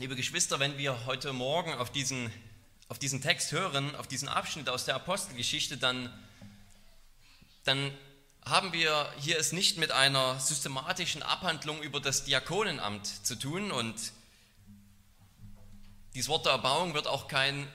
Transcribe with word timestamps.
Liebe 0.00 0.14
Geschwister, 0.14 0.60
wenn 0.60 0.78
wir 0.78 1.06
heute 1.06 1.32
Morgen 1.32 1.74
auf 1.74 1.90
diesen, 1.90 2.32
auf 2.86 3.00
diesen 3.00 3.20
Text 3.20 3.50
hören, 3.50 3.96
auf 3.96 4.06
diesen 4.06 4.28
Abschnitt 4.28 4.68
aus 4.68 4.84
der 4.84 4.94
Apostelgeschichte, 4.94 5.76
dann, 5.76 6.16
dann 7.64 7.90
haben 8.44 8.72
wir 8.72 9.12
hier 9.18 9.36
es 9.40 9.50
nicht 9.50 9.76
mit 9.76 9.90
einer 9.90 10.38
systematischen 10.38 11.24
Abhandlung 11.24 11.82
über 11.82 11.98
das 11.98 12.22
Diakonenamt 12.22 13.08
zu 13.26 13.34
tun 13.34 13.72
und 13.72 14.12
dieses 16.14 16.28
Wort 16.28 16.46
der 16.46 16.52
Erbauung 16.52 16.94
wird 16.94 17.08
auch 17.08 17.26
kein, 17.26 17.66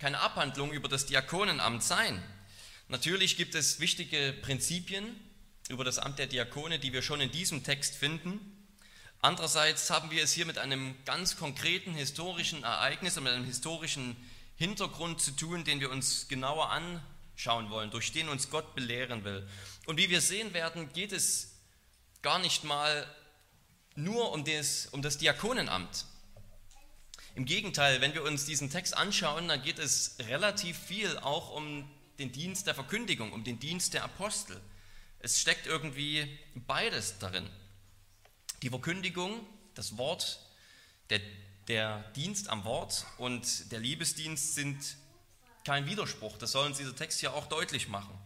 keine 0.00 0.18
Abhandlung 0.18 0.72
über 0.72 0.88
das 0.88 1.06
Diakonenamt 1.06 1.84
sein. 1.84 2.20
Natürlich 2.88 3.36
gibt 3.36 3.54
es 3.54 3.78
wichtige 3.78 4.34
Prinzipien 4.42 5.14
über 5.68 5.84
das 5.84 6.00
Amt 6.00 6.18
der 6.18 6.26
Diakone, 6.26 6.80
die 6.80 6.92
wir 6.92 7.02
schon 7.02 7.20
in 7.20 7.30
diesem 7.30 7.62
Text 7.62 7.94
finden. 7.94 8.57
Andererseits 9.20 9.90
haben 9.90 10.10
wir 10.10 10.22
es 10.22 10.32
hier 10.32 10.46
mit 10.46 10.58
einem 10.58 10.94
ganz 11.04 11.36
konkreten 11.36 11.92
historischen 11.92 12.62
Ereignis 12.62 13.16
und 13.16 13.24
mit 13.24 13.32
einem 13.32 13.44
historischen 13.44 14.16
Hintergrund 14.56 15.20
zu 15.20 15.32
tun, 15.32 15.64
den 15.64 15.80
wir 15.80 15.90
uns 15.90 16.28
genauer 16.28 16.70
anschauen 16.70 17.70
wollen, 17.70 17.90
durch 17.90 18.12
den 18.12 18.28
uns 18.28 18.48
Gott 18.50 18.74
belehren 18.76 19.24
will. 19.24 19.48
Und 19.86 19.98
wie 19.98 20.08
wir 20.08 20.20
sehen 20.20 20.54
werden, 20.54 20.92
geht 20.92 21.12
es 21.12 21.52
gar 22.22 22.38
nicht 22.38 22.62
mal 22.62 23.06
nur 23.96 24.32
um 24.32 24.44
das, 24.44 24.86
um 24.86 25.02
das 25.02 25.18
Diakonenamt. 25.18 26.04
Im 27.34 27.44
Gegenteil, 27.44 28.00
wenn 28.00 28.14
wir 28.14 28.22
uns 28.22 28.46
diesen 28.46 28.70
Text 28.70 28.96
anschauen, 28.96 29.48
dann 29.48 29.62
geht 29.62 29.78
es 29.80 30.16
relativ 30.20 30.78
viel 30.78 31.18
auch 31.18 31.50
um 31.50 31.88
den 32.20 32.30
Dienst 32.32 32.66
der 32.68 32.74
Verkündigung, 32.74 33.32
um 33.32 33.42
den 33.44 33.58
Dienst 33.58 33.94
der 33.94 34.04
Apostel. 34.04 34.60
Es 35.20 35.40
steckt 35.40 35.66
irgendwie 35.66 36.38
beides 36.54 37.18
darin. 37.18 37.48
Die 38.62 38.70
Verkündigung, 38.70 39.46
das 39.74 39.96
Wort, 39.98 40.40
der, 41.10 41.20
der 41.68 42.00
Dienst 42.16 42.48
am 42.48 42.64
Wort 42.64 43.06
und 43.18 43.70
der 43.70 43.78
Liebesdienst 43.78 44.54
sind 44.54 44.96
kein 45.64 45.86
Widerspruch. 45.86 46.38
Das 46.38 46.52
soll 46.52 46.66
uns 46.66 46.78
dieser 46.78 46.96
Text 46.96 47.22
ja 47.22 47.30
auch 47.32 47.46
deutlich 47.46 47.88
machen. 47.88 48.18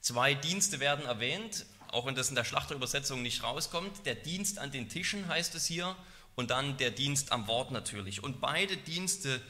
Zwei 0.00 0.34
Dienste 0.34 0.80
werden 0.80 1.06
erwähnt, 1.06 1.64
auch 1.88 2.04
wenn 2.04 2.14
das 2.14 2.28
in 2.28 2.34
der 2.34 2.44
Schlachterübersetzung 2.44 3.22
nicht 3.22 3.42
rauskommt. 3.42 4.04
Der 4.04 4.16
Dienst 4.16 4.58
an 4.58 4.70
den 4.70 4.90
Tischen 4.90 5.28
heißt 5.28 5.54
es 5.54 5.64
hier 5.64 5.96
und 6.34 6.50
dann 6.50 6.76
der 6.76 6.90
Dienst 6.90 7.32
am 7.32 7.46
Wort 7.46 7.70
natürlich. 7.70 8.22
Und 8.22 8.40
beide 8.40 8.76
Dienste 8.76 9.40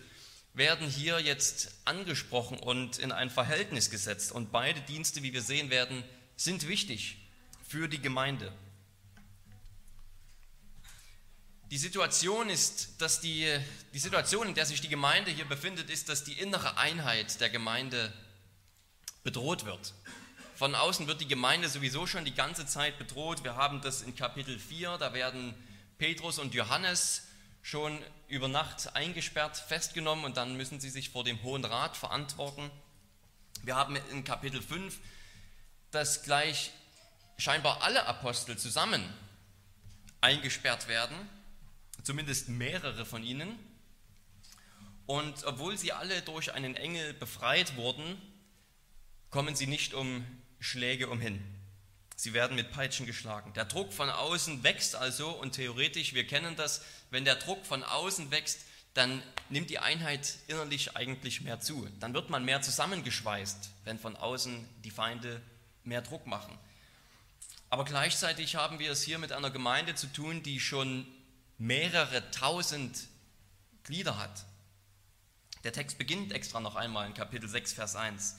werden 0.52 0.88
hier 0.88 1.18
jetzt 1.18 1.74
angesprochen 1.84 2.58
und 2.58 2.98
in 2.98 3.10
ein 3.10 3.30
Verhältnis 3.30 3.90
gesetzt. 3.90 4.30
Und 4.30 4.52
beide 4.52 4.80
Dienste, 4.82 5.24
wie 5.24 5.32
wir 5.32 5.42
sehen 5.42 5.70
werden, 5.70 6.04
sind 6.36 6.68
wichtig 6.68 7.16
für 7.66 7.88
die 7.88 8.00
Gemeinde. 8.00 8.52
Die 11.74 11.78
Situation 11.78 12.50
ist, 12.50 13.02
dass 13.02 13.20
die, 13.20 13.52
die 13.92 13.98
Situation, 13.98 14.46
in 14.46 14.54
der 14.54 14.64
sich 14.64 14.80
die 14.80 14.88
Gemeinde 14.88 15.32
hier 15.32 15.44
befindet, 15.44 15.90
ist, 15.90 16.08
dass 16.08 16.22
die 16.22 16.34
innere 16.34 16.76
Einheit 16.76 17.40
der 17.40 17.50
Gemeinde 17.50 18.12
bedroht 19.24 19.64
wird. 19.64 19.92
Von 20.54 20.76
außen 20.76 21.08
wird 21.08 21.20
die 21.20 21.26
Gemeinde 21.26 21.68
sowieso 21.68 22.06
schon 22.06 22.24
die 22.24 22.32
ganze 22.32 22.64
Zeit 22.64 22.96
bedroht. 22.96 23.42
Wir 23.42 23.56
haben 23.56 23.80
das 23.80 24.02
in 24.02 24.14
Kapitel 24.14 24.56
4, 24.56 24.98
da 24.98 25.14
werden 25.14 25.52
Petrus 25.98 26.38
und 26.38 26.54
Johannes 26.54 27.24
schon 27.60 28.00
über 28.28 28.46
Nacht 28.46 28.94
eingesperrt, 28.94 29.56
festgenommen 29.56 30.24
und 30.24 30.36
dann 30.36 30.56
müssen 30.56 30.78
sie 30.78 30.90
sich 30.90 31.10
vor 31.10 31.24
dem 31.24 31.42
Hohen 31.42 31.64
Rat 31.64 31.96
verantworten. 31.96 32.70
Wir 33.64 33.74
haben 33.74 33.96
in 34.12 34.22
Kapitel 34.22 34.62
5, 34.62 34.96
dass 35.90 36.22
gleich 36.22 36.70
scheinbar 37.36 37.82
alle 37.82 38.06
Apostel 38.06 38.56
zusammen 38.56 39.02
eingesperrt 40.20 40.86
werden, 40.86 41.16
zumindest 42.04 42.48
mehrere 42.48 43.04
von 43.04 43.24
ihnen. 43.24 43.58
Und 45.06 45.44
obwohl 45.44 45.76
sie 45.76 45.92
alle 45.92 46.22
durch 46.22 46.54
einen 46.54 46.76
Engel 46.76 47.12
befreit 47.14 47.76
wurden, 47.76 48.16
kommen 49.30 49.56
sie 49.56 49.66
nicht 49.66 49.92
um 49.92 50.24
Schläge 50.60 51.08
umhin. 51.08 51.42
Sie 52.16 52.32
werden 52.32 52.54
mit 52.54 52.70
Peitschen 52.70 53.06
geschlagen. 53.06 53.52
Der 53.54 53.64
Druck 53.64 53.92
von 53.92 54.08
außen 54.08 54.62
wächst 54.62 54.94
also 54.94 55.30
und 55.30 55.52
theoretisch, 55.52 56.14
wir 56.14 56.26
kennen 56.26 56.54
das, 56.56 56.82
wenn 57.10 57.24
der 57.24 57.34
Druck 57.34 57.66
von 57.66 57.82
außen 57.82 58.30
wächst, 58.30 58.60
dann 58.94 59.22
nimmt 59.48 59.70
die 59.70 59.80
Einheit 59.80 60.38
innerlich 60.46 60.96
eigentlich 60.96 61.40
mehr 61.40 61.60
zu. 61.60 61.88
Dann 61.98 62.14
wird 62.14 62.30
man 62.30 62.44
mehr 62.44 62.62
zusammengeschweißt, 62.62 63.70
wenn 63.84 63.98
von 63.98 64.16
außen 64.16 64.64
die 64.84 64.92
Feinde 64.92 65.42
mehr 65.82 66.02
Druck 66.02 66.26
machen. 66.26 66.56
Aber 67.70 67.84
gleichzeitig 67.84 68.54
haben 68.54 68.78
wir 68.78 68.92
es 68.92 69.02
hier 69.02 69.18
mit 69.18 69.32
einer 69.32 69.50
Gemeinde 69.50 69.96
zu 69.96 70.06
tun, 70.06 70.44
die 70.44 70.60
schon 70.60 71.04
mehrere 71.58 72.30
tausend 72.30 73.08
Glieder 73.84 74.18
hat. 74.18 74.44
Der 75.62 75.72
Text 75.72 75.98
beginnt 75.98 76.32
extra 76.32 76.60
noch 76.60 76.76
einmal 76.76 77.06
in 77.06 77.14
Kapitel 77.14 77.48
6, 77.48 77.72
Vers 77.72 77.96
1 77.96 78.36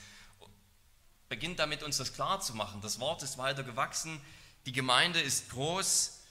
beginnt 1.30 1.60
damit, 1.60 1.84
uns 1.84 1.98
das 1.98 2.14
klar 2.14 2.40
zu 2.40 2.54
machen. 2.54 2.82
Das 2.82 3.00
Wort 3.00 3.24
ist 3.24 3.38
weiter 3.38 3.64
gewachsen, 3.64 4.22
die 4.66 4.72
Gemeinde 4.72 5.20
ist 5.20 5.50
groß 5.52 6.22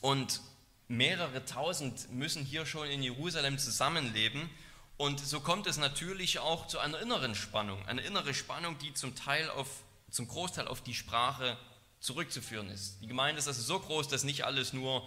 und 0.00 0.40
mehrere 0.88 1.44
tausend 1.44 2.10
müssen 2.12 2.44
hier 2.44 2.66
schon 2.66 2.88
in 2.88 3.02
Jerusalem 3.02 3.58
zusammenleben. 3.58 4.50
Und 4.96 5.18
so 5.20 5.40
kommt 5.40 5.66
es 5.66 5.76
natürlich 5.76 6.38
auch 6.38 6.66
zu 6.66 6.78
einer 6.78 7.00
inneren 7.00 7.34
Spannung, 7.34 7.84
eine 7.86 8.02
innere 8.02 8.32
Spannung, 8.32 8.78
die 8.78 8.94
zum 8.94 9.16
Teil 9.16 9.50
auf, 9.50 9.68
zum 10.10 10.28
Großteil 10.28 10.68
auf 10.68 10.82
die 10.82 10.94
Sprache 10.94 11.58
zurückzuführen 12.00 12.70
ist. 12.70 13.00
Die 13.00 13.06
Gemeinde 13.06 13.38
ist 13.38 13.48
also 13.48 13.62
so 13.62 13.80
groß, 13.80 14.08
dass 14.08 14.24
nicht 14.24 14.44
alles 14.44 14.72
nur 14.72 15.06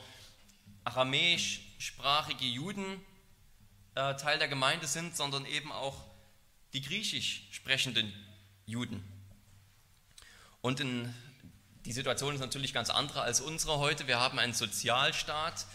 aramäischsprachige 0.88 2.46
Juden 2.46 3.02
äh, 3.96 4.16
Teil 4.16 4.40
der 4.40 4.48
Gemeinde 4.48 4.88
sind, 4.88 5.18
sondern 5.18 5.46
eben 5.46 5.72
auch 5.72 6.02
die 6.72 6.82
griechisch 6.82 7.44
sprechenden 7.52 8.14
Juden. 8.66 9.04
Und 10.62 10.80
in, 10.80 11.14
die 11.86 11.92
Situation 11.92 12.34
ist 12.34 12.40
natürlich 12.40 12.74
ganz 12.74 12.90
andere 12.90 13.22
als 13.22 13.42
unsere 13.42 13.80
heute. 13.80 14.08
Wir 14.08 14.20
haben 14.20 14.40
einen 14.40 14.54
Sozialstaat. 14.54 15.66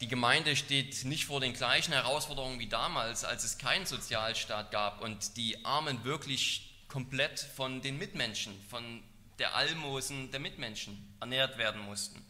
Die 0.00 0.08
Gemeinde 0.08 0.56
steht 0.56 1.04
nicht 1.04 1.26
vor 1.26 1.40
den 1.40 1.52
gleichen 1.52 1.92
Herausforderungen 1.92 2.58
wie 2.58 2.68
damals, 2.68 3.24
als 3.24 3.44
es 3.44 3.58
keinen 3.58 3.84
Sozialstaat 3.84 4.70
gab 4.70 5.02
und 5.02 5.36
die 5.36 5.62
Armen 5.66 6.04
wirklich 6.04 6.74
komplett 6.88 7.38
von 7.40 7.82
den 7.82 7.98
Mitmenschen, 7.98 8.54
von 8.70 9.02
der 9.38 9.56
Almosen 9.56 10.30
der 10.30 10.40
Mitmenschen 10.40 11.16
ernährt 11.20 11.58
werden 11.58 11.82
mussten 11.82 12.24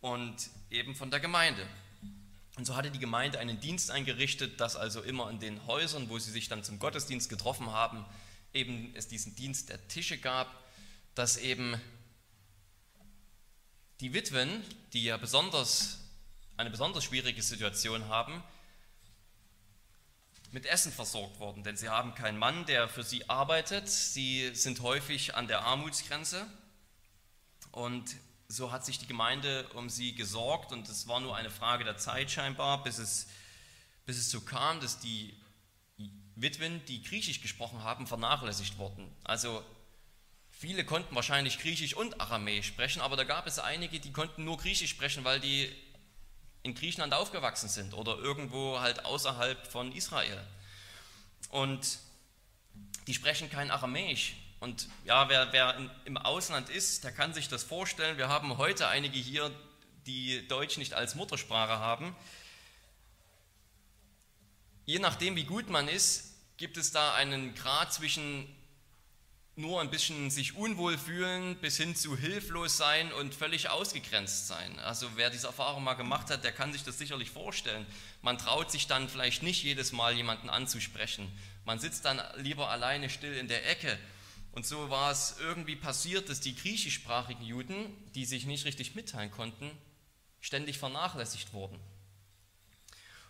und 0.00 0.50
eben 0.70 0.94
von 0.94 1.10
der 1.10 1.20
Gemeinde. 1.20 1.66
Und 2.56 2.64
so 2.64 2.74
hatte 2.76 2.90
die 2.90 2.98
Gemeinde 2.98 3.38
einen 3.38 3.60
Dienst 3.60 3.90
eingerichtet, 3.90 4.60
dass 4.60 4.74
also 4.74 5.02
immer 5.02 5.30
in 5.30 5.38
den 5.38 5.66
Häusern, 5.66 6.08
wo 6.08 6.18
sie 6.18 6.32
sich 6.32 6.48
dann 6.48 6.64
zum 6.64 6.78
Gottesdienst 6.78 7.28
getroffen 7.28 7.70
haben, 7.70 8.04
eben 8.52 8.92
es 8.94 9.06
diesen 9.06 9.36
Dienst 9.36 9.68
der 9.68 9.86
Tische 9.88 10.18
gab, 10.18 10.52
dass 11.14 11.36
eben 11.36 11.80
die 14.00 14.12
Witwen, 14.12 14.62
die 14.92 15.04
ja 15.04 15.16
besonders 15.16 15.98
eine 16.56 16.70
besonders 16.70 17.04
schwierige 17.04 17.42
Situation 17.42 18.08
haben, 18.08 18.42
mit 20.50 20.66
Essen 20.66 20.90
versorgt 20.90 21.38
wurden, 21.38 21.62
denn 21.62 21.76
sie 21.76 21.88
haben 21.88 22.14
keinen 22.14 22.38
Mann, 22.38 22.66
der 22.66 22.88
für 22.88 23.04
sie 23.04 23.28
arbeitet. 23.28 23.88
Sie 23.88 24.50
sind 24.54 24.80
häufig 24.80 25.34
an 25.34 25.46
der 25.46 25.60
Armutsgrenze 25.60 26.46
und 27.70 28.16
so 28.48 28.72
hat 28.72 28.84
sich 28.84 28.98
die 28.98 29.06
Gemeinde 29.06 29.68
um 29.74 29.90
sie 29.90 30.14
gesorgt 30.14 30.72
und 30.72 30.88
es 30.88 31.06
war 31.06 31.20
nur 31.20 31.36
eine 31.36 31.50
Frage 31.50 31.84
der 31.84 31.98
Zeit 31.98 32.30
scheinbar, 32.30 32.82
bis 32.82 32.98
es, 32.98 33.28
bis 34.06 34.16
es 34.16 34.30
so 34.30 34.40
kam, 34.40 34.80
dass 34.80 34.98
die 34.98 35.34
Witwen, 36.34 36.82
die 36.86 37.02
Griechisch 37.02 37.42
gesprochen 37.42 37.82
haben, 37.82 38.06
vernachlässigt 38.06 38.78
wurden. 38.78 39.06
Also 39.22 39.62
viele 40.50 40.84
konnten 40.84 41.14
wahrscheinlich 41.14 41.58
Griechisch 41.58 41.94
und 41.94 42.20
Aramäisch 42.20 42.68
sprechen, 42.68 43.02
aber 43.02 43.16
da 43.16 43.24
gab 43.24 43.46
es 43.46 43.58
einige, 43.58 44.00
die 44.00 44.12
konnten 44.12 44.44
nur 44.44 44.56
Griechisch 44.56 44.90
sprechen, 44.90 45.24
weil 45.24 45.40
die 45.40 45.70
in 46.62 46.74
Griechenland 46.74 47.12
aufgewachsen 47.12 47.68
sind 47.68 47.92
oder 47.92 48.16
irgendwo 48.16 48.80
halt 48.80 49.04
außerhalb 49.04 49.66
von 49.66 49.92
Israel. 49.92 50.40
Und 51.50 51.98
die 53.06 53.14
sprechen 53.14 53.50
kein 53.50 53.70
Aramäisch. 53.70 54.34
Und 54.60 54.88
ja, 55.04 55.28
wer, 55.28 55.52
wer 55.52 55.90
im 56.04 56.16
Ausland 56.16 56.68
ist, 56.68 57.04
der 57.04 57.12
kann 57.12 57.32
sich 57.32 57.48
das 57.48 57.62
vorstellen. 57.62 58.18
Wir 58.18 58.28
haben 58.28 58.58
heute 58.58 58.88
einige 58.88 59.18
hier, 59.18 59.50
die 60.06 60.46
Deutsch 60.48 60.78
nicht 60.78 60.94
als 60.94 61.14
Muttersprache 61.14 61.78
haben. 61.78 62.16
Je 64.86 64.98
nachdem, 64.98 65.36
wie 65.36 65.44
gut 65.44 65.68
man 65.68 65.86
ist, 65.86 66.34
gibt 66.56 66.76
es 66.76 66.92
da 66.92 67.14
einen 67.14 67.54
Grad 67.54 67.92
zwischen 67.92 68.48
nur 69.58 69.80
ein 69.80 69.90
bisschen 69.90 70.30
sich 70.30 70.56
unwohl 70.56 70.96
fühlen 70.96 71.56
bis 71.56 71.76
hin 71.76 71.96
zu 71.96 72.16
hilflos 72.16 72.76
sein 72.76 73.12
und 73.12 73.34
völlig 73.34 73.68
ausgegrenzt 73.68 74.46
sein. 74.46 74.78
Also 74.78 75.08
wer 75.16 75.30
diese 75.30 75.48
Erfahrung 75.48 75.82
mal 75.82 75.94
gemacht 75.94 76.30
hat, 76.30 76.44
der 76.44 76.52
kann 76.52 76.72
sich 76.72 76.84
das 76.84 76.96
sicherlich 76.96 77.30
vorstellen. 77.30 77.84
Man 78.22 78.38
traut 78.38 78.70
sich 78.70 78.86
dann 78.86 79.08
vielleicht 79.08 79.42
nicht 79.42 79.64
jedes 79.64 79.90
Mal 79.90 80.14
jemanden 80.14 80.48
anzusprechen. 80.48 81.28
Man 81.64 81.80
sitzt 81.80 82.04
dann 82.04 82.22
lieber 82.36 82.70
alleine 82.70 83.10
still 83.10 83.34
in 83.34 83.48
der 83.48 83.68
Ecke. 83.68 83.98
Und 84.58 84.66
so 84.66 84.90
war 84.90 85.12
es 85.12 85.36
irgendwie 85.38 85.76
passiert, 85.76 86.28
dass 86.28 86.40
die 86.40 86.56
griechischsprachigen 86.56 87.44
Juden, 87.44 87.94
die 88.16 88.24
sich 88.24 88.44
nicht 88.44 88.64
richtig 88.64 88.96
mitteilen 88.96 89.30
konnten, 89.30 89.70
ständig 90.40 90.78
vernachlässigt 90.78 91.52
wurden. 91.52 91.78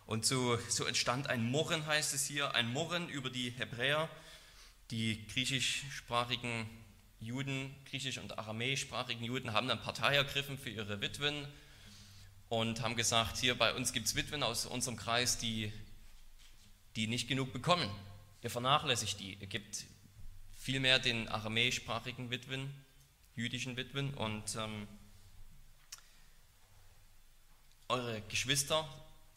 Und 0.07 0.25
so, 0.25 0.59
so 0.71 0.87
entstand 0.87 1.27
ein 1.27 1.51
Murren, 1.51 1.85
heißt 1.85 2.15
es 2.15 2.25
hier, 2.25 2.55
ein 2.55 2.73
Murren 2.73 3.11
über 3.11 3.29
die 3.29 3.51
Hebräer, 3.51 4.09
die 4.91 5.27
griechischsprachigen 5.27 6.67
Juden, 7.21 7.75
griechisch- 7.91 8.17
und 8.17 8.39
aramäischsprachigen 8.39 9.23
Juden 9.23 9.53
haben 9.53 9.69
dann 9.69 9.83
Partei 9.83 10.17
ergriffen 10.17 10.57
für 10.57 10.71
ihre 10.71 11.03
Witwen 11.03 11.47
und 12.49 12.81
haben 12.81 12.97
gesagt, 12.97 13.37
hier 13.37 13.55
bei 13.55 13.75
uns 13.75 13.93
gibt 13.93 14.07
es 14.07 14.15
Witwen 14.15 14.43
aus 14.43 14.65
unserem 14.65 14.97
Kreis, 14.97 15.37
die, 15.37 15.75
die 16.97 17.07
nicht 17.07 17.29
genug 17.29 17.53
bekommen. 17.53 17.91
Ihr 18.41 18.49
vernachlässigt 18.49 19.21
die. 19.21 19.35
Ihr 19.35 19.47
gebt 19.47 19.85
vielmehr 20.69 20.99
den 20.99 21.29
aramäischsprachigen 21.29 22.29
Witwen, 22.29 22.71
jüdischen 23.37 23.79
Witwen 23.79 24.13
und 24.13 24.55
ähm, 24.57 24.87
eure 27.89 28.21
Geschwister, 28.29 28.87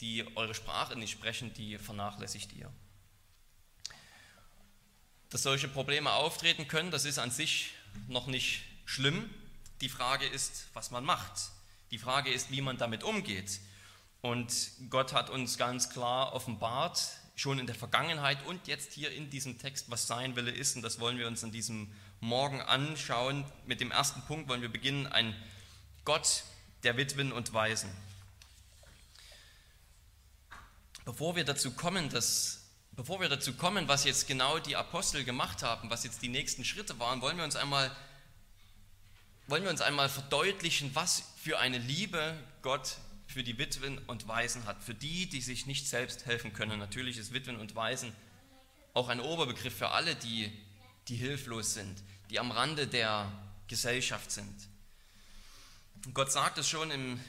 die 0.02 0.26
eure 0.36 0.54
Sprache 0.54 0.94
nicht 0.94 1.10
sprechen, 1.10 1.54
die 1.54 1.78
vernachlässigt 1.78 2.52
ihr. 2.52 2.70
Dass 5.30 5.44
solche 5.44 5.68
Probleme 5.68 6.12
auftreten 6.12 6.68
können, 6.68 6.90
das 6.90 7.06
ist 7.06 7.18
an 7.18 7.30
sich 7.30 7.72
noch 8.08 8.26
nicht 8.26 8.64
schlimm. 8.84 9.30
Die 9.80 9.88
Frage 9.88 10.26
ist, 10.26 10.66
was 10.74 10.90
man 10.90 11.02
macht. 11.02 11.50
Die 11.92 11.98
Frage 11.98 12.30
ist, 12.30 12.50
wie 12.50 12.60
man 12.60 12.76
damit 12.76 13.04
umgeht. 13.04 13.58
Und 14.20 14.52
Gott 14.90 15.14
hat 15.14 15.30
uns 15.30 15.56
ganz 15.56 15.88
klar 15.88 16.34
offenbart, 16.34 17.08
schon 17.34 17.58
in 17.58 17.66
der 17.66 17.74
Vergangenheit 17.74 18.44
und 18.46 18.66
jetzt 18.66 18.92
hier 18.92 19.10
in 19.10 19.30
diesem 19.30 19.58
Text, 19.58 19.90
was 19.90 20.06
sein 20.06 20.36
Wille 20.36 20.50
ist. 20.50 20.76
Und 20.76 20.82
das 20.82 21.00
wollen 21.00 21.18
wir 21.18 21.26
uns 21.26 21.42
an 21.42 21.52
diesem 21.52 21.92
Morgen 22.20 22.60
anschauen. 22.60 23.44
Mit 23.66 23.80
dem 23.80 23.90
ersten 23.90 24.22
Punkt 24.22 24.48
wollen 24.48 24.62
wir 24.62 24.72
beginnen, 24.72 25.06
ein 25.06 25.34
Gott 26.04 26.44
der 26.82 26.96
Witwen 26.96 27.32
und 27.32 27.52
Waisen. 27.54 27.90
Bevor 31.04 31.34
wir 31.36 31.44
dazu 31.44 31.72
kommen, 31.72 32.10
dass 32.10 32.62
Bevor 32.94 33.20
wir 33.20 33.30
dazu 33.30 33.54
kommen, 33.54 33.88
was 33.88 34.04
jetzt 34.04 34.28
genau 34.28 34.58
die 34.58 34.76
Apostel 34.76 35.24
gemacht 35.24 35.62
haben, 35.62 35.88
was 35.88 36.04
jetzt 36.04 36.20
die 36.20 36.28
nächsten 36.28 36.62
Schritte 36.62 36.98
waren, 36.98 37.22
wollen 37.22 37.38
wir 37.38 37.44
uns 37.44 37.56
einmal, 37.56 37.90
wollen 39.46 39.62
wir 39.62 39.70
uns 39.70 39.80
einmal 39.80 40.10
verdeutlichen, 40.10 40.94
was 40.94 41.22
für 41.42 41.58
eine 41.58 41.78
Liebe 41.78 42.36
Gott 42.60 42.98
für 43.32 43.42
die 43.42 43.58
Witwen 43.58 43.98
und 44.06 44.28
Waisen 44.28 44.66
hat, 44.66 44.82
für 44.82 44.94
die, 44.94 45.28
die 45.28 45.40
sich 45.40 45.66
nicht 45.66 45.88
selbst 45.88 46.26
helfen 46.26 46.52
können. 46.52 46.78
Natürlich 46.78 47.18
ist 47.18 47.32
Witwen 47.32 47.56
und 47.56 47.74
Waisen 47.74 48.12
auch 48.94 49.08
ein 49.08 49.20
Oberbegriff 49.20 49.76
für 49.76 49.88
alle, 49.88 50.14
die, 50.14 50.52
die 51.08 51.16
hilflos 51.16 51.74
sind, 51.74 52.02
die 52.30 52.38
am 52.38 52.50
Rande 52.50 52.86
der 52.86 53.30
Gesellschaft 53.68 54.30
sind. 54.30 54.54
Gott 56.14 56.30
sagt 56.30 56.58
es 56.58 56.68
schon 56.68 56.90
im 56.90 57.20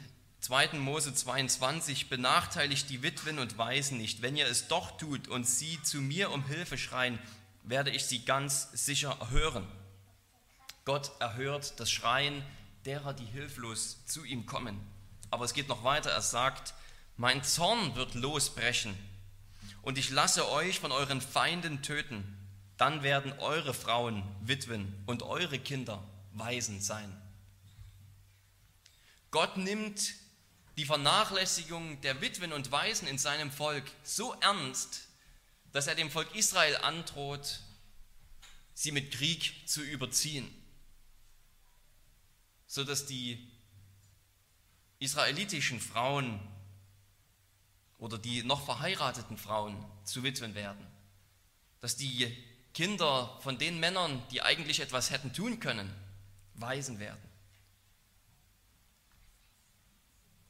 2. 0.41 0.73
Mose 0.73 1.13
22, 1.13 2.09
benachteiligt 2.09 2.89
die 2.89 3.01
Witwen 3.01 3.39
und 3.39 3.57
Waisen 3.57 3.97
nicht. 3.97 4.21
Wenn 4.21 4.35
ihr 4.35 4.47
es 4.47 4.67
doch 4.67 4.97
tut 4.97 5.29
und 5.29 5.47
sie 5.47 5.81
zu 5.83 6.01
mir 6.01 6.31
um 6.31 6.45
Hilfe 6.45 6.77
schreien, 6.77 7.17
werde 7.63 7.91
ich 7.91 8.05
sie 8.05 8.25
ganz 8.25 8.69
sicher 8.73 9.17
erhören. 9.21 9.65
Gott 10.83 11.11
erhört 11.21 11.79
das 11.79 11.89
Schreien 11.89 12.43
derer, 12.85 13.13
die 13.13 13.25
hilflos 13.25 14.05
zu 14.05 14.25
ihm 14.25 14.45
kommen. 14.45 14.92
Aber 15.33 15.45
es 15.45 15.55
geht 15.55 15.67
noch 15.67 15.83
weiter. 15.83 16.11
Er 16.11 16.21
sagt, 16.21 16.75
mein 17.17 17.43
Zorn 17.43 17.95
wird 17.95 18.13
losbrechen 18.13 18.95
und 19.81 19.97
ich 19.97 20.11
lasse 20.11 20.47
euch 20.47 20.79
von 20.79 20.91
euren 20.91 21.21
Feinden 21.21 21.81
töten. 21.81 22.37
Dann 22.77 23.01
werden 23.01 23.33
eure 23.39 23.73
Frauen 23.73 24.21
Witwen 24.41 24.93
und 25.07 25.23
eure 25.23 25.57
Kinder 25.57 26.03
Waisen 26.33 26.81
sein. 26.81 27.19
Gott 29.31 29.57
nimmt 29.57 30.13
die 30.77 30.85
Vernachlässigung 30.85 31.99
der 32.01 32.21
Witwen 32.21 32.53
und 32.53 32.71
Waisen 32.71 33.07
in 33.07 33.17
seinem 33.17 33.51
Volk 33.51 33.85
so 34.03 34.35
ernst, 34.39 35.07
dass 35.71 35.87
er 35.87 35.95
dem 35.95 36.11
Volk 36.11 36.35
Israel 36.35 36.77
androht, 36.77 37.59
sie 38.75 38.91
mit 38.91 39.11
Krieg 39.11 39.67
zu 39.67 39.81
überziehen, 39.81 40.47
sodass 42.67 43.07
die 43.07 43.51
israelitischen 45.03 45.79
Frauen 45.79 46.39
oder 47.97 48.17
die 48.17 48.43
noch 48.43 48.65
verheirateten 48.65 49.37
Frauen 49.37 49.83
zu 50.03 50.23
Witwen 50.23 50.55
werden, 50.55 50.85
dass 51.79 51.95
die 51.95 52.35
Kinder 52.73 53.37
von 53.41 53.57
den 53.57 53.79
Männern, 53.79 54.23
die 54.31 54.41
eigentlich 54.41 54.79
etwas 54.79 55.11
hätten 55.11 55.33
tun 55.33 55.59
können, 55.59 55.93
Waisen 56.55 56.99
werden. 56.99 57.21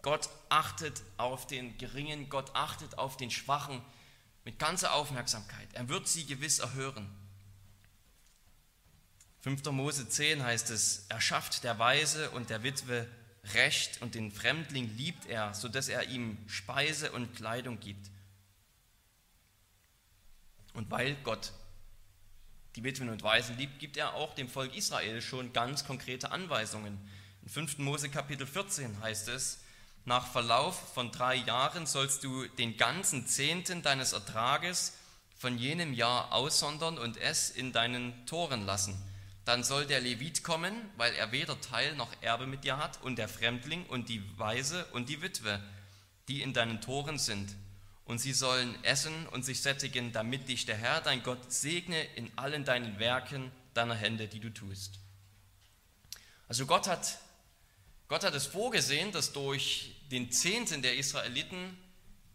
Gott 0.01 0.29
achtet 0.50 1.01
auf 1.17 1.47
den 1.47 1.77
Geringen, 1.77 2.29
Gott 2.29 2.55
achtet 2.55 2.97
auf 2.97 3.17
den 3.17 3.31
Schwachen 3.31 3.81
mit 4.44 4.59
ganzer 4.59 4.94
Aufmerksamkeit. 4.94 5.67
Er 5.73 5.88
wird 5.89 6.07
sie 6.07 6.25
gewiss 6.25 6.59
erhören. 6.59 7.09
5. 9.41 9.63
Mose 9.71 10.07
10 10.07 10.44
heißt 10.44 10.69
es, 10.69 11.05
er 11.09 11.21
schafft 11.21 11.63
der 11.63 11.79
Weise 11.79 12.31
und 12.31 12.50
der 12.50 12.63
Witwe 12.63 13.07
Recht 13.53 14.01
und 14.01 14.15
den 14.15 14.31
Fremdling 14.31 14.95
liebt 14.95 15.25
er, 15.25 15.53
sodass 15.53 15.89
er 15.89 16.09
ihm 16.09 16.37
Speise 16.47 17.11
und 17.11 17.35
Kleidung 17.35 17.79
gibt. 17.79 18.09
Und 20.73 20.89
weil 20.89 21.15
Gott 21.23 21.51
die 22.75 22.83
Witwen 22.83 23.09
und 23.09 23.21
Waisen 23.21 23.57
liebt, 23.57 23.79
gibt 23.79 23.97
er 23.97 24.15
auch 24.15 24.33
dem 24.33 24.49
Volk 24.49 24.75
Israel 24.75 25.21
schon 25.21 25.53
ganz 25.53 25.85
konkrete 25.85 26.31
Anweisungen. 26.31 26.97
In 27.43 27.49
5. 27.49 27.77
Mose 27.79 28.09
Kapitel 28.09 28.47
14 28.47 28.99
heißt 29.01 29.27
es, 29.27 29.59
nach 30.05 30.31
Verlauf 30.31 30.93
von 30.93 31.11
drei 31.11 31.35
Jahren 31.35 31.85
sollst 31.85 32.23
du 32.23 32.47
den 32.47 32.75
ganzen 32.77 33.27
Zehnten 33.27 33.81
deines 33.83 34.13
Ertrages 34.13 34.93
von 35.37 35.57
jenem 35.57 35.93
Jahr 35.93 36.33
aussondern 36.33 36.97
und 36.97 37.17
es 37.17 37.49
in 37.49 37.71
deinen 37.71 38.25
Toren 38.25 38.65
lassen. 38.65 38.97
Dann 39.45 39.63
soll 39.63 39.85
der 39.85 40.01
Levit 40.01 40.43
kommen, 40.43 40.73
weil 40.97 41.13
er 41.15 41.31
weder 41.31 41.59
Teil 41.59 41.95
noch 41.95 42.11
Erbe 42.21 42.47
mit 42.47 42.63
dir 42.63 42.77
hat, 42.77 43.01
und 43.01 43.17
der 43.17 43.27
Fremdling 43.27 43.85
und 43.87 44.09
die 44.09 44.23
Weise 44.39 44.85
und 44.93 45.09
die 45.09 45.21
Witwe, 45.21 45.61
die 46.27 46.41
in 46.41 46.53
deinen 46.53 46.81
Toren 46.81 47.19
sind. 47.19 47.55
Und 48.05 48.19
sie 48.19 48.33
sollen 48.33 48.81
essen 48.83 49.27
und 49.27 49.43
sich 49.43 49.61
sättigen, 49.61 50.11
damit 50.11 50.49
dich 50.49 50.65
der 50.65 50.77
Herr, 50.77 51.01
dein 51.01 51.23
Gott, 51.23 51.51
segne 51.51 52.03
in 52.15 52.31
allen 52.37 52.65
deinen 52.65 52.99
Werken 52.99 53.51
deiner 53.73 53.95
Hände, 53.95 54.27
die 54.27 54.39
du 54.39 54.49
tust. 54.49 54.99
Also 56.47 56.65
Gott 56.65 56.87
hat 56.87 57.17
Gott 58.13 58.23
hat 58.23 58.35
es 58.35 58.45
vorgesehen, 58.45 59.11
dass 59.11 59.33
durch 59.33 59.95
den 60.11 60.31
Zehnten 60.31 60.83
der 60.83 60.97
Israeliten 60.97 61.75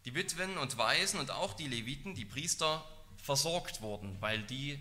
die 0.03 0.13
Witwen 0.13 0.57
und 0.57 0.77
Waisen 0.77 1.21
und 1.21 1.31
auch 1.31 1.53
die 1.53 1.67
Leviten, 1.67 2.15
die 2.15 2.25
Priester, 2.25 2.85
versorgt 3.15 3.81
wurden, 3.81 4.17
weil 4.19 4.41
die 4.43 4.77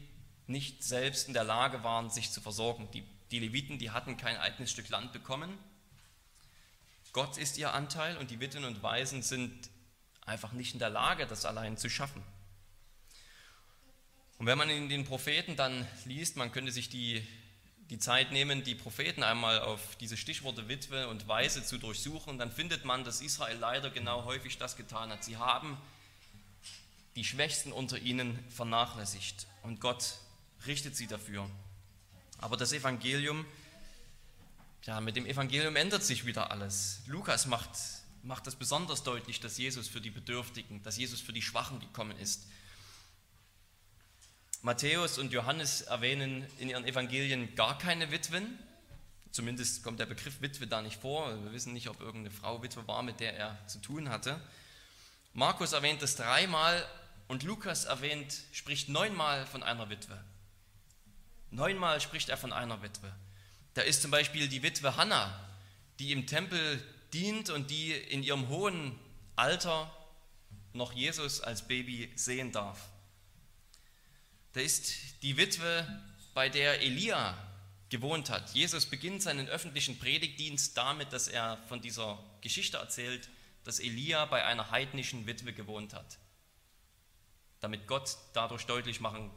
nicht 0.48 0.82
selbst 0.82 1.28
in 1.28 1.34
der 1.34 1.44
Lage 1.44 1.84
waren, 1.84 2.10
sich 2.10 2.30
zu 2.30 2.40
versorgen. 2.40 2.88
Die, 2.92 3.04
die 3.30 3.38
Leviten, 3.38 3.78
die 3.78 3.90
hatten 3.90 4.16
kein 4.16 4.36
eigenes 4.36 4.70
Stück 4.70 4.88
Land 4.88 5.12
bekommen. 5.12 5.56
Gott 7.12 7.36
ist 7.36 7.58
ihr 7.58 7.74
Anteil 7.74 8.16
und 8.18 8.30
die 8.30 8.40
Witwen 8.40 8.64
und 8.64 8.82
Waisen 8.82 9.22
sind 9.22 9.70
einfach 10.24 10.52
nicht 10.52 10.74
in 10.74 10.78
der 10.78 10.90
Lage, 10.90 11.26
das 11.26 11.44
allein 11.44 11.76
zu 11.76 11.88
schaffen. 11.88 12.22
Und 14.38 14.46
wenn 14.46 14.58
man 14.58 14.70
in 14.70 14.88
den 14.88 15.04
Propheten 15.04 15.56
dann 15.56 15.86
liest, 16.04 16.36
man 16.36 16.52
könnte 16.52 16.70
sich 16.70 16.88
die 16.88 17.26
die 17.90 17.98
Zeit 17.98 18.32
nehmen, 18.32 18.64
die 18.64 18.74
Propheten 18.74 19.22
einmal 19.22 19.60
auf 19.60 19.96
diese 19.96 20.16
Stichworte 20.16 20.68
Witwe 20.68 21.08
und 21.08 21.26
Weise 21.26 21.64
zu 21.64 21.78
durchsuchen, 21.78 22.38
dann 22.38 22.52
findet 22.52 22.84
man, 22.84 23.02
dass 23.02 23.22
Israel 23.22 23.56
leider 23.56 23.90
genau 23.90 24.24
häufig 24.24 24.58
das 24.58 24.76
getan 24.76 25.10
hat. 25.10 25.24
Sie 25.24 25.38
haben 25.38 25.78
die 27.16 27.24
Schwächsten 27.24 27.72
unter 27.72 27.98
ihnen 27.98 28.38
vernachlässigt 28.50 29.46
und 29.62 29.80
Gott 29.80 30.18
richtet 30.66 30.96
sie 30.96 31.06
dafür. 31.06 31.48
Aber 32.38 32.56
das 32.56 32.72
Evangelium, 32.72 33.44
ja, 34.84 35.00
mit 35.00 35.16
dem 35.16 35.26
Evangelium 35.26 35.76
ändert 35.76 36.04
sich 36.04 36.24
wieder 36.24 36.50
alles. 36.50 37.00
Lukas 37.06 37.46
macht, 37.46 37.70
macht 38.22 38.46
das 38.46 38.56
besonders 38.56 39.02
deutlich, 39.02 39.40
dass 39.40 39.58
Jesus 39.58 39.88
für 39.88 40.00
die 40.00 40.10
Bedürftigen, 40.10 40.82
dass 40.82 40.96
Jesus 40.96 41.20
für 41.20 41.32
die 41.32 41.42
Schwachen 41.42 41.80
gekommen 41.80 42.16
ist. 42.18 42.46
Matthäus 44.62 45.18
und 45.18 45.32
Johannes 45.32 45.82
erwähnen 45.82 46.44
in 46.58 46.68
ihren 46.68 46.84
Evangelien 46.84 47.54
gar 47.54 47.78
keine 47.78 48.10
Witwen. 48.10 48.58
Zumindest 49.30 49.84
kommt 49.84 50.00
der 50.00 50.06
Begriff 50.06 50.40
Witwe 50.40 50.66
da 50.66 50.82
nicht 50.82 51.00
vor. 51.00 51.30
Wir 51.44 51.52
wissen 51.52 51.72
nicht, 51.72 51.88
ob 51.88 52.00
irgendeine 52.00 52.34
Frau 52.34 52.62
Witwe 52.62 52.86
war, 52.88 53.02
mit 53.02 53.20
der 53.20 53.36
er 53.36 53.66
zu 53.68 53.78
tun 53.78 54.08
hatte. 54.08 54.40
Markus 55.32 55.72
erwähnt 55.72 56.02
es 56.02 56.16
dreimal 56.16 56.84
und 57.28 57.44
Lukas 57.44 57.84
erwähnt, 57.84 58.34
spricht 58.52 58.88
neunmal 58.88 59.46
von 59.46 59.62
einer 59.62 59.90
Witwe. 59.90 60.18
Neunmal 61.50 62.00
spricht 62.00 62.28
er 62.28 62.36
von 62.36 62.52
einer 62.52 62.82
Witwe. 62.82 63.12
Da 63.74 63.82
ist 63.82 64.02
zum 64.02 64.10
Beispiel 64.10 64.48
die 64.48 64.62
Witwe 64.62 64.96
Hannah, 64.96 65.38
die 65.98 66.12
im 66.12 66.26
Tempel 66.26 66.82
dient 67.12 67.50
und 67.50 67.70
die 67.70 67.92
in 67.92 68.22
ihrem 68.22 68.48
hohen 68.48 68.98
Alter 69.36 69.92
noch 70.72 70.92
Jesus 70.92 71.40
als 71.40 71.66
Baby 71.66 72.12
sehen 72.16 72.52
darf. 72.52 72.88
Da 74.52 74.60
ist 74.60 75.22
die 75.22 75.36
Witwe, 75.36 75.86
bei 76.34 76.48
der 76.48 76.82
Elia 76.82 77.36
gewohnt 77.88 78.30
hat. 78.30 78.54
Jesus 78.54 78.86
beginnt 78.86 79.22
seinen 79.22 79.48
öffentlichen 79.48 79.98
Predigtdienst 79.98 80.76
damit, 80.76 81.12
dass 81.12 81.26
er 81.26 81.58
von 81.68 81.80
dieser 81.80 82.22
Geschichte 82.42 82.76
erzählt, 82.76 83.28
dass 83.64 83.80
Elia 83.80 84.24
bei 84.26 84.44
einer 84.44 84.70
heidnischen 84.70 85.26
Witwe 85.26 85.52
gewohnt 85.52 85.94
hat. 85.94 86.18
Damit 87.60 87.88
Gott 87.88 88.16
dadurch 88.34 88.66
deutlich 88.66 89.00
machen 89.00 89.32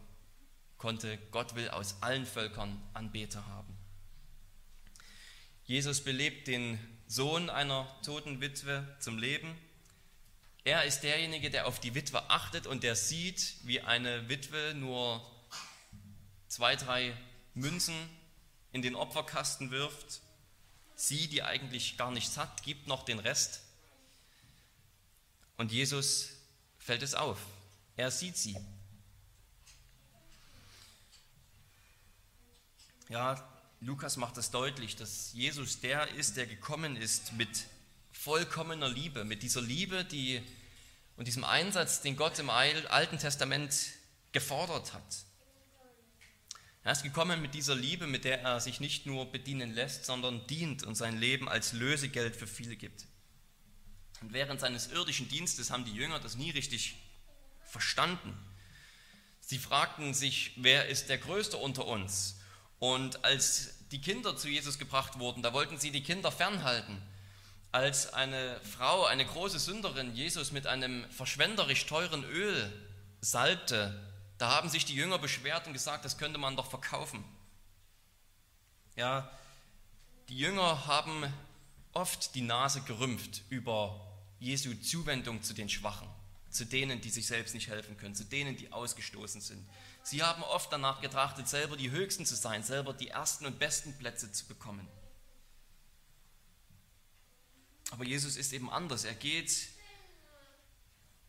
konnte, 0.81 1.19
Gott 1.29 1.53
will 1.53 1.69
aus 1.69 2.01
allen 2.01 2.25
Völkern 2.25 2.81
Anbeter 2.95 3.45
haben. 3.45 3.77
Jesus 5.63 6.03
belebt 6.03 6.47
den 6.47 6.79
Sohn 7.05 7.51
einer 7.51 7.87
toten 8.01 8.41
Witwe 8.41 8.83
zum 8.99 9.19
Leben. 9.19 9.55
Er 10.63 10.83
ist 10.85 11.01
derjenige, 11.01 11.51
der 11.51 11.67
auf 11.67 11.79
die 11.79 11.93
Witwe 11.93 12.31
achtet 12.31 12.65
und 12.65 12.81
der 12.81 12.95
sieht, 12.95 13.57
wie 13.63 13.81
eine 13.81 14.27
Witwe 14.27 14.73
nur 14.73 15.23
zwei, 16.47 16.75
drei 16.75 17.15
Münzen 17.53 17.95
in 18.71 18.81
den 18.81 18.95
Opferkasten 18.95 19.69
wirft. 19.69 20.21
Sie, 20.95 21.27
die 21.27 21.43
eigentlich 21.43 21.95
gar 21.95 22.09
nichts 22.09 22.37
hat, 22.37 22.63
gibt 22.63 22.87
noch 22.87 23.05
den 23.05 23.19
Rest. 23.19 23.61
Und 25.57 25.71
Jesus 25.71 26.31
fällt 26.79 27.03
es 27.03 27.13
auf. 27.13 27.37
Er 27.97 28.09
sieht 28.09 28.35
sie. 28.35 28.57
Ja, 33.11 33.35
Lukas 33.81 34.15
macht 34.15 34.37
es 34.37 34.51
deutlich, 34.51 34.95
dass 34.95 35.33
Jesus 35.33 35.81
der 35.81 36.07
ist, 36.11 36.37
der 36.37 36.45
gekommen 36.45 36.95
ist 36.95 37.33
mit 37.33 37.65
vollkommener 38.13 38.87
Liebe, 38.87 39.25
mit 39.25 39.43
dieser 39.43 39.61
Liebe, 39.61 40.05
die 40.05 40.41
und 41.17 41.27
diesem 41.27 41.43
Einsatz, 41.43 41.99
den 41.99 42.15
Gott 42.15 42.39
im 42.39 42.49
Alten 42.49 43.19
Testament 43.19 43.75
gefordert 44.31 44.93
hat. 44.93 45.25
Er 46.83 46.93
ist 46.93 47.03
gekommen 47.03 47.41
mit 47.41 47.53
dieser 47.53 47.75
Liebe, 47.75 48.07
mit 48.07 48.23
der 48.23 48.43
er 48.43 48.61
sich 48.61 48.79
nicht 48.79 49.05
nur 49.05 49.29
bedienen 49.29 49.73
lässt, 49.73 50.05
sondern 50.05 50.47
dient 50.47 50.83
und 50.83 50.95
sein 50.95 51.17
Leben 51.17 51.49
als 51.49 51.73
Lösegeld 51.73 52.37
für 52.37 52.47
viele 52.47 52.77
gibt. 52.77 53.07
Und 54.21 54.31
während 54.31 54.61
seines 54.61 54.87
irdischen 54.87 55.27
Dienstes 55.27 55.69
haben 55.69 55.83
die 55.83 55.93
Jünger 55.93 56.21
das 56.21 56.37
nie 56.37 56.51
richtig 56.51 56.95
verstanden. 57.65 58.33
Sie 59.41 59.57
fragten 59.57 60.13
sich, 60.13 60.53
wer 60.55 60.87
ist 60.87 61.09
der 61.09 61.17
Größte 61.17 61.57
unter 61.57 61.85
uns? 61.87 62.37
Und 62.81 63.23
als 63.23 63.75
die 63.91 64.01
Kinder 64.01 64.35
zu 64.35 64.49
Jesus 64.49 64.79
gebracht 64.79 65.19
wurden, 65.19 65.43
da 65.43 65.53
wollten 65.53 65.77
sie 65.77 65.91
die 65.91 66.01
Kinder 66.01 66.31
fernhalten. 66.31 66.99
Als 67.71 68.11
eine 68.11 68.59
Frau, 68.61 69.05
eine 69.05 69.23
große 69.23 69.59
Sünderin, 69.59 70.15
Jesus 70.15 70.51
mit 70.51 70.65
einem 70.65 71.07
verschwenderisch 71.11 71.85
teuren 71.85 72.23
Öl 72.23 72.73
salbte, 73.21 74.03
da 74.39 74.55
haben 74.55 74.67
sich 74.67 74.83
die 74.83 74.95
Jünger 74.95 75.19
beschwert 75.19 75.67
und 75.67 75.73
gesagt, 75.73 76.05
das 76.05 76.17
könnte 76.17 76.39
man 76.39 76.55
doch 76.55 76.71
verkaufen. 76.71 77.23
Ja, 78.95 79.29
die 80.29 80.39
Jünger 80.39 80.87
haben 80.87 81.31
oft 81.93 82.33
die 82.33 82.41
Nase 82.41 82.81
gerümpft 82.81 83.43
über 83.49 84.01
Jesu 84.39 84.73
Zuwendung 84.73 85.43
zu 85.43 85.53
den 85.53 85.69
Schwachen, 85.69 86.07
zu 86.51 86.65
denen, 86.65 87.01
die 87.01 87.09
sich 87.09 87.27
selbst 87.27 87.53
nicht 87.53 87.69
helfen 87.69 87.97
können, 87.97 88.15
zu 88.15 88.25
denen, 88.25 88.57
die 88.57 88.71
ausgestoßen 88.71 89.41
sind. 89.41 89.65
Sie 90.03 90.21
haben 90.21 90.43
oft 90.43 90.71
danach 90.71 91.01
getrachtet, 91.01 91.47
selber 91.47 91.77
die 91.77 91.91
Höchsten 91.91 92.25
zu 92.25 92.35
sein, 92.35 92.63
selber 92.63 92.93
die 92.93 93.09
ersten 93.09 93.45
und 93.45 93.59
besten 93.59 93.97
Plätze 93.97 94.31
zu 94.31 94.45
bekommen. 94.45 94.87
Aber 97.91 98.05
Jesus 98.05 98.37
ist 98.37 98.53
eben 98.53 98.69
anders. 98.69 99.03
Er 99.03 99.13
geht 99.13 99.51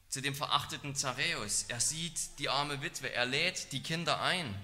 zu 0.09 0.21
dem 0.21 0.35
verachteten 0.35 0.95
Zareus. 0.95 1.65
Er 1.69 1.81
sieht 1.81 2.39
die 2.39 2.49
arme 2.49 2.83
Witwe, 2.83 3.13
er 3.13 3.27
lädt 3.27 3.73
die 3.73 3.83
Kinder 3.83 4.21
ein. 4.21 4.55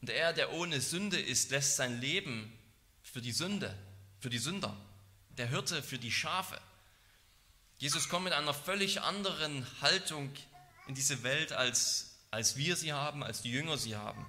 Und 0.00 0.10
er, 0.10 0.32
der 0.32 0.52
ohne 0.52 0.80
Sünde 0.80 1.20
ist, 1.20 1.50
lässt 1.50 1.76
sein 1.76 2.00
Leben 2.00 2.52
für 3.02 3.20
die 3.20 3.32
Sünde, 3.32 3.76
für 4.18 4.30
die 4.30 4.38
Sünder, 4.38 4.76
der 5.36 5.48
Hirte 5.48 5.82
für 5.82 5.98
die 5.98 6.10
Schafe. 6.10 6.60
Jesus 7.82 8.08
kommt 8.08 8.22
mit 8.22 8.32
einer 8.32 8.54
völlig 8.54 9.02
anderen 9.02 9.66
Haltung 9.80 10.32
in 10.86 10.94
diese 10.94 11.24
Welt, 11.24 11.52
als, 11.52 12.16
als 12.30 12.56
wir 12.56 12.76
sie 12.76 12.92
haben, 12.92 13.24
als 13.24 13.42
die 13.42 13.50
Jünger 13.50 13.76
sie 13.76 13.96
haben. 13.96 14.24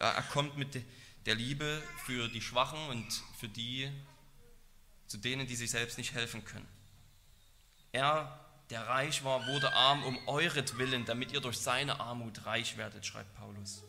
Ja, 0.00 0.12
er 0.12 0.22
kommt 0.22 0.56
mit 0.56 0.82
der 1.26 1.34
Liebe 1.34 1.82
für 2.06 2.28
die 2.28 2.40
Schwachen 2.40 2.78
und 2.88 3.06
für 3.38 3.48
die, 3.48 3.92
zu 5.06 5.18
denen, 5.18 5.46
die 5.46 5.54
sich 5.54 5.70
selbst 5.70 5.98
nicht 5.98 6.14
helfen 6.14 6.46
können. 6.46 6.66
Er 7.92 8.42
der 8.70 8.86
reich 8.86 9.22
war, 9.22 9.46
wurde 9.46 9.70
arm 9.74 10.02
um 10.02 10.26
euretwillen, 10.26 11.04
damit 11.04 11.32
ihr 11.32 11.42
durch 11.42 11.58
seine 11.58 12.00
Armut 12.00 12.46
reich 12.46 12.78
werdet, 12.78 13.04
schreibt 13.04 13.34
Paulus. 13.36 13.82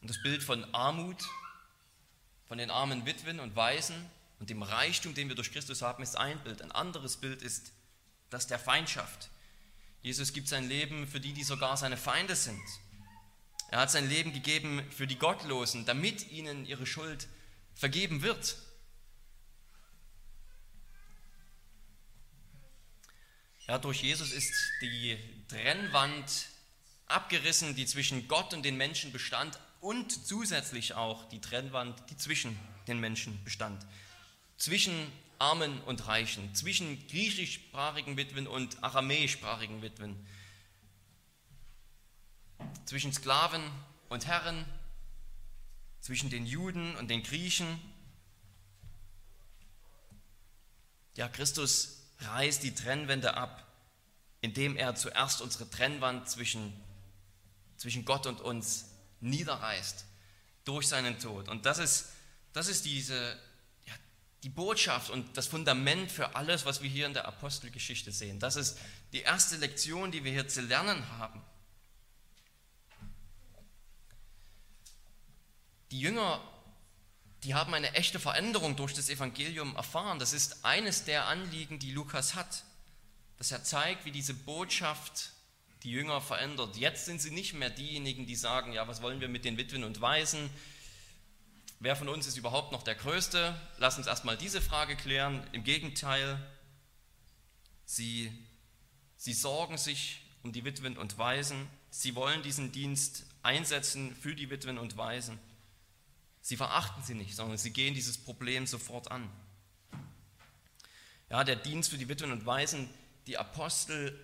Und 0.00 0.10
das 0.10 0.20
Bild 0.20 0.42
von 0.42 0.74
Armut, 0.74 1.24
von 2.48 2.58
den 2.58 2.72
armen 2.72 3.06
Witwen 3.06 3.38
und 3.38 3.54
Waisen 3.54 4.10
und 4.40 4.48
dem 4.50 4.62
Reichtum, 4.62 5.14
den 5.14 5.28
wir 5.28 5.36
durch 5.36 5.52
Christus 5.52 5.82
haben, 5.82 6.02
ist 6.02 6.16
ein 6.16 6.42
Bild. 6.42 6.62
Ein 6.62 6.72
anderes 6.72 7.18
Bild 7.18 7.42
ist 7.42 7.72
das 8.30 8.46
der 8.46 8.58
Feindschaft. 8.58 9.28
Jesus 10.02 10.32
gibt 10.32 10.48
sein 10.48 10.66
Leben 10.66 11.06
für 11.06 11.20
die, 11.20 11.34
die 11.34 11.44
sogar 11.44 11.76
seine 11.76 11.98
Feinde 11.98 12.34
sind. 12.34 12.62
Er 13.70 13.80
hat 13.80 13.90
sein 13.90 14.08
Leben 14.08 14.32
gegeben 14.32 14.82
für 14.90 15.06
die 15.06 15.18
Gottlosen, 15.18 15.84
damit 15.84 16.30
ihnen 16.30 16.64
ihre 16.64 16.86
Schuld 16.86 17.28
vergeben 17.74 18.22
wird. 18.22 18.56
Ja, 23.68 23.78
durch 23.78 24.02
Jesus 24.02 24.32
ist 24.32 24.52
die 24.80 25.18
Trennwand 25.48 26.48
abgerissen, 27.06 27.76
die 27.76 27.84
zwischen 27.84 28.26
Gott 28.26 28.54
und 28.54 28.64
den 28.64 28.76
Menschen 28.76 29.12
bestand 29.12 29.60
und 29.80 30.26
zusätzlich 30.26 30.94
auch 30.94 31.28
die 31.28 31.40
Trennwand, 31.40 32.02
die 32.08 32.16
zwischen 32.16 32.58
den 32.88 32.98
Menschen 32.98 33.44
bestand. 33.44 33.86
Zwischen 34.60 35.10
Armen 35.38 35.80
und 35.84 36.06
Reichen, 36.06 36.54
zwischen 36.54 37.08
griechischsprachigen 37.08 38.18
Witwen 38.18 38.46
und 38.46 38.84
aramäischsprachigen 38.84 39.80
Witwen, 39.80 40.14
zwischen 42.84 43.10
Sklaven 43.10 43.62
und 44.10 44.26
Herren, 44.26 44.66
zwischen 46.02 46.28
den 46.28 46.44
Juden 46.44 46.94
und 46.96 47.08
den 47.08 47.22
Griechen. 47.22 47.80
Ja, 51.16 51.26
Christus 51.28 52.02
reißt 52.18 52.62
die 52.62 52.74
Trennwände 52.74 53.38
ab, 53.38 53.66
indem 54.42 54.76
er 54.76 54.94
zuerst 54.94 55.40
unsere 55.40 55.70
Trennwand 55.70 56.28
zwischen, 56.28 56.78
zwischen 57.78 58.04
Gott 58.04 58.26
und 58.26 58.42
uns 58.42 58.90
niederreißt 59.20 60.04
durch 60.66 60.86
seinen 60.86 61.18
Tod. 61.18 61.48
Und 61.48 61.64
das 61.64 61.78
ist, 61.78 62.12
das 62.52 62.68
ist 62.68 62.84
diese, 62.84 63.40
die 64.42 64.48
Botschaft 64.48 65.10
und 65.10 65.36
das 65.36 65.46
Fundament 65.46 66.10
für 66.10 66.34
alles, 66.34 66.64
was 66.64 66.82
wir 66.82 66.88
hier 66.88 67.06
in 67.06 67.14
der 67.14 67.26
Apostelgeschichte 67.26 68.10
sehen. 68.10 68.38
Das 68.38 68.56
ist 68.56 68.78
die 69.12 69.20
erste 69.20 69.56
Lektion, 69.56 70.10
die 70.10 70.24
wir 70.24 70.32
hier 70.32 70.48
zu 70.48 70.62
lernen 70.62 71.06
haben. 71.18 71.42
Die 75.90 76.00
Jünger 76.00 76.40
die 77.44 77.54
haben 77.54 77.72
eine 77.72 77.94
echte 77.94 78.20
Veränderung 78.20 78.76
durch 78.76 78.92
das 78.92 79.08
Evangelium 79.08 79.74
erfahren. 79.76 80.18
Das 80.18 80.32
ist 80.32 80.64
eines 80.64 81.04
der 81.04 81.26
Anliegen, 81.26 81.78
die 81.78 81.92
Lukas 81.92 82.34
hat, 82.34 82.64
dass 83.38 83.50
er 83.50 83.64
zeigt, 83.64 84.04
wie 84.04 84.10
diese 84.10 84.34
Botschaft 84.34 85.30
die 85.82 85.90
Jünger 85.90 86.20
verändert. 86.20 86.76
Jetzt 86.76 87.06
sind 87.06 87.22
sie 87.22 87.30
nicht 87.30 87.54
mehr 87.54 87.70
diejenigen, 87.70 88.26
die 88.26 88.36
sagen, 88.36 88.74
ja, 88.74 88.86
was 88.86 89.00
wollen 89.00 89.22
wir 89.22 89.28
mit 89.28 89.46
den 89.46 89.56
Witwen 89.56 89.84
und 89.84 90.02
Waisen? 90.02 90.50
Wer 91.82 91.96
von 91.96 92.10
uns 92.10 92.26
ist 92.26 92.36
überhaupt 92.36 92.72
noch 92.72 92.82
der 92.82 92.94
Größte? 92.94 93.58
Lass 93.78 93.96
uns 93.96 94.06
erstmal 94.06 94.36
diese 94.36 94.60
Frage 94.60 94.96
klären. 94.96 95.42
Im 95.52 95.64
Gegenteil, 95.64 96.38
sie, 97.86 98.30
sie 99.16 99.32
sorgen 99.32 99.78
sich 99.78 100.20
um 100.42 100.52
die 100.52 100.66
Witwen 100.66 100.98
und 100.98 101.16
Waisen. 101.16 101.66
Sie 101.88 102.14
wollen 102.14 102.42
diesen 102.42 102.70
Dienst 102.70 103.24
einsetzen 103.42 104.14
für 104.14 104.34
die 104.34 104.50
Witwen 104.50 104.76
und 104.76 104.98
Waisen. 104.98 105.38
Sie 106.42 106.58
verachten 106.58 107.02
sie 107.02 107.14
nicht, 107.14 107.34
sondern 107.34 107.56
sie 107.56 107.72
gehen 107.72 107.94
dieses 107.94 108.18
Problem 108.18 108.66
sofort 108.66 109.10
an. 109.10 109.26
Ja, 111.30 111.44
der 111.44 111.56
Dienst 111.56 111.88
für 111.88 111.96
die 111.96 112.10
Witwen 112.10 112.30
und 112.30 112.44
Waisen, 112.44 112.90
die 113.26 113.38
Apostel, 113.38 114.20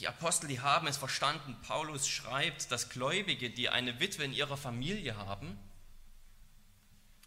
die 0.00 0.08
Apostel, 0.08 0.48
die 0.48 0.58
haben 0.58 0.88
es 0.88 0.96
verstanden. 0.96 1.56
Paulus 1.62 2.08
schreibt, 2.08 2.72
dass 2.72 2.88
Gläubige, 2.88 3.48
die 3.50 3.68
eine 3.68 4.00
Witwe 4.00 4.24
in 4.24 4.32
ihrer 4.32 4.56
Familie 4.56 5.16
haben 5.16 5.56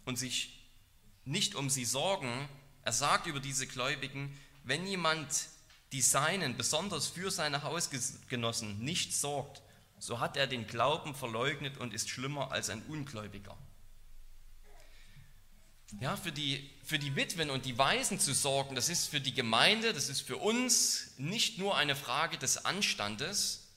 und 0.08 0.16
sich 0.16 0.58
nicht 1.26 1.54
um 1.54 1.68
sie 1.68 1.84
sorgen, 1.84 2.48
er 2.82 2.92
sagt 2.92 3.26
über 3.26 3.40
diese 3.40 3.66
Gläubigen, 3.66 4.34
wenn 4.64 4.86
jemand 4.86 5.28
die 5.92 6.00
Seinen, 6.00 6.56
besonders 6.56 7.08
für 7.08 7.30
seine 7.30 7.62
Hausgenossen, 7.62 8.78
nicht 8.78 9.14
sorgt, 9.14 9.62
so 9.98 10.18
hat 10.18 10.38
er 10.38 10.46
den 10.46 10.66
Glauben 10.66 11.14
verleugnet 11.14 11.76
und 11.76 11.92
ist 11.92 12.08
schlimmer 12.08 12.52
als 12.52 12.70
ein 12.70 12.82
Ungläubiger. 12.86 13.56
Ja, 16.00 16.16
für 16.16 16.32
die, 16.32 16.70
für 16.84 16.98
die 16.98 17.14
Witwen 17.14 17.50
und 17.50 17.66
die 17.66 17.76
Waisen 17.76 18.18
zu 18.18 18.32
sorgen, 18.32 18.74
das 18.74 18.88
ist 18.88 19.08
für 19.08 19.20
die 19.20 19.34
Gemeinde, 19.34 19.92
das 19.92 20.08
ist 20.08 20.22
für 20.22 20.38
uns 20.38 21.12
nicht 21.18 21.58
nur 21.58 21.76
eine 21.76 21.96
Frage 21.96 22.38
des 22.38 22.64
Anstandes, 22.64 23.68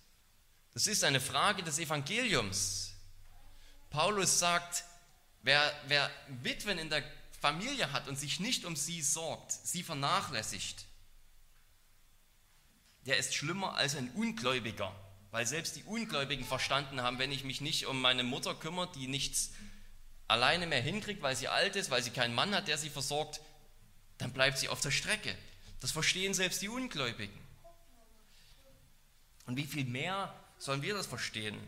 das 0.74 0.88
ist 0.88 1.04
eine 1.04 1.20
Frage 1.20 1.64
des 1.64 1.80
Evangeliums. 1.80 2.94
Paulus 3.90 4.40
sagt, 4.40 4.86
wer, 5.44 5.74
wer 5.88 6.10
Witwen 6.44 6.78
in 6.78 6.90
der 6.90 7.04
Familie 7.40 7.92
hat 7.92 8.08
und 8.08 8.18
sich 8.18 8.40
nicht 8.40 8.66
um 8.66 8.76
sie 8.76 9.02
sorgt, 9.02 9.52
sie 9.52 9.84
vernachlässigt, 9.84 10.86
der 13.06 13.18
ist 13.18 13.34
schlimmer 13.34 13.76
als 13.76 13.96
ein 13.96 14.12
Ungläubiger, 14.12 14.96
weil 15.32 15.48
selbst 15.48 15.76
die 15.76 15.84
Ungläubigen 15.84 16.46
verstanden 16.46 17.02
haben, 17.02 17.18
wenn 17.18 17.32
ich 17.32 17.44
mich 17.44 17.62
nicht 17.62 17.88
um 17.88 18.00
meine 18.00 18.24
Mutter 18.24 18.54
kümmere, 18.54 18.92
die 18.94 19.08
nichts 19.08 19.52
alleine 20.28 20.68
mehr 20.68 20.82
hinkriegt, 20.82 21.22
weil 21.22 21.36
sie 21.36 21.48
alt 21.48 21.76
ist, 21.76 21.90
weil 21.90 22.04
sie 22.04 22.12
keinen 22.12 22.36
Mann 22.36 22.54
hat, 22.54 22.68
der 22.68 22.78
sie 22.78 22.90
versorgt, 22.90 23.42
dann 24.18 24.32
bleibt 24.34 24.60
sie 24.60 24.70
auf 24.70 24.82
der 24.82 24.92
Strecke. 24.92 25.36
Das 25.80 25.92
verstehen 25.92 26.34
selbst 26.36 26.62
die 26.62 26.70
Ungläubigen. 26.70 27.38
Und 29.48 29.58
wie 29.58 29.66
viel 29.66 29.86
mehr 29.86 30.34
sollen 30.60 30.84
wir 30.84 30.94
das 30.94 31.08
verstehen? 31.08 31.60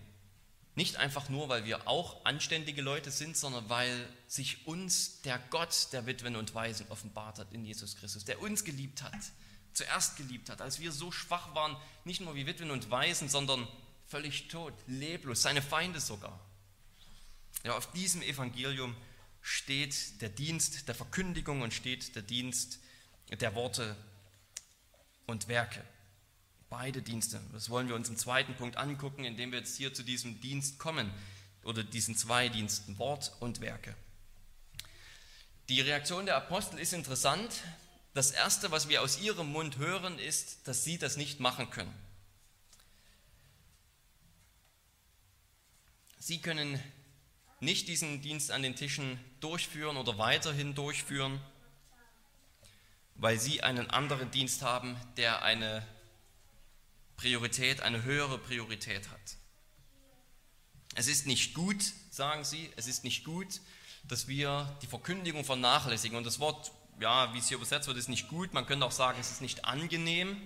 Nicht 0.75 0.96
einfach 0.96 1.30
nur, 1.30 1.50
weil 1.50 1.65
wir 1.65 1.88
auch 1.88 2.25
anständige 2.25 2.82
Leute 2.82 3.12
sind, 3.12 3.38
sondern 3.38 3.70
weil 3.70 4.10
sich 4.27 4.65
uns 4.65 5.22
der 5.22 5.38
Gott 5.51 5.89
der 5.92 6.08
Witwen 6.08 6.36
und 6.36 6.56
Waisen 6.56 6.88
offenbart 6.89 7.38
hat 7.38 7.53
in 7.53 7.63
Jesus 7.63 7.96
Christus, 7.96 8.25
der 8.25 8.42
uns 8.42 8.63
geliebt 8.63 9.03
hat, 9.03 9.13
zuerst 9.74 10.18
geliebt 10.18 10.50
hat, 10.50 10.62
als 10.62 10.80
wir 10.80 10.92
so 10.92 11.12
schwach 11.12 11.53
waren, 11.53 11.77
nicht 12.06 12.22
nur 12.22 12.34
wie 12.34 12.48
Witwen 12.48 12.72
und 12.72 12.89
Waisen, 12.89 13.30
sondern 13.30 13.68
völlig 14.08 14.48
tot, 14.48 14.74
leblos, 14.88 15.44
seine 15.44 15.62
Feinde 15.62 16.00
sogar. 16.00 16.39
Ja, 17.63 17.77
auf 17.77 17.92
diesem 17.92 18.24
Evangelium 18.24 18.96
steht 19.42 20.22
der 20.22 20.30
Dienst 20.30 20.88
der 20.88 20.96
Verkündigung 20.96 21.62
und 21.62 21.74
steht 21.74 22.15
der 22.15 22.24
Dienst 22.24 22.80
der 23.30 23.53
Worte 23.53 23.96
und 25.27 25.48
Werke. 25.48 25.84
Beide 26.74 27.03
Dienste. 27.03 27.39
Das 27.51 27.70
wollen 27.70 27.88
wir 27.88 27.94
uns 27.94 28.10
im 28.10 28.18
zweiten 28.18 28.56
Punkt 28.56 28.77
angucken, 28.77 29.25
indem 29.25 29.51
wir 29.51 29.60
jetzt 29.60 29.77
hier 29.77 29.94
zu 29.94 30.01
diesem 30.01 30.42
Dienst 30.42 30.80
kommen 30.80 31.13
oder 31.63 31.84
diesen 31.84 32.18
zwei 32.18 32.50
Diensten, 32.50 32.98
Wort 32.98 33.32
und 33.42 33.62
Werke. 33.62 33.94
Die 35.70 35.82
Reaktion 35.82 36.25
der 36.25 36.36
Apostel 36.36 36.80
ist 36.80 36.94
interessant. 36.94 37.62
Das 38.15 38.32
Erste, 38.32 38.72
was 38.72 38.89
wir 38.89 39.03
aus 39.03 39.22
ihrem 39.22 39.51
Mund 39.51 39.77
hören, 39.77 40.18
ist, 40.18 40.68
dass 40.68 40.84
sie 40.84 40.98
das 40.98 41.15
nicht 41.15 41.39
machen 41.39 41.70
können. 41.70 41.94
Sie 46.18 46.42
können 46.42 46.82
nicht 47.60 47.88
diesen 47.88 48.24
Dienst 48.24 48.50
an 48.50 48.63
den 48.63 48.75
Tischen 48.75 49.20
durchführen 49.42 49.96
oder 49.96 50.18
weiterhin 50.18 50.74
durchführen, 50.74 51.39
weil 53.13 53.39
sie 53.39 53.62
einen 53.62 53.92
anderen 53.92 54.32
Dienst 54.32 54.63
haben, 54.63 54.98
der 55.18 55.44
eine 55.44 55.86
Priorität, 57.17 57.82
eine 57.82 58.03
höhere 58.03 58.38
Priorität 58.38 59.10
hat. 59.10 59.38
Es 60.96 61.08
ist 61.08 61.25
nicht 61.25 61.53
gut, 61.53 61.84
sagen 62.12 62.43
sie, 62.43 62.70
es 62.75 62.88
ist 62.88 63.03
nicht 63.03 63.24
gut, 63.24 63.62
dass 64.03 64.27
wir 64.27 64.77
die 64.82 64.88
Verkündigung 64.88 65.43
vernachlässigen. 65.46 66.17
Und 66.17 66.25
das 66.25 66.39
Wort, 66.39 66.72
ja, 67.00 67.34
wie 67.34 67.39
es 67.39 67.48
hier 67.48 67.58
übersetzt 67.58 67.88
wird, 67.88 67.98
ist 67.98 68.10
nicht 68.10 68.27
gut. 68.27 68.53
Man 68.53 68.65
könnte 68.65 68.86
auch 68.86 68.91
sagen, 68.91 69.20
es 69.20 69.32
ist 69.32 69.41
nicht 69.41 69.65
angenehm. 69.65 70.38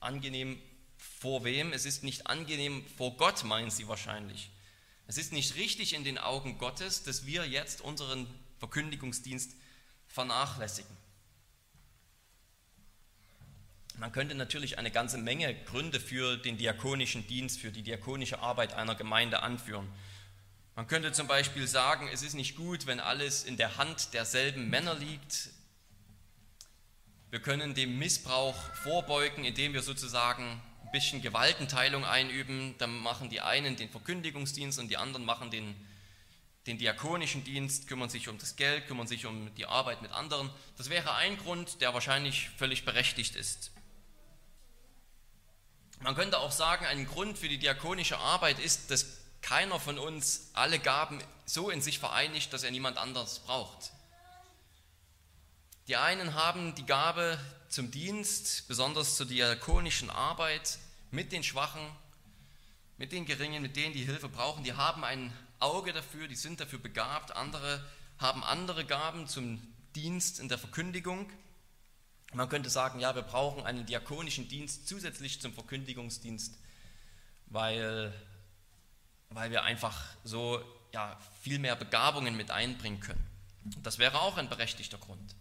Angenehm 0.00 0.60
vor 0.96 1.44
wem? 1.44 1.72
Es 1.72 1.86
ist 1.86 2.02
nicht 2.02 2.26
angenehm 2.26 2.84
vor 2.96 3.16
Gott, 3.16 3.44
meinen 3.44 3.70
sie 3.70 3.88
wahrscheinlich. 3.88 4.50
Es 5.06 5.18
ist 5.18 5.32
nicht 5.32 5.54
richtig 5.54 5.94
in 5.94 6.04
den 6.04 6.18
Augen 6.18 6.58
Gottes, 6.58 7.04
dass 7.04 7.26
wir 7.26 7.46
jetzt 7.46 7.80
unseren 7.80 8.26
Verkündigungsdienst 8.58 9.52
vernachlässigen. 10.08 10.95
Man 13.98 14.12
könnte 14.12 14.34
natürlich 14.34 14.78
eine 14.78 14.90
ganze 14.90 15.16
Menge 15.16 15.54
Gründe 15.64 16.00
für 16.00 16.36
den 16.36 16.58
diakonischen 16.58 17.26
Dienst, 17.26 17.60
für 17.60 17.70
die 17.70 17.82
diakonische 17.82 18.40
Arbeit 18.40 18.74
einer 18.74 18.94
Gemeinde 18.94 19.42
anführen. 19.42 19.88
Man 20.74 20.86
könnte 20.86 21.12
zum 21.12 21.26
Beispiel 21.26 21.66
sagen, 21.66 22.06
es 22.12 22.20
ist 22.20 22.34
nicht 22.34 22.56
gut, 22.56 22.86
wenn 22.86 23.00
alles 23.00 23.44
in 23.44 23.56
der 23.56 23.78
Hand 23.78 24.12
derselben 24.12 24.68
Männer 24.68 24.94
liegt. 24.94 25.48
Wir 27.30 27.40
können 27.40 27.74
dem 27.74 27.98
Missbrauch 27.98 28.56
vorbeugen, 28.74 29.46
indem 29.46 29.72
wir 29.72 29.80
sozusagen 29.80 30.60
ein 30.84 30.90
bisschen 30.92 31.22
Gewaltenteilung 31.22 32.04
einüben. 32.04 32.74
Dann 32.76 32.98
machen 32.98 33.30
die 33.30 33.40
einen 33.40 33.76
den 33.76 33.88
Verkündigungsdienst 33.88 34.78
und 34.78 34.88
die 34.88 34.98
anderen 34.98 35.24
machen 35.24 35.50
den, 35.50 35.74
den 36.66 36.76
diakonischen 36.76 37.44
Dienst, 37.44 37.88
kümmern 37.88 38.10
sich 38.10 38.28
um 38.28 38.36
das 38.36 38.56
Geld, 38.56 38.88
kümmern 38.88 39.06
sich 39.06 39.24
um 39.24 39.54
die 39.54 39.64
Arbeit 39.64 40.02
mit 40.02 40.12
anderen. 40.12 40.50
Das 40.76 40.90
wäre 40.90 41.14
ein 41.14 41.38
Grund, 41.38 41.80
der 41.80 41.94
wahrscheinlich 41.94 42.50
völlig 42.58 42.84
berechtigt 42.84 43.34
ist. 43.36 43.72
Man 46.06 46.14
könnte 46.14 46.38
auch 46.38 46.52
sagen, 46.52 46.86
ein 46.86 47.04
Grund 47.04 47.36
für 47.36 47.48
die 47.48 47.58
diakonische 47.58 48.16
Arbeit 48.16 48.60
ist, 48.60 48.92
dass 48.92 49.06
keiner 49.42 49.80
von 49.80 49.98
uns 49.98 50.50
alle 50.52 50.78
Gaben 50.78 51.18
so 51.46 51.68
in 51.68 51.82
sich 51.82 51.98
vereinigt, 51.98 52.52
dass 52.52 52.62
er 52.62 52.70
niemand 52.70 52.96
anderes 52.96 53.40
braucht. 53.40 53.90
Die 55.88 55.96
einen 55.96 56.34
haben 56.34 56.76
die 56.76 56.86
Gabe 56.86 57.40
zum 57.68 57.90
Dienst, 57.90 58.68
besonders 58.68 59.16
zur 59.16 59.26
diakonischen 59.26 60.08
Arbeit 60.08 60.78
mit 61.10 61.32
den 61.32 61.42
Schwachen, 61.42 61.84
mit 62.98 63.10
den 63.10 63.26
Geringen, 63.26 63.60
mit 63.60 63.74
denen 63.74 63.92
die 63.92 64.04
Hilfe 64.04 64.28
brauchen. 64.28 64.62
Die 64.62 64.74
haben 64.74 65.02
ein 65.02 65.32
Auge 65.58 65.92
dafür, 65.92 66.28
die 66.28 66.36
sind 66.36 66.60
dafür 66.60 66.78
begabt. 66.78 67.34
Andere 67.34 67.84
haben 68.18 68.44
andere 68.44 68.84
Gaben 68.84 69.26
zum 69.26 69.60
Dienst 69.96 70.38
in 70.38 70.48
der 70.48 70.58
Verkündigung. 70.58 71.28
Man 72.32 72.48
könnte 72.48 72.70
sagen, 72.70 73.00
ja, 73.00 73.14
wir 73.14 73.22
brauchen 73.22 73.64
einen 73.64 73.86
diakonischen 73.86 74.48
Dienst 74.48 74.88
zusätzlich 74.88 75.40
zum 75.40 75.52
Verkündigungsdienst, 75.52 76.58
weil, 77.46 78.12
weil 79.30 79.50
wir 79.50 79.62
einfach 79.62 80.04
so 80.24 80.62
ja, 80.92 81.18
viel 81.42 81.58
mehr 81.58 81.76
Begabungen 81.76 82.36
mit 82.36 82.50
einbringen 82.50 83.00
können. 83.00 83.24
Das 83.82 83.98
wäre 83.98 84.20
auch 84.20 84.36
ein 84.36 84.48
berechtigter 84.48 84.98
Grund. 84.98 85.34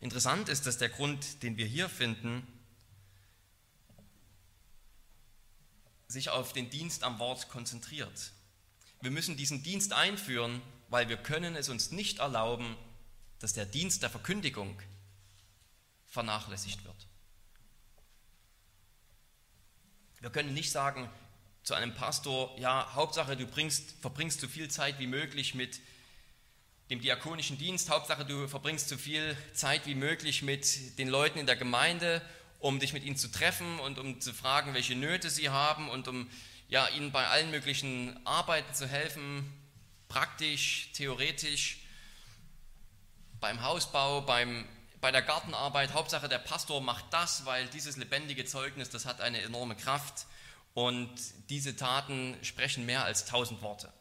Interessant 0.00 0.48
ist, 0.48 0.66
dass 0.66 0.78
der 0.78 0.88
Grund, 0.88 1.42
den 1.42 1.56
wir 1.56 1.66
hier 1.66 1.88
finden, 1.88 2.46
sich 6.08 6.28
auf 6.28 6.52
den 6.52 6.70
Dienst 6.70 7.04
am 7.04 7.18
Wort 7.18 7.48
konzentriert. 7.48 8.32
Wir 9.00 9.10
müssen 9.10 9.36
diesen 9.36 9.62
Dienst 9.62 9.92
einführen, 9.92 10.60
weil 10.88 11.08
wir 11.08 11.16
können 11.16 11.56
es 11.56 11.68
uns 11.68 11.90
nicht 11.90 12.18
erlauben, 12.18 12.76
dass 13.38 13.52
der 13.52 13.64
Dienst 13.64 14.02
der 14.02 14.10
Verkündigung 14.10 14.78
vernachlässigt 16.12 16.84
wird. 16.84 17.08
Wir 20.20 20.30
können 20.30 20.52
nicht 20.52 20.70
sagen 20.70 21.08
zu 21.62 21.74
einem 21.74 21.94
Pastor, 21.94 22.54
ja, 22.58 22.92
Hauptsache 22.94 23.36
du 23.36 23.46
bringst, 23.46 23.92
verbringst 24.02 24.40
so 24.40 24.46
viel 24.46 24.70
Zeit 24.70 24.98
wie 24.98 25.06
möglich 25.06 25.54
mit 25.54 25.80
dem 26.90 27.00
diakonischen 27.00 27.56
Dienst, 27.56 27.88
Hauptsache 27.88 28.26
du 28.26 28.46
verbringst 28.46 28.90
so 28.90 28.98
viel 28.98 29.36
Zeit 29.54 29.86
wie 29.86 29.94
möglich 29.94 30.42
mit 30.42 30.98
den 30.98 31.08
Leuten 31.08 31.38
in 31.38 31.46
der 31.46 31.56
Gemeinde, 31.56 32.20
um 32.58 32.78
dich 32.78 32.92
mit 32.92 33.04
ihnen 33.04 33.16
zu 33.16 33.28
treffen 33.28 33.80
und 33.80 33.98
um 33.98 34.20
zu 34.20 34.34
fragen, 34.34 34.74
welche 34.74 34.94
Nöte 34.94 35.30
sie 35.30 35.48
haben 35.48 35.88
und 35.88 36.08
um 36.08 36.28
ja, 36.68 36.88
ihnen 36.88 37.10
bei 37.10 37.26
allen 37.26 37.50
möglichen 37.50 38.20
Arbeiten 38.26 38.74
zu 38.74 38.86
helfen, 38.86 39.50
praktisch, 40.08 40.90
theoretisch, 40.92 41.78
beim 43.40 43.62
Hausbau, 43.62 44.20
beim 44.20 44.68
bei 45.02 45.10
der 45.10 45.22
Gartenarbeit, 45.22 45.94
Hauptsache 45.94 46.28
der 46.28 46.38
Pastor 46.38 46.80
macht 46.80 47.04
das, 47.10 47.44
weil 47.44 47.66
dieses 47.66 47.96
lebendige 47.96 48.44
Zeugnis, 48.44 48.88
das 48.88 49.04
hat 49.04 49.20
eine 49.20 49.42
enorme 49.42 49.74
Kraft 49.74 50.26
und 50.74 51.12
diese 51.50 51.74
Taten 51.74 52.38
sprechen 52.42 52.86
mehr 52.86 53.04
als 53.04 53.24
tausend 53.24 53.62
Worte. 53.62 53.92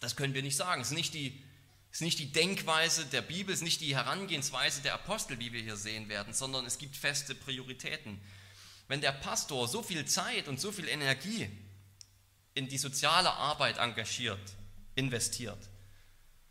Das 0.00 0.16
können 0.16 0.34
wir 0.34 0.42
nicht 0.42 0.56
sagen. 0.56 0.82
Es 0.82 0.88
ist 0.88 0.96
nicht 0.96 1.14
die, 1.14 1.44
es 1.92 1.98
ist 1.98 2.04
nicht 2.04 2.18
die 2.18 2.32
Denkweise 2.32 3.06
der 3.06 3.22
Bibel, 3.22 3.54
es 3.54 3.60
ist 3.60 3.64
nicht 3.64 3.80
die 3.80 3.94
Herangehensweise 3.94 4.82
der 4.82 4.94
Apostel, 4.94 5.38
wie 5.38 5.52
wir 5.52 5.62
hier 5.62 5.76
sehen 5.76 6.08
werden, 6.08 6.34
sondern 6.34 6.66
es 6.66 6.78
gibt 6.78 6.96
feste 6.96 7.36
Prioritäten. 7.36 8.20
Wenn 8.88 9.00
der 9.00 9.12
Pastor 9.12 9.68
so 9.68 9.84
viel 9.84 10.04
Zeit 10.06 10.48
und 10.48 10.58
so 10.58 10.72
viel 10.72 10.88
Energie 10.88 11.48
in 12.54 12.68
die 12.68 12.78
soziale 12.78 13.30
Arbeit 13.30 13.78
engagiert, 13.78 14.40
investiert, 14.96 15.68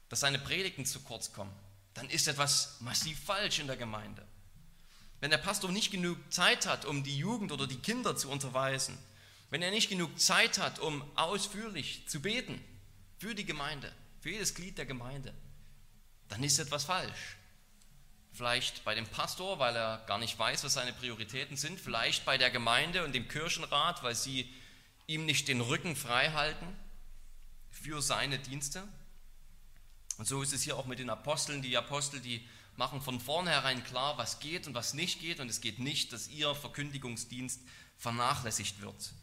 dass 0.08 0.22
seine 0.22 0.40
Predigten 0.40 0.86
zu 0.86 1.02
kurz 1.02 1.34
kommen, 1.34 1.54
dann 1.98 2.12
ist 2.12 2.28
etwas 2.28 2.80
massiv 2.80 3.20
falsch 3.20 3.58
in 3.58 3.66
der 3.66 3.76
Gemeinde. 3.76 4.24
Wenn 5.20 5.32
der 5.32 5.40
Pastor 5.40 5.72
nicht 5.72 5.90
genug 5.90 6.20
Zeit 6.32 6.68
hat, 6.68 6.86
um 6.86 7.04
die 7.04 7.18
Jugend 7.18 7.52
oder 7.52 7.66
die 7.66 7.80
Kinder 7.80 8.16
zu 8.16 8.30
unterweisen, 8.30 8.96
wenn 9.50 9.64
er 9.64 9.72
nicht 9.72 9.90
genug 9.90 10.20
Zeit 10.20 10.60
hat, 10.60 10.78
um 10.78 11.04
ausführlich 11.18 12.08
zu 12.08 12.22
beten 12.22 12.64
für 13.18 13.34
die 13.34 13.46
Gemeinde, 13.46 13.92
für 14.22 14.30
jedes 14.30 14.54
Glied 14.54 14.78
der 14.78 14.86
Gemeinde, 14.86 15.34
dann 16.28 16.44
ist 16.44 16.60
etwas 16.60 16.84
falsch. 16.84 17.38
Vielleicht 18.32 18.84
bei 18.84 18.94
dem 18.94 19.08
Pastor, 19.08 19.58
weil 19.58 19.76
er 19.76 20.04
gar 20.06 20.20
nicht 20.20 20.38
weiß, 20.38 20.66
was 20.66 20.76
seine 20.76 20.94
Prioritäten 20.94 21.58
sind, 21.58 21.80
vielleicht 21.80 22.26
bei 22.26 22.38
der 22.38 22.52
Gemeinde 22.52 23.06
und 23.06 23.16
dem 23.16 23.28
Kirchenrat, 23.28 24.04
weil 24.04 24.14
sie 24.14 24.48
ihm 25.08 25.26
nicht 25.26 25.48
den 25.48 25.62
Rücken 25.62 25.96
frei 25.96 26.30
halten 26.30 26.78
für 27.72 28.04
seine 28.04 28.38
Dienste. 28.38 28.88
Und 30.18 30.26
so 30.26 30.42
ist 30.42 30.54
es 30.54 30.64
hier 30.64 30.78
auch 30.78 30.86
mit 30.86 31.00
den 31.00 31.10
Aposteln. 31.10 31.62
Die 31.62 31.78
Apostel, 31.78 32.20
die 32.20 32.46
machen 32.76 33.02
von 33.02 33.20
vornherein 33.20 33.84
klar, 33.84 34.18
was 34.18 34.40
geht 34.40 34.68
und 34.68 34.74
was 34.74 34.94
nicht 34.94 35.20
geht. 35.20 35.40
Und 35.40 35.50
es 35.50 35.62
geht 35.62 35.80
nicht, 35.80 36.14
dass 36.14 36.28
ihr 36.28 36.54
Verkündigungsdienst 36.56 37.62
vernachlässigt 37.98 38.82
wird. 38.82 39.14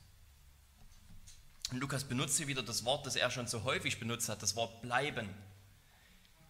Und 1.71 1.79
Lukas 1.79 2.05
benutzt 2.05 2.37
hier 2.37 2.47
wieder 2.47 2.63
das 2.63 2.85
Wort, 2.85 3.07
das 3.07 3.17
er 3.17 3.31
schon 3.31 3.47
so 3.47 3.65
häufig 3.65 3.99
benutzt 3.99 4.29
hat, 4.29 4.43
das 4.43 4.55
Wort 4.57 4.83
bleiben. 4.83 5.29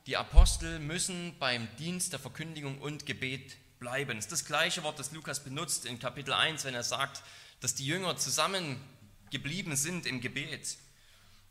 Die 0.07 0.17
Apostel 0.17 0.81
müssen 0.81 1.35
beim 1.39 1.67
Dienst 1.79 2.13
der 2.13 2.21
Verkündigung 2.21 2.79
und 2.79 3.07
Gebet 3.07 3.57
bleiben. 3.79 4.17
Das 4.17 4.27
ist 4.27 4.33
das 4.33 4.45
gleiche 4.45 4.83
Wort, 4.83 4.99
das 4.99 5.13
Lukas 5.13 5.43
benutzt 5.43 5.87
in 5.87 5.99
Kapitel 5.99 6.35
1, 6.35 6.65
wenn 6.65 6.75
er 6.75 6.83
sagt, 6.83 7.23
dass 7.61 7.75
die 7.75 7.87
Jünger 7.87 8.17
zusammengeblieben 8.17 9.77
sind 9.77 10.05
im 10.05 10.21
Gebet 10.21 10.77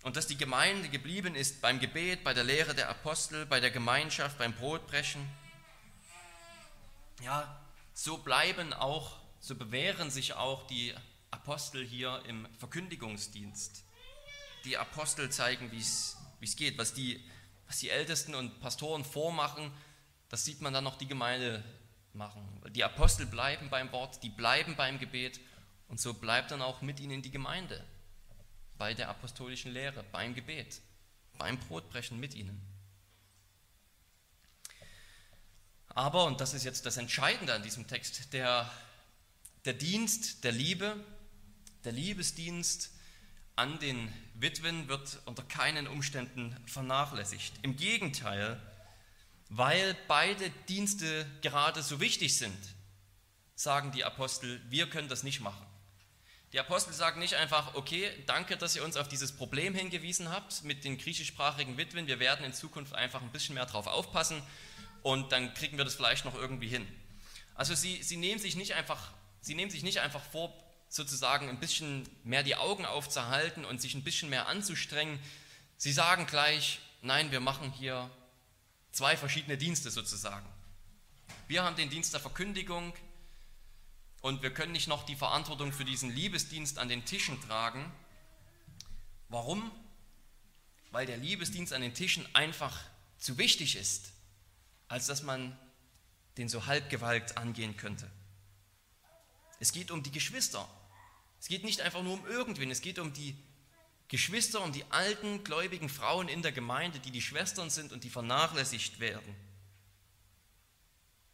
und 0.03 0.17
dass 0.17 0.27
die 0.27 0.37
Gemeinde 0.37 0.89
geblieben 0.89 1.33
ist 1.33 1.61
beim 1.61 1.79
Gebet, 1.79 2.23
bei 2.23 2.33
der 2.33 2.43
Lehre 2.43 2.75
der 2.75 2.89
Apostel, 2.89 3.45
bei 3.45 3.61
der 3.61 3.71
Gemeinschaft, 3.71 4.37
beim 4.37 4.53
Brotbrechen. 4.53 5.25
Ja, 7.23 7.59
so 7.93 8.17
bleiben 8.17 8.73
auch, 8.73 9.17
so 9.39 9.55
bewähren 9.55 10.11
sich 10.11 10.33
auch 10.33 10.67
die 10.67 10.93
Apostel 11.31 11.85
hier 11.85 12.21
im 12.27 12.47
Verkündigungsdienst. 12.59 13.85
Die 14.65 14.77
Apostel 14.77 15.29
zeigen, 15.29 15.71
wie 15.71 15.79
es 15.79 16.55
geht, 16.57 16.77
was 16.77 16.93
die, 16.93 17.23
was 17.67 17.79
die 17.79 17.89
Ältesten 17.89 18.35
und 18.35 18.59
Pastoren 18.59 19.05
vormachen, 19.05 19.71
das 20.27 20.43
sieht 20.43 20.61
man 20.61 20.73
dann 20.73 20.83
noch 20.83 20.97
die 20.97 21.07
Gemeinde 21.07 21.63
machen. 22.11 22.61
Die 22.71 22.83
Apostel 22.83 23.25
bleiben 23.25 23.69
beim 23.69 23.91
Wort, 23.93 24.21
die 24.21 24.29
bleiben 24.29 24.75
beim 24.75 24.99
Gebet 24.99 25.39
und 25.87 26.01
so 26.01 26.13
bleibt 26.13 26.51
dann 26.51 26.61
auch 26.61 26.81
mit 26.81 26.99
ihnen 26.99 27.21
die 27.21 27.31
Gemeinde 27.31 27.85
bei 28.77 28.93
der 28.93 29.09
apostolischen 29.09 29.71
Lehre, 29.71 30.03
beim 30.11 30.33
Gebet, 30.35 30.81
beim 31.37 31.57
Brotbrechen 31.57 32.19
mit 32.19 32.33
ihnen. 32.35 32.61
Aber, 35.89 36.25
und 36.25 36.41
das 36.41 36.53
ist 36.53 36.63
jetzt 36.63 36.85
das 36.85 36.97
Entscheidende 36.97 37.53
an 37.53 37.63
diesem 37.63 37.87
Text, 37.87 38.33
der, 38.33 38.69
der 39.65 39.73
Dienst 39.73 40.43
der 40.43 40.51
Liebe, 40.51 40.95
der 41.83 41.91
Liebesdienst 41.91 42.91
an 43.55 43.77
den 43.79 44.11
Witwen 44.33 44.87
wird 44.87 45.19
unter 45.25 45.43
keinen 45.43 45.87
Umständen 45.87 46.57
vernachlässigt. 46.65 47.53
Im 47.61 47.75
Gegenteil, 47.75 48.59
weil 49.49 49.95
beide 50.07 50.49
Dienste 50.67 51.29
gerade 51.41 51.83
so 51.83 51.99
wichtig 51.99 52.37
sind, 52.37 52.57
sagen 53.55 53.91
die 53.91 54.03
Apostel, 54.03 54.59
wir 54.69 54.89
können 54.89 55.07
das 55.07 55.21
nicht 55.21 55.41
machen. 55.41 55.65
Die 56.53 56.59
Apostel 56.59 56.93
sagen 56.93 57.19
nicht 57.19 57.33
einfach, 57.33 57.73
okay, 57.73 58.07
danke, 58.27 58.57
dass 58.57 58.75
ihr 58.75 58.83
uns 58.83 58.95
auf 58.95 59.07
dieses 59.07 59.31
Problem 59.31 59.73
hingewiesen 59.73 60.29
habt 60.29 60.63
mit 60.63 60.83
den 60.83 60.99
griechischsprachigen 60.99 61.77
Witwen, 61.77 62.05
wir 62.05 62.19
werden 62.19 62.45
in 62.45 62.53
Zukunft 62.53 62.93
einfach 62.93 63.23
ein 63.23 63.31
bisschen 63.31 63.55
mehr 63.55 63.65
drauf 63.65 63.87
aufpassen 63.87 64.39
und 65.01 65.31
dann 65.31 65.51
kriegen 65.55 65.77
wir 65.77 65.83
das 65.83 65.95
vielleicht 65.95 66.25
noch 66.25 66.35
irgendwie 66.35 66.67
hin. 66.67 66.87
Also 67.55 67.73
sie, 67.73 68.03
sie, 68.03 68.17
nehmen, 68.17 68.39
sich 68.39 68.55
nicht 68.55 68.75
einfach, 68.75 69.13
sie 69.41 69.55
nehmen 69.55 69.71
sich 69.71 69.81
nicht 69.81 70.01
einfach 70.01 70.21
vor, 70.31 70.53
sozusagen 70.89 71.49
ein 71.49 71.59
bisschen 71.59 72.07
mehr 72.23 72.43
die 72.43 72.55
Augen 72.55 72.85
aufzuhalten 72.85 73.65
und 73.65 73.81
sich 73.81 73.95
ein 73.95 74.03
bisschen 74.03 74.29
mehr 74.29 74.47
anzustrengen. 74.47 75.17
Sie 75.77 75.91
sagen 75.91 76.27
gleich, 76.27 76.81
nein, 77.01 77.31
wir 77.31 77.39
machen 77.39 77.71
hier 77.71 78.11
zwei 78.91 79.17
verschiedene 79.17 79.57
Dienste 79.57 79.89
sozusagen. 79.89 80.47
Wir 81.47 81.63
haben 81.63 81.75
den 81.75 81.89
Dienst 81.89 82.13
der 82.13 82.21
Verkündigung 82.21 82.93
und 84.23 84.41
wir 84.41 84.51
können 84.51 84.71
nicht 84.71 84.87
noch 84.87 85.03
die 85.03 85.15
Verantwortung 85.15 85.71
für 85.71 85.85
diesen 85.85 86.09
Liebesdienst 86.09 86.79
an 86.79 86.89
den 86.89 87.05
Tischen 87.05 87.39
tragen. 87.41 87.91
Warum? 89.29 89.71
Weil 90.89 91.05
der 91.05 91.17
Liebesdienst 91.17 91.73
an 91.73 91.83
den 91.83 91.93
Tischen 91.93 92.25
einfach 92.33 92.79
zu 93.19 93.37
wichtig 93.37 93.75
ist 93.75 94.13
als 94.93 95.07
dass 95.07 95.23
man 95.23 95.57
den 96.37 96.49
so 96.49 96.67
halbgewalkt 96.67 97.35
angehen 97.37 97.75
könnte. 97.77 98.07
Es 99.59 99.71
geht 99.71 99.89
um 99.89 100.03
die 100.03 100.11
Geschwister. 100.11 100.69
Es 101.39 101.47
geht 101.47 101.63
nicht 101.63 101.81
einfach 101.81 102.03
nur 102.03 102.13
um 102.13 102.25
irgendwen, 102.27 102.69
es 102.69 102.81
geht 102.81 102.99
um 102.99 103.11
die 103.11 103.35
Geschwister, 104.07 104.63
um 104.63 104.71
die 104.71 104.85
alten 104.91 105.43
gläubigen 105.43 105.89
Frauen 105.89 106.27
in 106.27 106.43
der 106.43 106.51
Gemeinde, 106.51 106.99
die 106.99 107.09
die 107.09 107.23
Schwestern 107.23 107.71
sind 107.71 107.91
und 107.91 108.03
die 108.03 108.11
vernachlässigt 108.11 108.99
werden. 108.99 109.35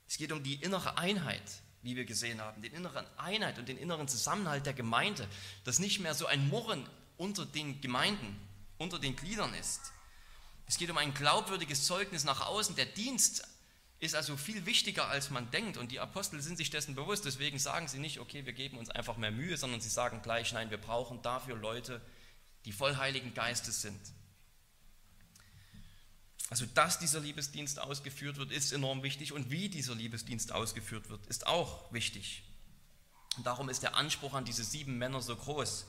Es 0.08 0.17
geht 0.17 0.32
um 0.32 0.41
die 0.41 0.56
innere 0.56 0.97
Einheit, 0.97 1.62
wie 1.81 1.95
wir 1.95 2.05
gesehen 2.05 2.41
haben, 2.41 2.61
den 2.61 2.73
inneren 2.73 3.05
Einheit 3.17 3.57
und 3.57 3.67
den 3.67 3.77
inneren 3.77 4.07
Zusammenhalt 4.07 4.65
der 4.65 4.73
Gemeinde, 4.73 5.27
dass 5.63 5.79
nicht 5.79 5.99
mehr 5.99 6.13
so 6.13 6.25
ein 6.25 6.49
Murren 6.49 6.87
unter 7.17 7.45
den 7.45 7.81
Gemeinden, 7.81 8.39
unter 8.77 8.99
den 8.99 9.15
Gliedern 9.15 9.53
ist, 9.53 9.91
es 10.69 10.77
geht 10.77 10.91
um 10.91 10.99
ein 10.99 11.15
glaubwürdiges 11.15 11.85
Zeugnis 11.85 12.25
nach 12.25 12.45
außen. 12.45 12.75
Der 12.75 12.85
Dienst 12.85 13.43
ist 13.99 14.13
also 14.13 14.37
viel 14.37 14.67
wichtiger, 14.67 15.07
als 15.07 15.31
man 15.31 15.49
denkt. 15.49 15.77
Und 15.77 15.91
die 15.91 15.99
Apostel 15.99 16.39
sind 16.43 16.57
sich 16.57 16.69
dessen 16.69 16.93
bewusst. 16.93 17.25
Deswegen 17.25 17.57
sagen 17.57 17.87
sie 17.87 17.97
nicht, 17.97 18.19
okay, 18.19 18.45
wir 18.45 18.53
geben 18.53 18.77
uns 18.77 18.91
einfach 18.91 19.17
mehr 19.17 19.31
Mühe, 19.31 19.57
sondern 19.57 19.81
sie 19.81 19.89
sagen 19.89 20.21
gleich, 20.21 20.53
nein, 20.53 20.69
wir 20.69 20.77
brauchen 20.77 21.23
dafür 21.23 21.57
Leute, 21.57 21.99
die 22.65 22.71
voll 22.71 22.97
Heiligen 22.97 23.33
Geistes 23.33 23.81
sind. 23.81 23.99
Also, 26.49 26.65
dass 26.65 26.99
dieser 26.99 27.19
Liebesdienst 27.19 27.79
ausgeführt 27.79 28.38
wird, 28.38 28.51
ist 28.51 28.71
enorm 28.71 29.03
wichtig. 29.03 29.33
Und 29.33 29.51
wie 29.51 29.69
dieser 29.69 29.95
Liebesdienst 29.95 30.51
ausgeführt 30.51 31.09
wird, 31.09 31.25
ist 31.27 31.45
auch 31.45 31.91
wichtig. 31.93 32.43
Und 33.38 33.45
darum 33.45 33.69
ist 33.69 33.83
der 33.83 33.95
Anspruch 33.95 34.33
an 34.33 34.45
diese 34.45 34.63
sieben 34.63 34.97
Männer 34.97 35.21
so 35.21 35.35
groß. 35.35 35.85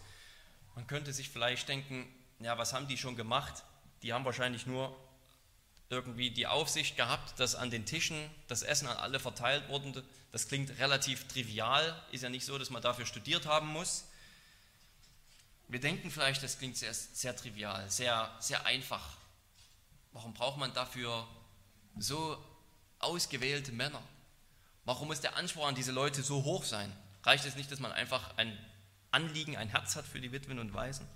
Man 0.74 0.86
könnte 0.86 1.12
sich 1.12 1.30
vielleicht 1.30 1.68
denken, 1.68 2.06
ja, 2.40 2.58
was 2.58 2.72
haben 2.72 2.88
die 2.88 2.98
schon 2.98 3.16
gemacht? 3.16 3.64
die 4.02 4.12
haben 4.12 4.24
wahrscheinlich 4.24 4.66
nur 4.66 4.96
irgendwie 5.88 6.30
die 6.30 6.46
Aufsicht 6.46 6.96
gehabt, 6.96 7.38
dass 7.40 7.54
an 7.54 7.70
den 7.70 7.84
Tischen 7.84 8.30
das 8.48 8.62
Essen 8.62 8.86
an 8.86 8.96
alle 8.96 9.18
verteilt 9.18 9.68
wurde. 9.68 10.04
Das 10.32 10.48
klingt 10.48 10.78
relativ 10.78 11.26
trivial, 11.28 12.00
ist 12.12 12.22
ja 12.22 12.28
nicht 12.28 12.46
so, 12.46 12.58
dass 12.58 12.70
man 12.70 12.80
dafür 12.80 13.06
studiert 13.06 13.46
haben 13.46 13.68
muss. 13.68 14.04
Wir 15.68 15.80
denken 15.80 16.10
vielleicht, 16.10 16.42
das 16.42 16.58
klingt 16.58 16.76
sehr, 16.76 16.94
sehr 16.94 17.34
trivial, 17.36 17.88
sehr, 17.90 18.30
sehr 18.40 18.64
einfach. 18.66 19.16
Warum 20.12 20.34
braucht 20.34 20.58
man 20.58 20.72
dafür 20.74 21.26
so 21.96 22.42
ausgewählte 22.98 23.72
Männer? 23.72 24.02
Warum 24.84 25.08
muss 25.08 25.20
der 25.20 25.36
Anspruch 25.36 25.66
an 25.66 25.74
diese 25.74 25.92
Leute 25.92 26.22
so 26.22 26.44
hoch 26.44 26.64
sein? 26.64 26.92
Reicht 27.22 27.44
es 27.44 27.56
nicht, 27.56 27.70
dass 27.70 27.80
man 27.80 27.92
einfach 27.92 28.36
ein 28.36 28.56
Anliegen, 29.10 29.56
ein 29.56 29.68
Herz 29.68 29.96
hat 29.96 30.06
für 30.06 30.20
die 30.20 30.32
Witwen 30.32 30.58
und 30.58 30.74
Waisen? 30.74 31.06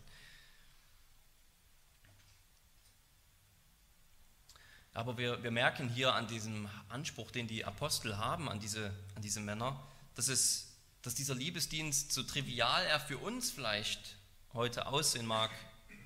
Aber 4.93 5.19
wir, 5.19 5.43
wir 5.43 5.51
merken 5.51 5.89
hier 5.89 6.15
an 6.15 6.29
diesem 6.29 6.69
Anspruch, 6.89 7.33
den 7.33 7.49
die 7.49 7.65
Apostel 7.65 8.17
haben 8.17 8.49
an 8.49 8.61
diese, 8.61 8.95
an 9.17 9.23
diese 9.23 9.41
Männer, 9.41 9.83
dass, 10.15 10.29
es, 10.29 10.77
dass 11.03 11.17
dieser 11.17 11.35
Liebesdienst, 11.35 12.13
so 12.13 12.23
trivial 12.23 12.85
er 12.87 13.01
für 13.01 13.19
uns 13.19 13.51
vielleicht 13.51 14.17
heute 14.53 14.87
aussehen 14.87 15.27
mag, 15.27 15.51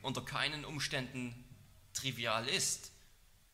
unter 0.00 0.22
keinen 0.22 0.64
Umständen 0.64 1.44
trivial 2.00 2.46
ist, 2.48 2.92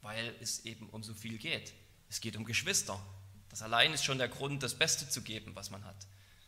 weil 0.02 0.34
es 0.40 0.64
eben 0.64 0.88
um 0.90 1.02
so 1.02 1.14
viel 1.14 1.38
geht. 1.38 1.72
Es 2.08 2.20
geht 2.20 2.36
um 2.36 2.44
Geschwister. 2.44 3.00
Das 3.48 3.62
allein 3.62 3.92
ist 3.92 4.04
schon 4.04 4.18
der 4.18 4.28
Grund, 4.28 4.62
das 4.62 4.78
Beste 4.78 5.08
zu 5.08 5.22
geben, 5.22 5.54
was 5.54 5.70
man 5.70 5.84
hat. 5.84 6.06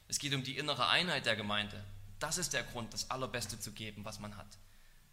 Es 0.09 0.19
geht 0.19 0.35
um 0.35 0.43
die 0.43 0.59
innere 0.59 0.89
Einheit 0.89 1.27
der 1.27 1.37
Gemeinde. 1.37 1.83
Das 2.19 2.39
ist 2.39 2.53
der 2.53 2.63
Grund, 2.63 2.93
das 2.93 3.11
Allerbeste 3.11 3.59
zu 3.59 3.73
geben, 3.73 4.05
was 4.05 4.21
man 4.21 4.37
hat. 4.37 4.59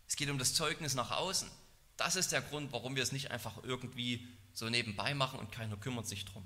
Es 0.08 0.16
geht 0.16 0.30
um 0.30 0.38
das 0.38 0.54
Zeugnis 0.54 0.94
nach 0.94 1.12
außen. 1.12 1.50
Das 1.98 2.16
ist 2.16 2.32
der 2.32 2.42
Grund, 2.42 2.72
warum 2.72 2.96
wir 2.96 3.04
es 3.04 3.12
nicht 3.12 3.32
einfach 3.32 3.64
irgendwie 3.64 4.28
so 4.54 4.70
nebenbei 4.70 5.14
machen 5.14 5.40
und 5.40 5.52
keiner 5.52 5.78
kümmert 5.78 6.08
sich 6.08 6.26
drum. 6.26 6.44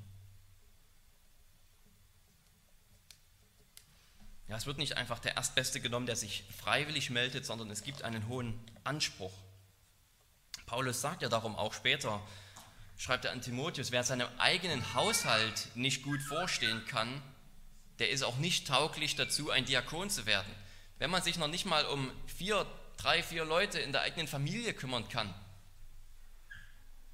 Ja, 4.48 4.56
es 4.56 4.66
wird 4.66 4.78
nicht 4.78 4.96
einfach 4.96 5.20
der 5.20 5.36
Erstbeste 5.36 5.82
genommen, 5.82 6.06
der 6.06 6.16
sich 6.16 6.44
freiwillig 6.58 7.10
meldet, 7.10 7.46
sondern 7.46 7.70
es 7.70 7.84
gibt 7.84 8.04
einen 8.04 8.28
hohen 8.28 8.58
Anspruch. 8.86 9.34
Paulus 10.68 11.02
sagt 11.02 11.22
ja 11.22 11.30
darum 11.30 11.56
auch 11.56 11.74
später, 11.74 12.22
schreibt 12.98 13.26
er 13.26 13.32
an 13.32 13.42
Timotheus, 13.42 13.92
wer 13.92 14.04
seinem 14.04 14.28
eigenen 14.38 14.94
Haushalt 14.94 15.70
nicht 15.76 16.04
gut 16.04 16.22
vorstehen 16.22 16.86
kann, 16.86 17.22
der 18.00 18.10
ist 18.10 18.22
auch 18.22 18.38
nicht 18.38 18.68
tauglich 18.68 19.16
dazu, 19.16 19.50
ein 19.50 19.66
Diakon 19.66 20.10
zu 20.10 20.26
werden. 20.26 20.54
Wenn 21.00 21.10
man 21.10 21.24
sich 21.24 21.38
noch 21.38 21.48
nicht 21.48 21.66
mal 21.66 21.86
um 21.86 22.12
vier 22.28 22.68
drei, 22.98 23.24
vier 23.24 23.46
Leute 23.46 23.80
in 23.80 23.94
der 23.94 24.02
eigenen 24.02 24.28
Familie 24.28 24.74
kümmern 24.74 25.08
kann, 25.08 25.34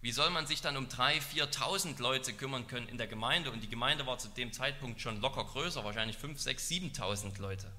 wie 0.01 0.11
soll 0.11 0.31
man 0.31 0.47
sich 0.47 0.61
dann 0.61 0.75
um 0.75 0.89
drei, 0.89 1.19
4.000 1.19 2.01
Leute 2.01 2.33
kümmern 2.33 2.67
können 2.67 2.89
in 2.89 2.97
der 2.97 3.07
Gemeinde? 3.07 3.51
Und 3.51 3.61
die 3.61 3.69
Gemeinde 3.69 4.05
war 4.05 4.17
zu 4.17 4.27
dem 4.27 4.51
Zeitpunkt 4.51 4.99
schon 4.99 5.21
locker 5.21 5.45
größer, 5.45 5.85
wahrscheinlich 5.85 6.17
5, 6.17 6.41
6, 6.41 6.69
7.000 6.69 7.39
Leute. 7.39 7.71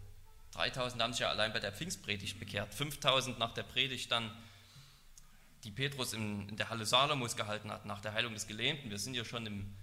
3.000 0.55 1.03
haben 1.03 1.13
sich 1.13 1.21
ja 1.21 1.29
allein 1.29 1.53
bei 1.53 1.61
der 1.61 1.73
Pfingstpredigt 1.73 2.39
bekehrt, 2.39 2.73
5.000 2.73 3.37
nach 3.37 3.53
der 3.53 3.65
Predigt 3.65 4.11
dann, 4.11 4.31
die 5.65 5.71
Petrus 5.71 6.13
in, 6.13 6.57
der 6.57 6.69
Halle 6.69 6.87
Salomos 6.87 7.37
gehalten 7.37 7.71
hat, 7.71 7.87
nach 7.87 8.01
der 8.01 8.13
Heilung 8.13 8.35
des 8.35 8.47
Gelähmten. 8.47 8.91
Wir 8.91 8.99
sind 8.99 9.15
ja 9.15 9.25
schon 9.25 9.47
im 9.47 9.75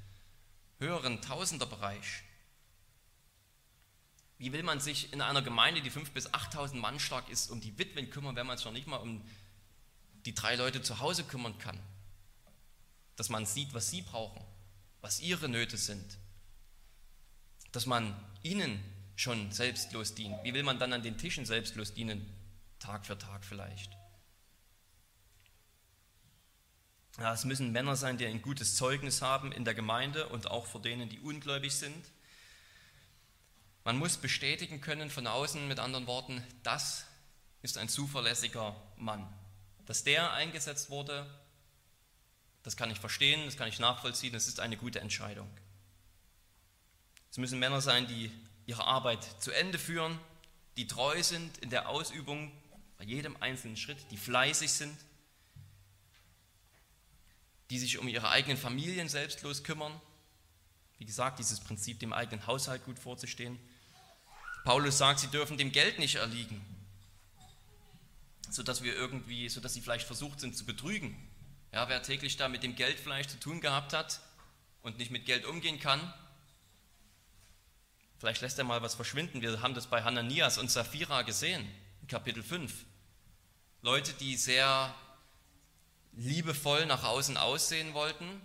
höheren 0.80 1.22
Tausenderbereich. 1.22 2.24
Wie 4.38 4.54
will 4.54 4.64
man 4.64 4.80
sich 4.80 5.14
in 5.14 5.22
einer 5.22 5.42
Gemeinde, 5.42 5.82
die 5.82 5.92
5.000 5.92 6.12
bis 6.12 6.30
8.000 6.30 6.76
Mann 6.76 7.00
stark 7.00 7.30
ist, 7.30 7.50
um 7.50 7.62
die 7.62 7.78
Witwen 7.78 8.10
kümmern, 8.10 8.36
wenn 8.36 8.48
man 8.48 8.58
sich 8.58 8.66
noch 8.66 8.74
nicht 8.74 8.88
mal 8.88 8.98
um 8.98 9.24
die 10.26 10.34
drei 10.34 10.56
Leute 10.56 10.82
zu 10.82 11.00
Hause 11.00 11.24
kümmern 11.24 11.58
kann? 11.58 11.80
Dass 13.16 13.30
man 13.30 13.46
sieht, 13.46 13.74
was 13.74 13.90
sie 13.90 14.02
brauchen, 14.02 14.44
was 15.02 15.20
ihre 15.20 15.50
Nöte 15.50 15.78
sind. 15.78 16.18
Dass 17.72 17.86
man 17.86 18.16
ihnen 18.42 18.84
schon 19.16 19.52
selbstlos 19.52 20.16
dient. 20.16 20.44
Wie 20.44 20.54
will 20.54 20.64
man 20.64 20.80
dann 20.80 20.94
an 20.94 21.04
den 21.04 21.18
Tischen 21.18 21.46
selbstlos 21.46 21.94
dienen, 21.94 22.26
Tag 22.80 23.06
für 23.06 23.18
Tag 23.18 23.46
vielleicht. 23.46 24.01
Ja, 27.20 27.34
es 27.34 27.44
müssen 27.44 27.72
Männer 27.72 27.96
sein, 27.96 28.18
die 28.18 28.26
ein 28.26 28.42
gutes 28.42 28.76
Zeugnis 28.76 29.22
haben 29.22 29.52
in 29.52 29.66
der 29.66 29.74
Gemeinde 29.74 30.30
und 30.30 30.50
auch 30.50 30.66
vor 30.66 30.82
denen, 30.82 31.10
die 31.10 31.20
ungläubig 31.20 31.74
sind. 31.74 32.06
Man 33.84 33.98
muss 33.98 34.18
bestätigen 34.18 34.80
können 34.80 35.10
von 35.10 35.28
außen, 35.28 35.68
mit 35.68 35.80
anderen 35.80 36.08
Worten, 36.08 36.44
das 36.64 37.06
ist 37.62 37.78
ein 37.78 37.90
zuverlässiger 37.90 38.76
Mann. 38.96 39.28
Dass 39.86 40.04
der 40.04 40.34
eingesetzt 40.34 40.90
wurde, 40.90 41.28
das 42.64 42.78
kann 42.78 42.92
ich 42.92 43.00
verstehen, 43.00 43.46
das 43.46 43.58
kann 43.58 43.68
ich 43.68 43.80
nachvollziehen, 43.80 44.34
das 44.34 44.48
ist 44.48 44.60
eine 44.60 44.78
gute 44.78 45.00
Entscheidung. 45.00 45.50
Es 47.32 47.38
müssen 47.38 47.60
Männer 47.60 47.82
sein, 47.82 48.08
die 48.08 48.32
ihre 48.66 48.86
Arbeit 48.86 49.24
zu 49.42 49.52
Ende 49.52 49.80
führen, 49.80 50.20
die 50.78 50.88
treu 50.88 51.22
sind 51.24 51.58
in 51.58 51.70
der 51.70 51.90
Ausübung 51.90 52.52
bei 52.98 53.04
jedem 53.04 53.36
einzelnen 53.42 53.78
Schritt, 53.78 53.98
die 54.12 54.18
fleißig 54.18 54.72
sind, 54.72 54.98
die 57.72 57.80
sich 57.80 57.98
um 57.98 58.08
ihre 58.10 58.30
eigenen 58.30 58.58
Familien 58.58 59.08
selbstlos 59.08 59.64
kümmern. 59.64 60.00
Wie 60.98 61.06
gesagt, 61.06 61.40
dieses 61.40 61.62
Prinzip, 61.62 62.00
dem 62.02 62.12
eigenen 62.12 62.46
Haushalt 62.46 62.84
gut 62.84 63.00
vorzustehen. 63.00 63.58
Paulus 64.66 64.98
sagt, 64.98 65.22
sie 65.22 65.28
dürfen 65.28 65.58
dem 65.58 65.72
Geld 65.72 65.98
nicht 65.98 66.16
erliegen, 66.16 66.62
sodass 68.50 68.84
wir 68.84 68.94
irgendwie, 68.94 69.48
sodass 69.48 69.74
sie 69.74 69.80
vielleicht 69.80 70.06
versucht 70.06 70.42
sind 70.42 70.56
zu 70.56 70.66
betrügen. 70.66 71.16
Ja, 71.72 71.88
wer 71.88 72.04
täglich 72.04 72.36
da 72.36 72.50
mit 72.50 72.62
dem 72.62 72.76
Geld 72.76 73.00
vielleicht 73.00 73.32
zu 73.32 73.40
tun 73.40 73.62
gehabt 73.62 73.94
hat 73.94 74.20
und 74.82 74.98
nicht 74.98 75.10
mit 75.10 75.26
Geld 75.26 75.46
umgehen 75.46 75.80
kann, 75.80 76.14
vielleicht 78.20 78.42
lässt 78.42 78.60
er 78.60 78.66
mal 78.66 78.82
was 78.82 78.96
verschwinden. 78.96 79.42
Wir 79.42 79.62
haben 79.62 79.76
das 79.76 79.88
bei 79.88 80.04
Hananias 80.04 80.58
und 80.58 80.70
Sapphira 80.70 81.22
gesehen, 81.22 81.66
in 82.02 82.10
Kapitel 82.10 82.44
5. 82.44 82.86
Leute, 83.82 84.12
die 84.14 84.36
sehr 84.36 84.94
liebevoll 86.14 86.86
nach 86.86 87.04
außen 87.04 87.38
aussehen 87.38 87.94
wollten, 87.94 88.42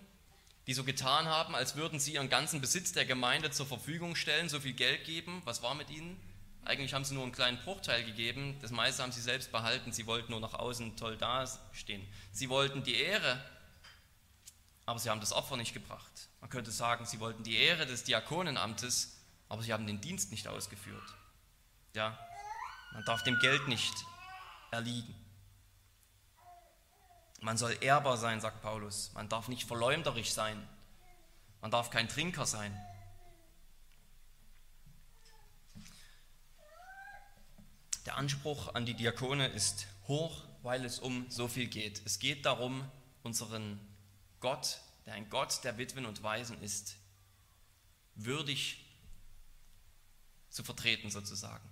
die 0.67 0.75
so 0.75 0.85
getan 0.85 1.27
haben, 1.27 1.55
als 1.55 1.77
würden 1.77 2.01
sie 2.01 2.15
ihren 2.15 2.29
ganzen 2.29 2.61
Besitz 2.61 2.93
der 2.93 3.05
Gemeinde 3.05 3.51
zur 3.51 3.67
Verfügung 3.67 4.17
stellen, 4.17 4.49
so 4.49 4.61
viel 4.61 4.73
Geld 4.73 5.05
geben. 5.05 5.43
Was 5.45 5.63
war 5.63 5.75
mit 5.75 5.91
ihnen? 5.91 6.21
Eigentlich 6.65 6.95
haben 6.95 7.05
sie 7.05 7.15
nur 7.15 7.23
einen 7.23 7.33
kleinen 7.33 7.59
Bruchteil 7.59 8.05
gegeben, 8.05 8.59
das 8.61 8.73
meiste 8.73 9.03
haben 9.03 9.13
sie 9.13 9.21
selbst 9.21 9.53
behalten, 9.53 9.93
sie 9.93 10.07
wollten 10.07 10.33
nur 10.33 10.41
nach 10.41 10.55
außen 10.55 10.97
toll 10.97 11.17
dastehen. 11.17 12.05
Sie 12.33 12.49
wollten 12.49 12.83
die 12.83 12.97
Ehre, 12.97 13.41
aber 14.85 14.99
sie 14.99 15.09
haben 15.09 15.21
das 15.21 15.33
Opfer 15.33 15.57
nicht 15.57 15.75
gebracht. 15.75 16.11
Man 16.41 16.51
könnte 16.51 16.73
sagen, 16.73 17.07
sie 17.07 17.21
wollten 17.21 17.45
die 17.45 17.57
Ehre 17.57 17.87
des 17.87 18.03
Diakonenamtes, 18.03 19.17
aber 19.49 19.63
sie 19.63 19.73
haben 19.73 19.87
den 19.87 20.01
Dienst 20.01 20.33
nicht 20.33 20.49
ausgeführt. 20.49 21.15
Ja, 21.95 22.19
man 22.93 23.05
darf 23.05 23.23
dem 23.23 23.39
Geld 23.39 23.69
nicht 23.69 23.95
erliegen. 24.73 25.15
Man 27.41 27.59
soll 27.59 27.77
ehrbar 27.81 28.17
sein, 28.17 28.41
sagt 28.41 28.63
Paulus. 28.63 29.13
Man 29.15 29.29
darf 29.29 29.49
nicht 29.49 29.67
verleumderisch 29.67 30.31
sein. 30.31 30.67
Man 31.61 31.71
darf 31.71 31.91
kein 31.91 32.09
Trinker 32.09 32.47
sein. 32.47 32.77
Der 38.07 38.17
Anspruch 38.17 38.75
an 38.75 38.87
die 38.87 38.95
Diakone 38.95 39.49
ist 39.49 39.87
hoch, 40.07 40.45
weil 40.63 40.85
es 40.85 40.99
um 40.99 41.29
so 41.29 41.49
viel 41.49 41.67
geht. 41.67 42.01
Es 42.05 42.19
geht 42.19 42.47
darum, 42.47 42.89
unseren 43.23 43.81
Gott, 44.41 44.81
der 45.05 45.15
ein 45.15 45.29
Gott 45.29 45.65
der 45.65 45.77
Witwen 45.77 46.07
und 46.07 46.23
Waisen 46.23 46.61
ist, 46.63 46.97
würdig 48.15 48.85
zu 50.49 50.63
vertreten 50.63 51.11
sozusagen. 51.11 51.69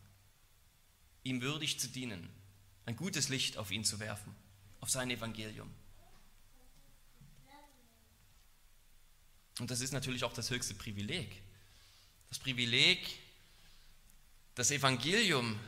Ihm 1.22 1.40
würdig 1.40 1.80
zu 1.80 1.88
dienen, 1.88 2.28
ein 2.84 2.96
gutes 2.96 3.28
Licht 3.28 3.56
auf 3.56 3.70
ihn 3.70 3.84
zu 3.84 4.00
werfen 4.00 4.34
auf 4.84 4.90
sein 4.90 5.10
Evangelium. 5.10 5.74
Und 9.58 9.70
das 9.70 9.80
ist 9.80 9.92
natürlich 9.92 10.24
auch 10.24 10.34
das 10.34 10.50
höchste 10.50 10.74
Privileg. 10.74 11.40
Das 12.28 12.38
Privileg, 12.38 13.18
das 14.54 14.70
Evangelium, 14.70 15.58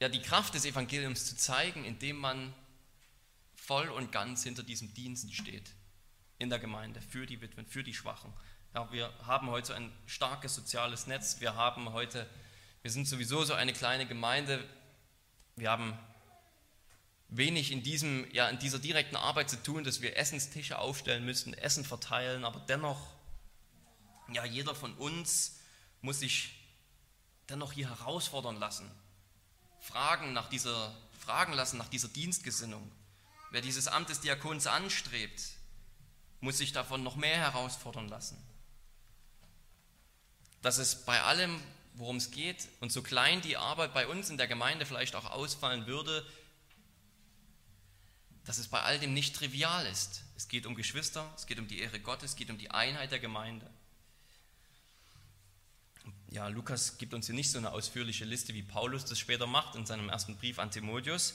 ja 0.00 0.08
die 0.08 0.20
Kraft 0.22 0.54
des 0.54 0.64
Evangeliums 0.64 1.26
zu 1.26 1.36
zeigen, 1.36 1.84
indem 1.84 2.16
man 2.16 2.52
voll 3.54 3.90
und 3.90 4.10
ganz 4.10 4.42
hinter 4.42 4.64
diesem 4.64 4.92
Dienst 4.92 5.32
steht 5.32 5.70
in 6.38 6.50
der 6.50 6.58
Gemeinde, 6.58 7.00
für 7.00 7.26
die 7.26 7.40
Witwen, 7.40 7.64
für 7.64 7.84
die 7.84 7.94
Schwachen. 7.94 8.32
Ja, 8.74 8.90
wir 8.90 9.14
haben 9.24 9.50
heute 9.50 9.76
ein 9.76 9.92
starkes 10.06 10.56
soziales 10.56 11.06
Netz. 11.06 11.38
Wir 11.38 11.54
haben 11.54 11.92
heute, 11.92 12.28
wir 12.82 12.90
sind 12.90 13.06
sowieso 13.06 13.44
so 13.44 13.54
eine 13.54 13.72
kleine 13.72 14.04
Gemeinde. 14.04 14.68
Wir 15.54 15.70
haben 15.70 15.96
wenig 17.28 17.72
in, 17.72 17.82
diesem, 17.82 18.26
ja, 18.32 18.48
in 18.48 18.58
dieser 18.58 18.78
direkten 18.78 19.16
Arbeit 19.16 19.50
zu 19.50 19.62
tun, 19.62 19.84
dass 19.84 20.00
wir 20.00 20.16
Essenstische 20.16 20.78
aufstellen 20.78 21.24
müssen, 21.24 21.54
Essen 21.54 21.84
verteilen, 21.84 22.44
aber 22.44 22.60
dennoch, 22.60 23.00
ja, 24.32 24.44
jeder 24.44 24.74
von 24.74 24.94
uns 24.94 25.56
muss 26.00 26.20
sich 26.20 26.52
dennoch 27.48 27.72
hier 27.72 27.88
herausfordern 27.88 28.56
lassen, 28.56 28.90
fragen, 29.80 30.32
nach 30.32 30.48
dieser, 30.48 30.94
fragen 31.18 31.52
lassen 31.52 31.78
nach 31.78 31.88
dieser 31.88 32.08
Dienstgesinnung. 32.08 32.90
Wer 33.50 33.60
dieses 33.60 33.88
Amt 33.88 34.08
des 34.08 34.20
Diakons 34.20 34.66
anstrebt, 34.66 35.42
muss 36.40 36.58
sich 36.58 36.72
davon 36.72 37.02
noch 37.02 37.16
mehr 37.16 37.36
herausfordern 37.36 38.08
lassen. 38.08 38.36
Dass 40.62 40.78
es 40.78 41.04
bei 41.04 41.22
allem, 41.22 41.62
worum 41.94 42.16
es 42.16 42.30
geht, 42.30 42.68
und 42.80 42.92
so 42.92 43.02
klein 43.02 43.40
die 43.40 43.56
Arbeit 43.56 43.94
bei 43.94 44.06
uns 44.06 44.30
in 44.30 44.36
der 44.36 44.48
Gemeinde 44.48 44.86
vielleicht 44.86 45.14
auch 45.14 45.24
ausfallen 45.26 45.86
würde, 45.86 46.26
dass 48.46 48.58
es 48.58 48.68
bei 48.68 48.80
all 48.80 48.98
dem 48.98 49.12
nicht 49.12 49.34
trivial 49.34 49.84
ist. 49.86 50.22
Es 50.36 50.48
geht 50.48 50.66
um 50.66 50.76
Geschwister, 50.76 51.30
es 51.36 51.46
geht 51.46 51.58
um 51.58 51.66
die 51.66 51.80
Ehre 51.80 51.98
Gottes, 52.00 52.30
es 52.30 52.36
geht 52.36 52.48
um 52.48 52.58
die 52.58 52.70
Einheit 52.70 53.10
der 53.10 53.18
Gemeinde. 53.18 53.68
Ja, 56.30 56.48
Lukas 56.48 56.96
gibt 56.98 57.12
uns 57.12 57.26
hier 57.26 57.34
nicht 57.34 57.50
so 57.50 57.58
eine 57.58 57.72
ausführliche 57.72 58.24
Liste, 58.24 58.54
wie 58.54 58.62
Paulus 58.62 59.04
das 59.04 59.18
später 59.18 59.46
macht 59.46 59.74
in 59.74 59.84
seinem 59.84 60.08
ersten 60.08 60.36
Brief 60.36 60.58
an 60.58 60.70
Timotheus. 60.70 61.34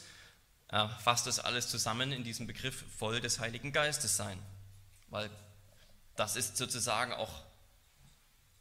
Er 0.69 0.89
fasst 0.89 1.27
das 1.27 1.39
alles 1.39 1.69
zusammen 1.69 2.13
in 2.13 2.23
diesem 2.23 2.47
Begriff 2.47 2.85
voll 2.97 3.19
des 3.19 3.39
Heiligen 3.39 3.73
Geistes 3.73 4.15
sein, 4.15 4.39
weil 5.09 5.29
das 6.15 6.37
ist 6.37 6.55
sozusagen 6.55 7.11
auch 7.11 7.43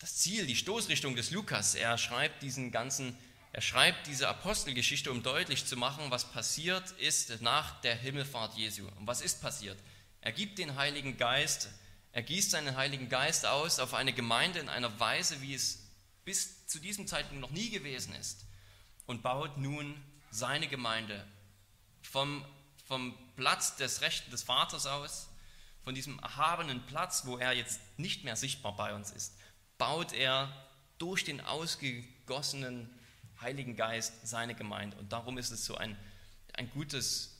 das 0.00 0.16
Ziel, 0.16 0.46
die 0.46 0.56
Stoßrichtung 0.56 1.14
des 1.14 1.30
Lukas. 1.30 1.76
Er 1.76 1.98
schreibt 1.98 2.42
diesen 2.42 2.72
ganzen 2.72 3.16
er 3.52 3.60
schreibt 3.60 4.06
diese 4.06 4.28
Apostelgeschichte, 4.28 5.10
um 5.10 5.22
deutlich 5.22 5.66
zu 5.66 5.76
machen, 5.76 6.10
was 6.10 6.30
passiert 6.30 6.92
ist 6.92 7.40
nach 7.42 7.80
der 7.80 7.96
Himmelfahrt 7.96 8.56
Jesu. 8.56 8.86
Und 8.98 9.06
was 9.06 9.20
ist 9.20 9.42
passiert? 9.42 9.78
Er 10.20 10.32
gibt 10.32 10.58
den 10.58 10.76
Heiligen 10.76 11.16
Geist, 11.16 11.68
er 12.12 12.22
gießt 12.22 12.52
seinen 12.52 12.76
Heiligen 12.76 13.08
Geist 13.08 13.46
aus 13.46 13.80
auf 13.80 13.94
eine 13.94 14.12
Gemeinde 14.12 14.60
in 14.60 14.68
einer 14.68 15.00
Weise, 15.00 15.40
wie 15.40 15.54
es 15.54 15.90
bis 16.24 16.66
zu 16.66 16.78
diesem 16.78 17.06
Zeitpunkt 17.06 17.40
noch 17.40 17.50
nie 17.50 17.70
gewesen 17.70 18.14
ist 18.14 18.44
und 19.06 19.22
baut 19.22 19.56
nun 19.58 20.00
seine 20.30 20.68
Gemeinde 20.68 21.26
vom, 22.02 22.44
vom 22.84 23.16
Platz 23.36 23.76
des 23.76 24.00
Rechten 24.00 24.30
des 24.30 24.44
Vaters 24.44 24.86
aus, 24.86 25.28
von 25.82 25.94
diesem 25.94 26.18
erhabenen 26.20 26.84
Platz, 26.86 27.24
wo 27.24 27.38
er 27.38 27.52
jetzt 27.52 27.80
nicht 27.96 28.22
mehr 28.22 28.36
sichtbar 28.36 28.76
bei 28.76 28.94
uns 28.94 29.10
ist, 29.10 29.34
baut 29.78 30.12
er 30.12 30.52
durch 30.98 31.24
den 31.24 31.40
ausgegossenen 31.40 32.94
Heiligen 33.40 33.76
Geist 33.76 34.26
seine 34.26 34.55
Gemeinde. 34.55 34.96
Und 34.98 35.12
darum 35.12 35.38
ist 35.38 35.50
es 35.50 35.64
so 35.64 35.76
ein, 35.76 35.96
ein 36.55 36.70
gutes 36.70 37.37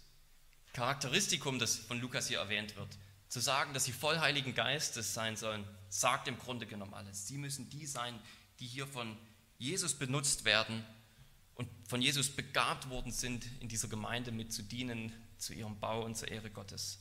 Charakteristikum, 0.73 1.59
das 1.59 1.77
von 1.77 2.01
Lukas 2.01 2.29
hier 2.29 2.39
erwähnt 2.39 2.77
wird. 2.77 2.89
Zu 3.29 3.41
sagen, 3.41 3.75
dass 3.75 3.85
sie 3.85 3.93
voll 3.93 4.19
Heiligen 4.19 4.55
Geistes 4.55 5.15
sein 5.15 5.37
sollen, 5.37 5.65
sagt 5.89 6.29
im 6.29 6.39
Grunde 6.39 6.67
genommen 6.67 6.95
alles. 6.95 7.29
Sie 7.29 7.39
müssen 7.39 7.71
die 7.71 7.87
sein, 7.87 8.19
die 8.59 8.67
hier 8.67 8.87
von 8.87 9.17
Jesus 9.59 9.95
benutzt 9.95 10.45
werden 10.45 10.85
und 11.55 11.69
von 11.87 12.01
Jesus 12.01 12.31
begabt 12.31 12.89
worden 12.89 13.13
sind, 13.13 13.47
in 13.61 13.69
dieser 13.69 13.89
Gemeinde 13.89 14.33
mit 14.33 14.53
zu 14.53 14.63
dienen, 14.63 15.13
zu 15.39 15.53
ihrem 15.53 15.79
Bau 15.79 16.05
und 16.05 16.17
zur 16.17 16.29
Ehre 16.29 16.51
Gottes. 16.51 16.99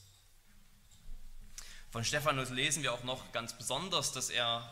Von 1.91 2.03
Stephanus 2.03 2.49
lesen 2.49 2.83
wir 2.83 2.93
auch 2.93 3.03
noch 3.03 3.31
ganz 3.31 3.57
besonders, 3.57 4.11
dass 4.11 4.29
er 4.29 4.71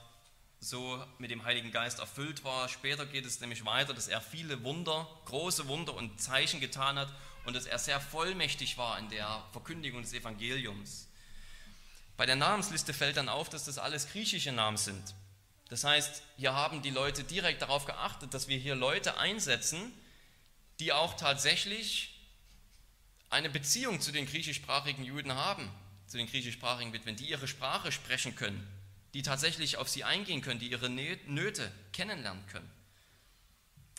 so 0.60 1.04
mit 1.20 1.32
dem 1.32 1.44
Heiligen 1.44 1.72
Geist 1.72 2.00
erfüllt 2.00 2.44
war. 2.44 2.68
Später 2.68 3.06
geht 3.06 3.26
es 3.26 3.40
nämlich 3.40 3.66
weiter, 3.66 3.94
dass 3.94 4.08
er 4.08 4.22
viele 4.22 4.64
Wunder, 4.64 5.08
große 5.26 5.68
Wunder 5.68 5.94
und 5.94 6.20
Zeichen 6.20 6.60
getan 6.60 6.98
hat 6.98 7.14
und 7.46 7.56
dass 7.56 7.66
er 7.66 7.80
sehr 7.80 8.00
vollmächtig 8.00 8.78
war 8.78 8.98
in 9.00 9.10
der 9.10 9.44
Verkündigung 9.52 10.02
des 10.02 10.14
Evangeliums. 10.14 11.08
Bei 12.18 12.26
der 12.26 12.36
Namensliste 12.36 12.94
fällt 12.94 13.18
dann 13.18 13.30
auf, 13.30 13.50
dass 13.50 13.66
das 13.66 13.78
alles 13.78 14.10
griechische 14.10 14.52
Namen 14.52 14.78
sind. 14.78 15.14
Das 15.70 15.84
heißt, 15.84 16.24
hier 16.38 16.54
haben 16.54 16.82
die 16.82 16.90
Leute 16.90 17.24
direkt 17.24 17.62
darauf 17.62 17.86
geachtet, 17.86 18.34
dass 18.34 18.48
wir 18.48 18.58
hier 18.58 18.76
Leute 18.76 19.18
einsetzen, 19.18 19.94
die 20.80 20.94
auch 20.94 21.16
tatsächlich 21.16 22.14
eine 23.30 23.50
Beziehung 23.50 24.02
zu 24.02 24.12
den 24.12 24.26
griechischsprachigen 24.26 25.04
Juden 25.04 25.36
haben, 25.36 25.70
zu 26.08 26.18
den 26.18 26.28
griechischsprachigen 26.28 26.94
Witwen, 26.94 27.18
die 27.18 27.30
ihre 27.30 27.48
Sprache 27.48 27.92
sprechen 27.92 28.36
können 28.36 28.66
die 29.18 29.24
tatsächlich 29.24 29.78
auf 29.78 29.90
sie 29.90 30.04
eingehen 30.04 30.42
können, 30.42 30.60
die 30.60 30.70
ihre 30.70 30.92
Nöte 30.92 31.72
kennenlernen 31.92 32.46
können. 32.52 32.70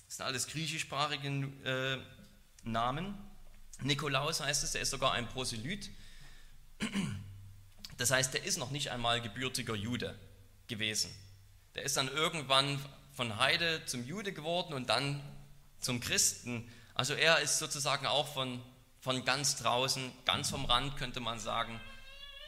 Das 0.07 0.19
sind 0.19 0.27
alles 0.27 0.47
griechischsprachige 0.47 1.29
äh, 1.65 1.99
Namen. 2.63 3.19
Nikolaus 3.81 4.41
heißt 4.41 4.63
es, 4.63 4.71
der 4.71 4.83
ist 4.83 4.91
sogar 4.91 5.15
ein 5.15 5.29
Proselyt. 5.29 5.91
Das 7.97 8.13
heißt, 8.13 8.33
der 8.33 8.45
ist 8.45 8.59
noch 8.59 8.71
nicht 8.71 8.93
einmal 8.93 9.21
gebürtiger 9.21 9.75
Jude 9.75 10.17
gewesen. 10.69 11.13
Der 11.75 11.83
ist 11.83 11.97
dann 11.97 12.07
irgendwann 12.07 12.79
von 13.13 13.41
Heide 13.41 13.85
zum 13.87 14.07
Jude 14.07 14.33
geworden 14.33 14.73
und 14.73 14.89
dann 14.89 15.21
zum 15.81 15.99
Christen. 15.99 16.71
Also 16.95 17.15
er 17.15 17.41
ist 17.41 17.59
sozusagen 17.59 18.07
auch 18.07 18.33
von, 18.33 18.63
von 19.01 19.25
ganz 19.25 19.57
draußen, 19.57 20.13
ganz 20.25 20.49
vom 20.51 20.65
Rand 20.65 20.97
könnte 20.97 21.19
man 21.19 21.41
sagen. 21.41 21.81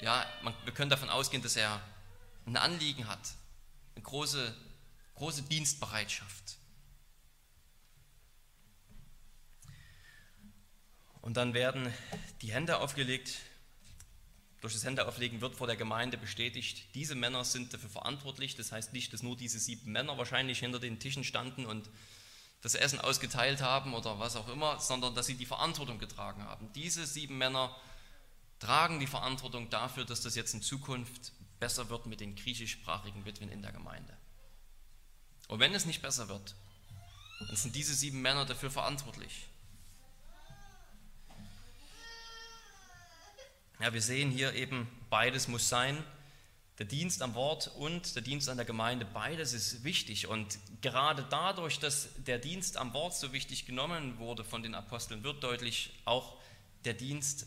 Ja, 0.01 0.25
man, 0.43 0.55
wir 0.63 0.73
können 0.73 0.91
davon 0.91 1.11
ausgehen, 1.11 1.43
dass 1.43 1.57
er 1.57 1.83
ein 2.47 2.57
Anliegen 2.57 3.07
hat, 3.09 3.21
eine 3.95 4.03
große, 4.03 4.55
große 5.15 5.43
Dienstbereitschaft. 5.43 6.59
Und 11.23 11.37
dann 11.37 11.55
werden 11.55 11.93
die 12.41 12.53
Hände 12.53 12.79
aufgelegt. 12.79 13.39
Durch 14.61 14.75
das 14.75 14.85
Händeauflegen 14.85 15.41
wird 15.41 15.57
vor 15.57 15.67
der 15.67 15.77
Gemeinde 15.77 16.19
bestätigt, 16.19 16.95
diese 16.95 17.15
Männer 17.15 17.45
sind 17.45 17.73
dafür 17.73 17.89
verantwortlich. 17.89 18.57
Das 18.57 18.73
heißt 18.73 18.93
nicht, 18.93 19.13
dass 19.13 19.23
nur 19.23 19.37
diese 19.37 19.59
sieben 19.59 19.93
Männer 19.93 20.19
wahrscheinlich 20.19 20.59
hinter 20.59 20.79
den 20.79 20.99
Tischen 20.99 21.25
standen 21.25 21.65
und 21.65 21.89
das 22.63 22.75
Essen 22.75 23.01
ausgeteilt 23.01 23.63
haben 23.63 23.95
oder 23.95 24.19
was 24.19 24.37
auch 24.37 24.49
immer, 24.49 24.79
sondern 24.81 25.15
dass 25.15 25.27
sie 25.27 25.37
die 25.37 25.47
Verantwortung 25.47 25.99
getragen 25.99 26.43
haben. 26.45 26.71
Diese 26.75 27.07
sieben 27.07 27.39
Männer 27.39 27.75
tragen 28.59 29.01
die 29.01 29.07
Verantwortung 29.07 29.71
dafür, 29.71 30.05
dass 30.05 30.21
das 30.21 30.35
jetzt 30.35 30.53
in 30.53 30.61
Zukunft 30.61 31.33
besser 31.61 31.89
wird 31.91 32.07
mit 32.07 32.21
den 32.21 32.35
griechischsprachigen 32.35 33.25
Witwen 33.25 33.51
in 33.51 33.63
der 33.63 33.73
Gemeinde. 33.73 34.17
Und 35.49 35.61
wenn 35.61 35.75
es 35.75 35.87
nicht 35.87 36.03
besser 36.03 36.29
wird, 36.29 36.55
dann 37.47 37.57
sind 37.57 37.75
diese 37.75 37.95
sieben 37.95 38.21
Männer 38.23 38.45
dafür 38.45 38.71
verantwortlich. 38.71 39.49
Ja, 43.81 43.93
wir 43.93 44.03
sehen 44.03 44.31
hier 44.31 44.55
eben, 44.55 44.89
beides 45.09 45.49
muss 45.49 45.69
sein. 45.69 46.03
Der 46.79 46.87
Dienst 46.87 47.23
am 47.23 47.35
Wort 47.35 47.69
und 47.77 48.15
der 48.15 48.23
Dienst 48.23 48.49
an 48.49 48.57
der 48.57 48.67
Gemeinde, 48.67 49.05
beides 49.05 49.53
ist 49.53 49.85
wichtig. 49.85 50.27
Und 50.27 50.59
gerade 50.83 51.27
dadurch, 51.29 51.79
dass 51.79 52.09
der 52.17 52.39
Dienst 52.39 52.77
am 52.77 52.93
Wort 52.95 53.15
so 53.15 53.33
wichtig 53.33 53.67
genommen 53.67 54.19
wurde 54.19 54.45
von 54.45 54.63
den 54.63 54.75
Aposteln, 54.75 55.23
wird 55.23 55.43
deutlich, 55.43 55.93
auch 56.05 56.39
der 56.85 56.95
Dienst 56.95 57.47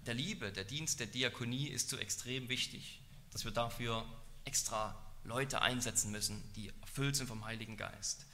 der 0.00 0.14
Liebe, 0.14 0.52
der 0.52 0.64
Dienst 0.64 1.00
der 1.00 1.06
Diakonie 1.06 1.68
ist 1.68 1.90
so 1.90 1.98
extrem 1.98 2.48
wichtig, 2.48 3.00
dass 3.38 3.44
wir 3.44 3.52
dafür 3.52 4.04
extra 4.44 5.00
Leute 5.22 5.62
einsetzen 5.62 6.10
müssen, 6.10 6.42
die 6.54 6.72
erfüllt 6.80 7.14
sind 7.14 7.28
vom 7.28 7.44
Heiligen 7.44 7.76
Geist. 7.76 8.26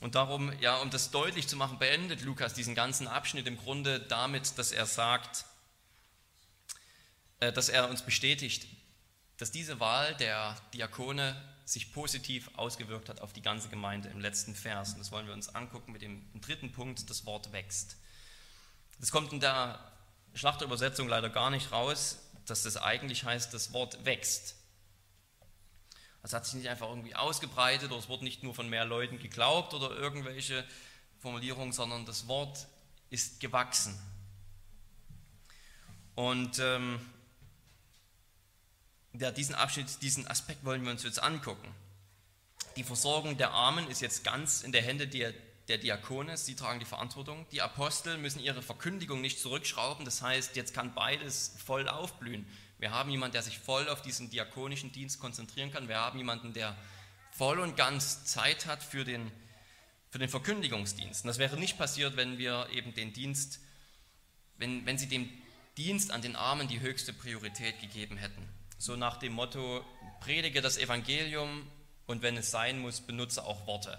Und 0.00 0.14
darum, 0.14 0.52
ja, 0.60 0.76
um 0.76 0.90
das 0.90 1.10
deutlich 1.10 1.48
zu 1.48 1.56
machen, 1.56 1.80
beendet 1.80 2.22
Lukas 2.22 2.54
diesen 2.54 2.76
ganzen 2.76 3.08
Abschnitt 3.08 3.48
im 3.48 3.56
Grunde 3.56 3.98
damit, 3.98 4.58
dass 4.58 4.70
er 4.70 4.86
sagt, 4.86 5.44
äh, 7.40 7.52
dass 7.52 7.68
er 7.68 7.90
uns 7.90 8.02
bestätigt, 8.02 8.68
dass 9.38 9.50
diese 9.50 9.80
Wahl 9.80 10.14
der 10.18 10.56
Diakone 10.72 11.34
sich 11.64 11.92
positiv 11.92 12.48
ausgewirkt 12.54 13.08
hat 13.08 13.20
auf 13.20 13.32
die 13.32 13.42
ganze 13.42 13.68
Gemeinde 13.68 14.08
im 14.10 14.20
letzten 14.20 14.54
Vers. 14.54 14.92
Und 14.92 15.00
das 15.00 15.10
wollen 15.10 15.26
wir 15.26 15.34
uns 15.34 15.52
angucken 15.52 15.90
mit 15.90 16.02
dem 16.02 16.30
dritten 16.40 16.70
Punkt, 16.70 17.10
das 17.10 17.26
Wort 17.26 17.50
wächst. 17.50 17.96
Das 19.00 19.10
kommt 19.10 19.32
in 19.32 19.40
der 19.40 19.80
Schlachterübersetzung 20.34 21.08
leider 21.08 21.28
gar 21.28 21.50
nicht 21.50 21.72
raus, 21.72 22.20
dass 22.46 22.62
das 22.62 22.76
eigentlich 22.76 23.24
heißt, 23.24 23.52
das 23.52 23.72
Wort 23.72 24.04
wächst. 24.04 24.56
Es 26.22 26.32
hat 26.32 26.44
sich 26.44 26.54
nicht 26.54 26.68
einfach 26.68 26.88
irgendwie 26.88 27.14
ausgebreitet 27.14 27.90
oder 27.90 28.00
es 28.00 28.08
wurde 28.08 28.24
nicht 28.24 28.42
nur 28.42 28.54
von 28.54 28.68
mehr 28.68 28.84
Leuten 28.84 29.18
geglaubt 29.18 29.74
oder 29.74 29.90
irgendwelche 29.90 30.64
Formulierungen, 31.20 31.72
sondern 31.72 32.04
das 32.04 32.26
Wort 32.26 32.66
ist 33.10 33.38
gewachsen. 33.40 33.96
Und 36.16 36.58
ähm, 36.58 36.98
ja, 39.12 39.30
diesen 39.30 39.54
Abschnitt, 39.54 40.02
diesen 40.02 40.26
Aspekt 40.26 40.64
wollen 40.64 40.84
wir 40.84 40.90
uns 40.90 41.02
jetzt 41.02 41.22
angucken. 41.22 41.72
Die 42.76 42.84
Versorgung 42.84 43.36
der 43.36 43.52
Armen 43.52 43.88
ist 43.88 44.00
jetzt 44.00 44.24
ganz 44.24 44.62
in 44.62 44.72
der 44.72 44.82
Hände 44.82 45.06
der, 45.06 45.32
der 45.68 45.78
Diakone, 45.78 46.36
sie 46.36 46.54
tragen 46.54 46.78
die 46.78 46.86
Verantwortung. 46.86 47.46
Die 47.50 47.62
Apostel 47.62 48.18
müssen 48.18 48.40
ihre 48.40 48.62
Verkündigung 48.62 49.20
nicht 49.20 49.40
zurückschrauben, 49.40 50.04
das 50.04 50.22
heißt, 50.22 50.56
jetzt 50.56 50.74
kann 50.74 50.94
beides 50.94 51.56
voll 51.64 51.88
aufblühen. 51.88 52.46
Wir 52.78 52.90
haben 52.90 53.10
jemanden, 53.10 53.32
der 53.32 53.42
sich 53.42 53.58
voll 53.58 53.88
auf 53.88 54.02
diesen 54.02 54.30
diakonischen 54.30 54.92
Dienst 54.92 55.18
konzentrieren 55.18 55.72
kann. 55.72 55.88
Wir 55.88 55.96
haben 55.96 56.18
jemanden, 56.18 56.52
der 56.52 56.76
voll 57.32 57.58
und 57.58 57.76
ganz 57.76 58.24
Zeit 58.24 58.66
hat 58.66 58.82
für 58.82 59.04
den, 59.04 59.32
für 60.10 60.18
den 60.18 60.28
Verkündigungsdienst. 60.28 61.24
Und 61.24 61.28
das 61.28 61.38
wäre 61.38 61.56
nicht 61.56 61.78
passiert, 61.78 62.16
wenn 62.16 62.38
wir 62.38 62.68
eben 62.72 62.94
den 62.94 63.12
Dienst, 63.12 63.60
wenn, 64.58 64.84
wenn 64.84 64.98
sie 64.98 65.08
dem 65.08 65.28
Dienst 65.78 66.10
an 66.10 66.22
den 66.22 66.36
Armen 66.36 66.68
die 66.68 66.80
höchste 66.80 67.12
Priorität 67.12 67.80
gegeben 67.80 68.16
hätten 68.18 68.46
so 68.78 68.96
nach 68.96 69.16
dem 69.16 69.32
Motto, 69.32 69.84
predige 70.20 70.60
das 70.60 70.78
Evangelium 70.78 71.66
und 72.06 72.22
wenn 72.22 72.36
es 72.36 72.50
sein 72.50 72.78
muss, 72.78 73.00
benutze 73.00 73.44
auch 73.44 73.66
Worte. 73.66 73.98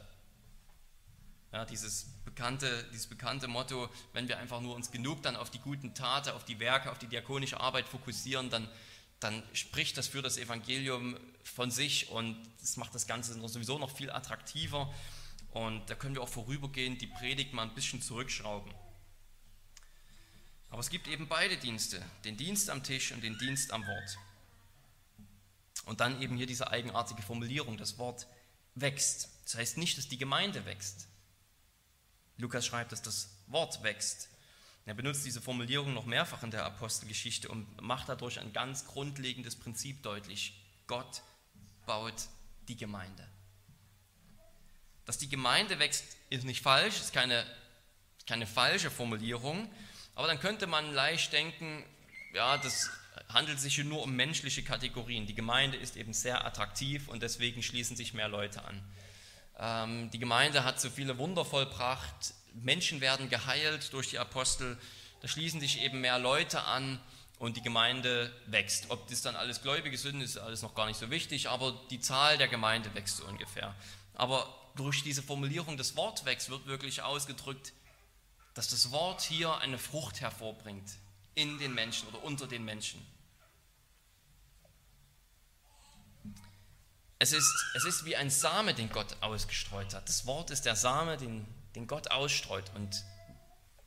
Ja, 1.57 1.65
dieses, 1.65 2.05
bekannte, 2.23 2.85
dieses 2.91 3.07
bekannte 3.07 3.47
Motto, 3.47 3.89
wenn 4.13 4.27
wir 4.27 4.37
einfach 4.37 4.61
nur 4.61 4.75
uns 4.75 4.91
genug 4.91 5.23
dann 5.23 5.35
auf 5.35 5.49
die 5.49 5.57
guten 5.57 5.95
Taten, 5.95 6.29
auf 6.29 6.45
die 6.45 6.59
Werke, 6.59 6.91
auf 6.91 6.99
die 6.99 7.07
diakonische 7.07 7.59
Arbeit 7.59 7.89
fokussieren, 7.89 8.51
dann, 8.51 8.69
dann 9.19 9.41
spricht 9.53 9.97
das 9.97 10.07
für 10.07 10.21
das 10.21 10.37
Evangelium 10.37 11.17
von 11.43 11.71
sich 11.71 12.11
und 12.11 12.37
das 12.61 12.77
macht 12.77 12.93
das 12.93 13.07
Ganze 13.07 13.33
sowieso 13.47 13.79
noch 13.79 13.89
viel 13.89 14.11
attraktiver. 14.11 14.93
Und 15.49 15.89
da 15.89 15.95
können 15.95 16.13
wir 16.13 16.21
auch 16.21 16.29
vorübergehend 16.29 17.01
die 17.01 17.07
Predigt 17.07 17.53
mal 17.53 17.63
ein 17.63 17.73
bisschen 17.73 18.03
zurückschrauben. 18.03 18.71
Aber 20.69 20.81
es 20.81 20.91
gibt 20.91 21.07
eben 21.07 21.27
beide 21.27 21.57
Dienste, 21.57 22.05
den 22.23 22.37
Dienst 22.37 22.69
am 22.69 22.83
Tisch 22.83 23.11
und 23.13 23.23
den 23.23 23.35
Dienst 23.39 23.73
am 23.73 23.81
Wort. 23.81 24.17
Und 25.85 26.01
dann 26.01 26.21
eben 26.21 26.37
hier 26.37 26.45
diese 26.45 26.69
eigenartige 26.69 27.23
Formulierung, 27.23 27.77
das 27.77 27.97
Wort 27.97 28.27
wächst. 28.75 29.29
Das 29.45 29.55
heißt 29.55 29.77
nicht, 29.77 29.97
dass 29.97 30.07
die 30.07 30.19
Gemeinde 30.19 30.63
wächst. 30.63 31.07
Lukas 32.37 32.65
schreibt, 32.65 32.91
dass 32.91 33.01
das 33.01 33.29
Wort 33.47 33.83
wächst. 33.83 34.29
Er 34.85 34.93
benutzt 34.93 35.25
diese 35.25 35.41
Formulierung 35.41 35.93
noch 35.93 36.05
mehrfach 36.05 36.43
in 36.43 36.51
der 36.51 36.65
Apostelgeschichte 36.65 37.49
und 37.49 37.81
macht 37.81 38.07
dadurch 38.07 38.39
ein 38.39 38.53
ganz 38.53 38.85
grundlegendes 38.85 39.55
Prinzip 39.55 40.01
deutlich. 40.01 40.53
Gott 40.87 41.23
baut 41.85 42.29
die 42.67 42.77
Gemeinde. 42.77 43.27
Dass 45.05 45.17
die 45.17 45.29
Gemeinde 45.29 45.79
wächst, 45.79 46.05
ist 46.29 46.45
nicht 46.45 46.61
falsch, 46.61 46.99
ist 46.99 47.13
keine, 47.13 47.45
keine 48.27 48.47
falsche 48.47 48.91
Formulierung, 48.91 49.69
aber 50.15 50.27
dann 50.27 50.39
könnte 50.39 50.67
man 50.67 50.93
leicht 50.93 51.33
denken, 51.33 51.83
ja, 52.33 52.57
das 52.57 52.89
handelt 53.29 53.59
sich 53.59 53.75
hier 53.75 53.85
nur 53.85 54.03
um 54.03 54.15
menschliche 54.15 54.63
Kategorien. 54.63 55.25
Die 55.25 55.35
Gemeinde 55.35 55.77
ist 55.77 55.97
eben 55.97 56.13
sehr 56.13 56.45
attraktiv 56.45 57.07
und 57.07 57.21
deswegen 57.23 57.63
schließen 57.63 57.97
sich 57.97 58.13
mehr 58.13 58.29
Leute 58.29 58.63
an. 58.63 58.81
Ähm, 59.59 60.09
die 60.11 60.19
Gemeinde 60.19 60.63
hat 60.63 60.79
so 60.79 60.89
viele 60.89 61.17
Wunder 61.17 61.45
vollbracht, 61.45 62.33
Menschen 62.53 63.01
werden 63.01 63.29
geheilt 63.29 63.91
durch 63.93 64.09
die 64.09 64.19
Apostel, 64.19 64.77
da 65.21 65.27
schließen 65.27 65.59
sich 65.59 65.81
eben 65.81 66.01
mehr 66.01 66.19
Leute 66.19 66.63
an 66.63 66.99
und 67.39 67.57
die 67.57 67.61
Gemeinde 67.61 68.31
wächst. 68.47 68.89
Ob 68.89 69.07
das 69.07 69.21
dann 69.21 69.35
alles 69.35 69.61
Gläubige 69.61 69.97
sind, 69.97 70.21
ist 70.21 70.37
alles 70.37 70.61
noch 70.61 70.75
gar 70.75 70.87
nicht 70.87 70.99
so 70.99 71.09
wichtig, 71.09 71.49
aber 71.49 71.73
die 71.89 71.99
Zahl 71.99 72.37
der 72.37 72.47
Gemeinde 72.47 72.93
wächst 72.93 73.17
so 73.17 73.25
ungefähr. 73.25 73.75
Aber 74.13 74.47
durch 74.75 75.03
diese 75.03 75.23
Formulierung 75.23 75.77
des 75.77 75.95
Wortwächs 75.95 76.49
wird 76.49 76.65
wirklich 76.67 77.01
ausgedrückt, 77.01 77.73
dass 78.53 78.67
das 78.69 78.91
Wort 78.91 79.21
hier 79.21 79.55
eine 79.57 79.77
Frucht 79.77 80.21
hervorbringt 80.21 80.89
in 81.35 81.59
den 81.59 81.73
Menschen 81.73 82.07
oder 82.09 82.23
unter 82.23 82.47
den 82.47 82.65
Menschen. 82.65 83.05
Es 87.19 87.31
ist, 87.31 87.51
es 87.73 87.85
ist 87.85 88.05
wie 88.05 88.15
ein 88.15 88.29
Same, 88.29 88.73
den 88.73 88.89
Gott 88.89 89.17
ausgestreut 89.21 89.93
hat. 89.93 90.07
Das 90.07 90.25
Wort 90.25 90.51
ist 90.51 90.65
der 90.65 90.75
Same, 90.75 91.17
den, 91.17 91.47
den 91.75 91.87
Gott 91.87 92.11
ausstreut 92.11 92.71
und 92.75 93.03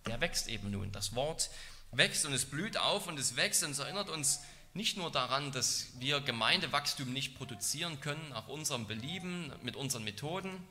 der 0.07 0.21
wächst 0.21 0.49
eben 0.49 0.71
nun. 0.71 0.91
Das 0.91 1.15
Wort 1.15 1.51
wächst 1.93 2.25
und 2.27 2.33
es 2.33 2.45
blüht 2.45 2.77
auf 2.77 3.07
und 3.07 3.19
es 3.19 3.37
wächst 3.37 3.63
und 3.63 3.73
es 3.73 3.79
erinnert 3.79 4.09
uns 4.09 4.41
nicht 4.75 4.97
nur 4.97 5.11
daran, 5.11 5.53
dass 5.53 5.89
wir 5.99 6.21
Gemeindewachstum 6.21 7.13
nicht 7.13 7.37
produzieren 7.37 8.01
können 8.01 8.29
nach 8.31 8.49
unserem 8.49 8.87
Belieben, 8.87 9.53
mit 9.63 9.77
unseren 9.77 10.05
Methoden, 10.05 10.67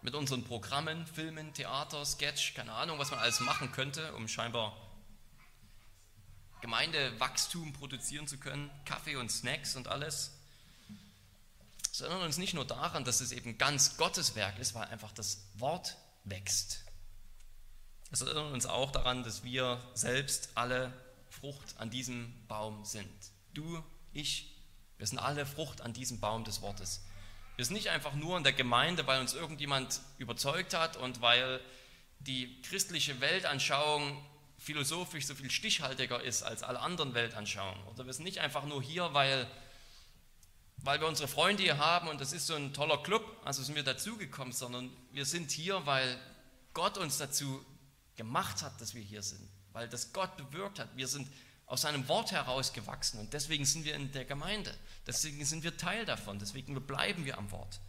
mit 0.00 0.14
unseren 0.14 0.44
Programmen, 0.44 1.06
Filmen, 1.06 1.52
Theater, 1.54 2.04
Sketch, 2.04 2.54
keine 2.54 2.72
Ahnung, 2.72 2.98
was 2.98 3.10
man 3.10 3.20
alles 3.20 3.40
machen 3.40 3.70
könnte, 3.72 4.14
um 4.14 4.26
scheinbar 4.28 4.76
Gemeindewachstum 6.60 7.72
produzieren 7.72 8.26
zu 8.26 8.38
können, 8.38 8.70
Kaffee 8.84 9.16
und 9.16 9.30
Snacks 9.30 9.74
und 9.74 9.88
alles 9.88 10.41
es 11.92 12.00
erinnert 12.00 12.22
uns 12.22 12.38
nicht 12.38 12.54
nur 12.54 12.64
daran, 12.64 13.04
dass 13.04 13.20
es 13.20 13.32
eben 13.32 13.58
ganz 13.58 13.98
Gottes 13.98 14.34
Werk 14.34 14.58
ist, 14.58 14.74
weil 14.74 14.88
einfach 14.88 15.12
das 15.12 15.46
Wort 15.54 15.98
wächst. 16.24 16.84
Es 18.10 18.22
erinnert 18.22 18.52
uns 18.52 18.66
auch 18.66 18.90
daran, 18.90 19.22
dass 19.24 19.44
wir 19.44 19.78
selbst 19.92 20.50
alle 20.54 20.92
Frucht 21.28 21.74
an 21.78 21.90
diesem 21.90 22.46
Baum 22.48 22.84
sind. 22.84 23.10
Du, 23.52 23.82
ich, 24.12 24.56
wir 24.96 25.06
sind 25.06 25.18
alle 25.18 25.44
Frucht 25.44 25.82
an 25.82 25.92
diesem 25.92 26.18
Baum 26.18 26.44
des 26.44 26.62
Wortes. 26.62 27.04
Wir 27.56 27.66
sind 27.66 27.74
nicht 27.74 27.90
einfach 27.90 28.14
nur 28.14 28.38
in 28.38 28.44
der 28.44 28.54
Gemeinde, 28.54 29.06
weil 29.06 29.20
uns 29.20 29.34
irgendjemand 29.34 30.00
überzeugt 30.16 30.72
hat 30.72 30.96
und 30.96 31.20
weil 31.20 31.60
die 32.20 32.62
christliche 32.62 33.20
Weltanschauung 33.20 34.24
philosophisch 34.56 35.26
so 35.26 35.34
viel 35.34 35.50
stichhaltiger 35.50 36.22
ist 36.22 36.42
als 36.42 36.62
alle 36.62 36.80
anderen 36.80 37.14
Weltanschauungen. 37.14 37.84
Oder 37.88 38.06
wir 38.06 38.12
sind 38.12 38.24
nicht 38.24 38.38
einfach 38.38 38.64
nur 38.64 38.82
hier, 38.82 39.12
weil, 39.12 39.46
weil 40.82 41.00
wir 41.00 41.06
unsere 41.06 41.28
Freunde 41.28 41.62
hier 41.62 41.78
haben 41.78 42.08
und 42.08 42.20
das 42.20 42.32
ist 42.32 42.46
so 42.46 42.54
ein 42.54 42.74
toller 42.74 43.02
Club, 43.02 43.24
also 43.44 43.62
sind 43.62 43.76
wir 43.76 43.84
dazugekommen, 43.84 44.52
sondern 44.52 44.90
wir 45.12 45.24
sind 45.24 45.50
hier, 45.50 45.86
weil 45.86 46.18
Gott 46.74 46.98
uns 46.98 47.18
dazu 47.18 47.64
gemacht 48.16 48.62
hat, 48.62 48.80
dass 48.80 48.94
wir 48.94 49.02
hier 49.02 49.22
sind, 49.22 49.48
weil 49.72 49.88
das 49.88 50.12
Gott 50.12 50.36
bewirkt 50.36 50.78
hat. 50.78 50.88
Wir 50.96 51.08
sind 51.08 51.28
aus 51.66 51.82
seinem 51.82 52.06
Wort 52.08 52.32
herausgewachsen 52.32 53.20
und 53.20 53.32
deswegen 53.32 53.64
sind 53.64 53.84
wir 53.84 53.94
in 53.94 54.10
der 54.12 54.24
Gemeinde, 54.24 54.76
deswegen 55.06 55.44
sind 55.44 55.62
wir 55.62 55.76
Teil 55.76 56.04
davon, 56.04 56.38
deswegen 56.38 56.74
bleiben 56.86 57.24
wir 57.24 57.38
am 57.38 57.50
Wort. 57.52 57.80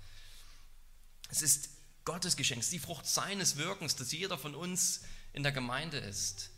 Es 1.29 1.41
ist 1.41 1.69
Gottes 2.05 2.35
Geschenk, 2.35 2.59
es 2.59 2.67
ist 2.67 2.73
die 2.73 2.79
Frucht 2.79 3.07
seines 3.07 3.57
Wirkens, 3.57 3.95
dass 3.95 4.11
jeder 4.11 4.37
von 4.37 4.53
uns 4.53 5.01
in 5.33 5.41
der 5.41 5.51
Gemeinde 5.51 5.97
ist 5.97 6.51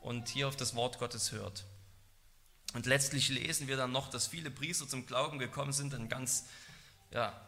und 0.00 0.28
hier 0.28 0.48
auf 0.48 0.56
das 0.56 0.74
Wort 0.74 0.98
Gottes 0.98 1.32
hört. 1.32 1.64
Und 2.74 2.86
letztlich 2.86 3.28
lesen 3.28 3.68
wir 3.68 3.76
dann 3.76 3.92
noch, 3.92 4.08
dass 4.08 4.26
viele 4.26 4.50
Priester 4.50 4.88
zum 4.88 5.06
Glauben 5.06 5.38
gekommen 5.38 5.72
sind. 5.72 5.94
Ein 5.94 6.08
ganz, 6.08 6.46
ja, 7.10 7.38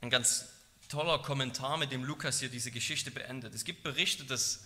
ein 0.00 0.10
ganz 0.10 0.46
toller 0.88 1.20
Kommentar, 1.20 1.78
mit 1.78 1.92
dem 1.92 2.04
Lukas 2.04 2.40
hier 2.40 2.50
diese 2.50 2.70
Geschichte 2.70 3.10
beendet. 3.10 3.54
Es 3.54 3.64
gibt 3.64 3.82
Berichte, 3.82 4.24
dass, 4.24 4.64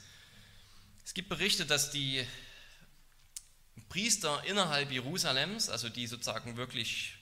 es 1.05 1.15
gibt 1.15 1.29
Berichte, 1.29 1.65
dass 1.65 1.91
die 1.91 2.27
Priester 3.89 4.43
innerhalb 4.45 4.91
Jerusalems, 4.91 5.69
also 5.69 5.89
die 5.89 6.07
sozusagen 6.07 6.57
wirklich 6.57 7.17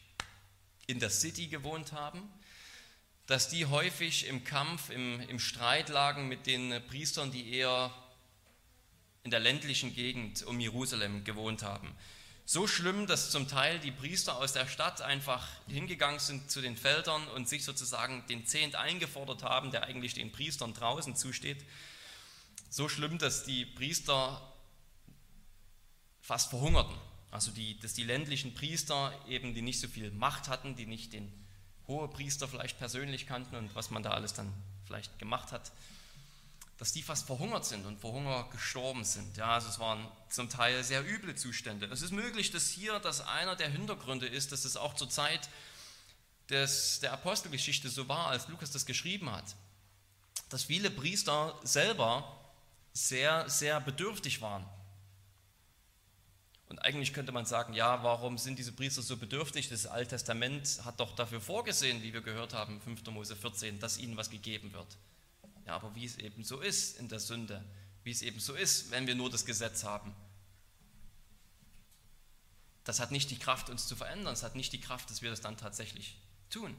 in 0.86 0.98
der 0.98 1.10
City 1.10 1.48
gewohnt 1.48 1.92
haben, 1.92 2.22
dass 3.26 3.48
die 3.48 3.66
häufig 3.66 4.26
im 4.26 4.44
Kampf, 4.44 4.90
im, 4.90 5.20
im 5.28 5.38
Streit 5.38 5.88
lagen 5.88 6.28
mit 6.28 6.46
den 6.46 6.82
Priestern, 6.86 7.30
die 7.30 7.52
eher 7.52 7.92
in 9.24 9.30
der 9.30 9.40
ländlichen 9.40 9.94
Gegend 9.94 10.44
um 10.44 10.60
Jerusalem 10.60 11.24
gewohnt 11.24 11.62
haben. 11.62 11.94
So 12.48 12.68
schlimm, 12.68 13.08
dass 13.08 13.32
zum 13.32 13.48
Teil 13.48 13.80
die 13.80 13.90
Priester 13.90 14.36
aus 14.36 14.52
der 14.52 14.68
Stadt 14.68 15.02
einfach 15.02 15.44
hingegangen 15.66 16.20
sind 16.20 16.48
zu 16.48 16.60
den 16.60 16.76
Feldern 16.76 17.26
und 17.28 17.48
sich 17.48 17.64
sozusagen 17.64 18.24
den 18.28 18.46
Zehnt 18.46 18.76
eingefordert 18.76 19.42
haben, 19.42 19.72
der 19.72 19.82
eigentlich 19.82 20.14
den 20.14 20.30
Priestern 20.30 20.72
draußen 20.72 21.16
zusteht. 21.16 21.64
So 22.70 22.88
schlimm, 22.88 23.18
dass 23.18 23.42
die 23.42 23.66
Priester 23.66 24.40
fast 26.20 26.50
verhungerten. 26.50 26.96
Also 27.32 27.50
die, 27.50 27.80
dass 27.80 27.94
die 27.94 28.04
ländlichen 28.04 28.54
Priester 28.54 29.12
eben, 29.28 29.52
die 29.52 29.62
nicht 29.62 29.80
so 29.80 29.88
viel 29.88 30.12
Macht 30.12 30.46
hatten, 30.46 30.76
die 30.76 30.86
nicht 30.86 31.14
den 31.14 31.32
Hohepriester 31.88 32.46
vielleicht 32.46 32.78
persönlich 32.78 33.26
kannten 33.26 33.56
und 33.56 33.74
was 33.74 33.90
man 33.90 34.04
da 34.04 34.10
alles 34.12 34.34
dann 34.34 34.52
vielleicht 34.84 35.18
gemacht 35.18 35.50
hat, 35.50 35.72
dass 36.78 36.92
die 36.92 37.02
fast 37.02 37.26
verhungert 37.26 37.64
sind 37.64 37.86
und 37.86 37.98
vor 37.98 38.12
Hunger 38.12 38.48
gestorben 38.52 39.04
sind. 39.04 39.36
Ja, 39.36 39.54
also 39.54 39.68
es 39.68 39.78
waren 39.78 40.06
zum 40.28 40.50
Teil 40.50 40.84
sehr 40.84 41.06
üble 41.06 41.34
Zustände. 41.34 41.86
Es 41.86 42.02
ist 42.02 42.12
möglich, 42.12 42.50
dass 42.50 42.68
hier 42.68 42.98
das 42.98 43.22
einer 43.22 43.56
der 43.56 43.70
Hintergründe 43.70 44.26
ist, 44.26 44.52
dass 44.52 44.64
es 44.64 44.76
auch 44.76 44.94
zur 44.94 45.08
Zeit 45.08 45.48
des, 46.50 47.00
der 47.00 47.12
Apostelgeschichte 47.12 47.88
so 47.88 48.08
war, 48.08 48.28
als 48.28 48.48
Lukas 48.48 48.70
das 48.70 48.84
geschrieben 48.84 49.30
hat, 49.30 49.56
dass 50.50 50.64
viele 50.64 50.90
Priester 50.90 51.58
selber 51.62 52.38
sehr, 52.92 53.48
sehr 53.48 53.80
bedürftig 53.80 54.40
waren. 54.42 54.66
Und 56.68 56.80
eigentlich 56.80 57.12
könnte 57.12 57.32
man 57.32 57.46
sagen, 57.46 57.74
ja, 57.74 58.02
warum 58.02 58.38
sind 58.38 58.58
diese 58.58 58.72
Priester 58.72 59.00
so 59.00 59.16
bedürftig? 59.16 59.68
Das 59.68 59.86
Alte 59.86 60.10
Testament 60.10 60.80
hat 60.84 60.98
doch 61.00 61.14
dafür 61.14 61.40
vorgesehen, 61.40 62.02
wie 62.02 62.12
wir 62.12 62.22
gehört 62.22 62.54
haben, 62.54 62.80
5. 62.80 63.06
Mose 63.06 63.36
14, 63.36 63.78
dass 63.78 63.98
ihnen 63.98 64.16
was 64.16 64.30
gegeben 64.30 64.72
wird. 64.72 64.96
Ja, 65.66 65.74
aber 65.74 65.94
wie 65.94 66.04
es 66.04 66.16
eben 66.16 66.44
so 66.44 66.60
ist 66.60 66.98
in 66.98 67.08
der 67.08 67.20
Sünde, 67.20 67.64
wie 68.04 68.12
es 68.12 68.22
eben 68.22 68.38
so 68.38 68.54
ist, 68.54 68.90
wenn 68.90 69.06
wir 69.06 69.16
nur 69.16 69.30
das 69.30 69.44
Gesetz 69.44 69.84
haben, 69.84 70.14
das 72.84 73.00
hat 73.00 73.10
nicht 73.10 73.30
die 73.32 73.38
Kraft, 73.38 73.68
uns 73.68 73.88
zu 73.88 73.96
verändern. 73.96 74.32
Es 74.32 74.44
hat 74.44 74.54
nicht 74.54 74.72
die 74.72 74.80
Kraft, 74.80 75.10
dass 75.10 75.20
wir 75.20 75.30
das 75.30 75.40
dann 75.40 75.56
tatsächlich 75.56 76.16
tun. 76.50 76.76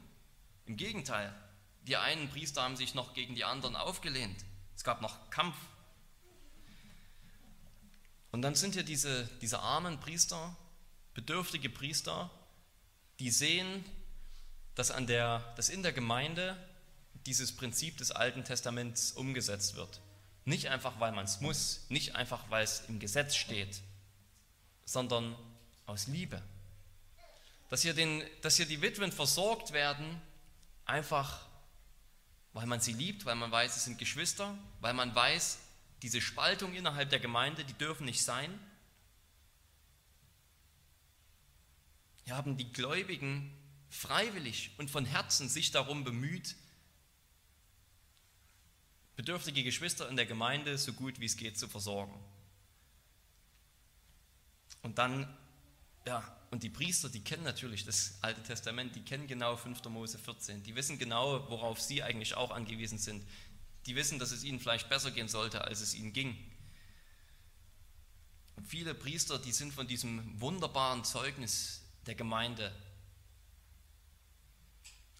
Im 0.64 0.78
Gegenteil, 0.78 1.34
die 1.82 1.98
einen 1.98 2.30
Priester 2.30 2.62
haben 2.62 2.76
sich 2.76 2.94
noch 2.94 3.12
gegen 3.12 3.34
die 3.34 3.44
anderen 3.44 3.76
aufgelehnt. 3.76 4.42
Es 4.74 4.84
gab 4.84 5.02
noch 5.02 5.28
Kampf. 5.28 5.56
Und 8.32 8.40
dann 8.40 8.54
sind 8.54 8.72
hier 8.72 8.84
diese, 8.84 9.28
diese 9.42 9.60
armen 9.60 10.00
Priester, 10.00 10.56
bedürftige 11.12 11.68
Priester, 11.68 12.30
die 13.18 13.30
sehen, 13.30 13.84
dass, 14.74 14.90
an 14.90 15.06
der, 15.06 15.40
dass 15.56 15.68
in 15.68 15.82
der 15.82 15.92
Gemeinde 15.92 16.56
dieses 17.26 17.54
Prinzip 17.54 17.96
des 17.98 18.10
Alten 18.10 18.44
Testaments 18.44 19.12
umgesetzt 19.12 19.74
wird. 19.74 20.00
Nicht 20.44 20.68
einfach, 20.68 20.98
weil 20.98 21.12
man 21.12 21.24
es 21.24 21.40
muss, 21.40 21.86
nicht 21.88 22.16
einfach, 22.16 22.50
weil 22.50 22.64
es 22.64 22.82
im 22.88 22.98
Gesetz 22.98 23.36
steht, 23.36 23.82
sondern 24.84 25.36
aus 25.86 26.06
Liebe. 26.06 26.42
Dass 27.68 27.82
hier, 27.82 27.92
den, 27.92 28.22
dass 28.40 28.56
hier 28.56 28.66
die 28.66 28.80
Witwen 28.80 29.12
versorgt 29.12 29.72
werden, 29.72 30.20
einfach 30.86 31.48
weil 32.58 32.66
man 32.66 32.80
sie 32.80 32.92
liebt, 32.92 33.24
weil 33.24 33.36
man 33.36 33.52
weiß, 33.52 33.76
es 33.76 33.84
sind 33.84 33.98
Geschwister, 33.98 34.56
weil 34.80 34.92
man 34.92 35.14
weiß, 35.14 35.60
diese 36.02 36.20
Spaltung 36.20 36.74
innerhalb 36.74 37.08
der 37.10 37.20
Gemeinde, 37.20 37.64
die 37.64 37.74
dürfen 37.74 38.04
nicht 38.04 38.24
sein. 38.24 38.58
Hier 42.24 42.36
haben 42.36 42.56
die 42.56 42.72
Gläubigen 42.72 43.56
freiwillig 43.90 44.72
und 44.76 44.90
von 44.90 45.04
Herzen 45.04 45.48
sich 45.48 45.70
darum 45.70 46.02
bemüht, 46.02 46.56
bedürftige 49.18 49.64
Geschwister 49.64 50.08
in 50.08 50.14
der 50.14 50.26
Gemeinde 50.26 50.78
so 50.78 50.92
gut 50.92 51.18
wie 51.18 51.24
es 51.24 51.36
geht 51.36 51.58
zu 51.58 51.66
versorgen. 51.66 52.14
Und 54.82 54.98
dann, 54.98 55.28
ja, 56.06 56.22
und 56.52 56.62
die 56.62 56.70
Priester, 56.70 57.08
die 57.08 57.24
kennen 57.24 57.42
natürlich 57.42 57.84
das 57.84 58.16
Alte 58.22 58.44
Testament, 58.44 58.94
die 58.94 59.02
kennen 59.02 59.26
genau 59.26 59.56
5. 59.56 59.82
Mose 59.86 60.20
14, 60.20 60.62
die 60.62 60.76
wissen 60.76 61.00
genau, 61.00 61.50
worauf 61.50 61.80
sie 61.80 62.00
eigentlich 62.00 62.34
auch 62.34 62.52
angewiesen 62.52 62.98
sind. 62.98 63.26
Die 63.86 63.96
wissen, 63.96 64.20
dass 64.20 64.30
es 64.30 64.44
ihnen 64.44 64.60
vielleicht 64.60 64.88
besser 64.88 65.10
gehen 65.10 65.26
sollte, 65.26 65.64
als 65.64 65.80
es 65.80 65.94
ihnen 65.94 66.12
ging. 66.12 66.38
Und 68.54 68.68
viele 68.68 68.94
Priester, 68.94 69.40
die 69.40 69.50
sind 69.50 69.74
von 69.74 69.88
diesem 69.88 70.40
wunderbaren 70.40 71.02
Zeugnis 71.02 71.82
der 72.06 72.14
Gemeinde 72.14 72.72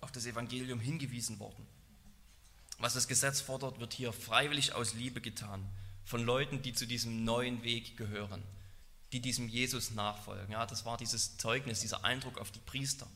auf 0.00 0.12
das 0.12 0.24
Evangelium 0.24 0.78
hingewiesen 0.78 1.40
worden. 1.40 1.66
Was 2.78 2.94
das 2.94 3.08
Gesetz 3.08 3.40
fordert, 3.40 3.80
wird 3.80 3.92
hier 3.92 4.12
freiwillig 4.12 4.72
aus 4.72 4.94
Liebe 4.94 5.20
getan 5.20 5.68
von 6.04 6.22
Leuten, 6.24 6.62
die 6.62 6.72
zu 6.72 6.86
diesem 6.86 7.24
neuen 7.24 7.62
Weg 7.62 7.96
gehören, 7.96 8.42
die 9.12 9.20
diesem 9.20 9.48
Jesus 9.48 9.90
nachfolgen. 9.90 10.52
Ja, 10.52 10.64
das 10.64 10.84
war 10.84 10.96
dieses 10.96 11.36
Zeugnis, 11.36 11.80
dieser 11.80 12.04
Eindruck 12.04 12.38
auf 12.38 12.50
die 12.50 12.60
Priester. 12.60 13.08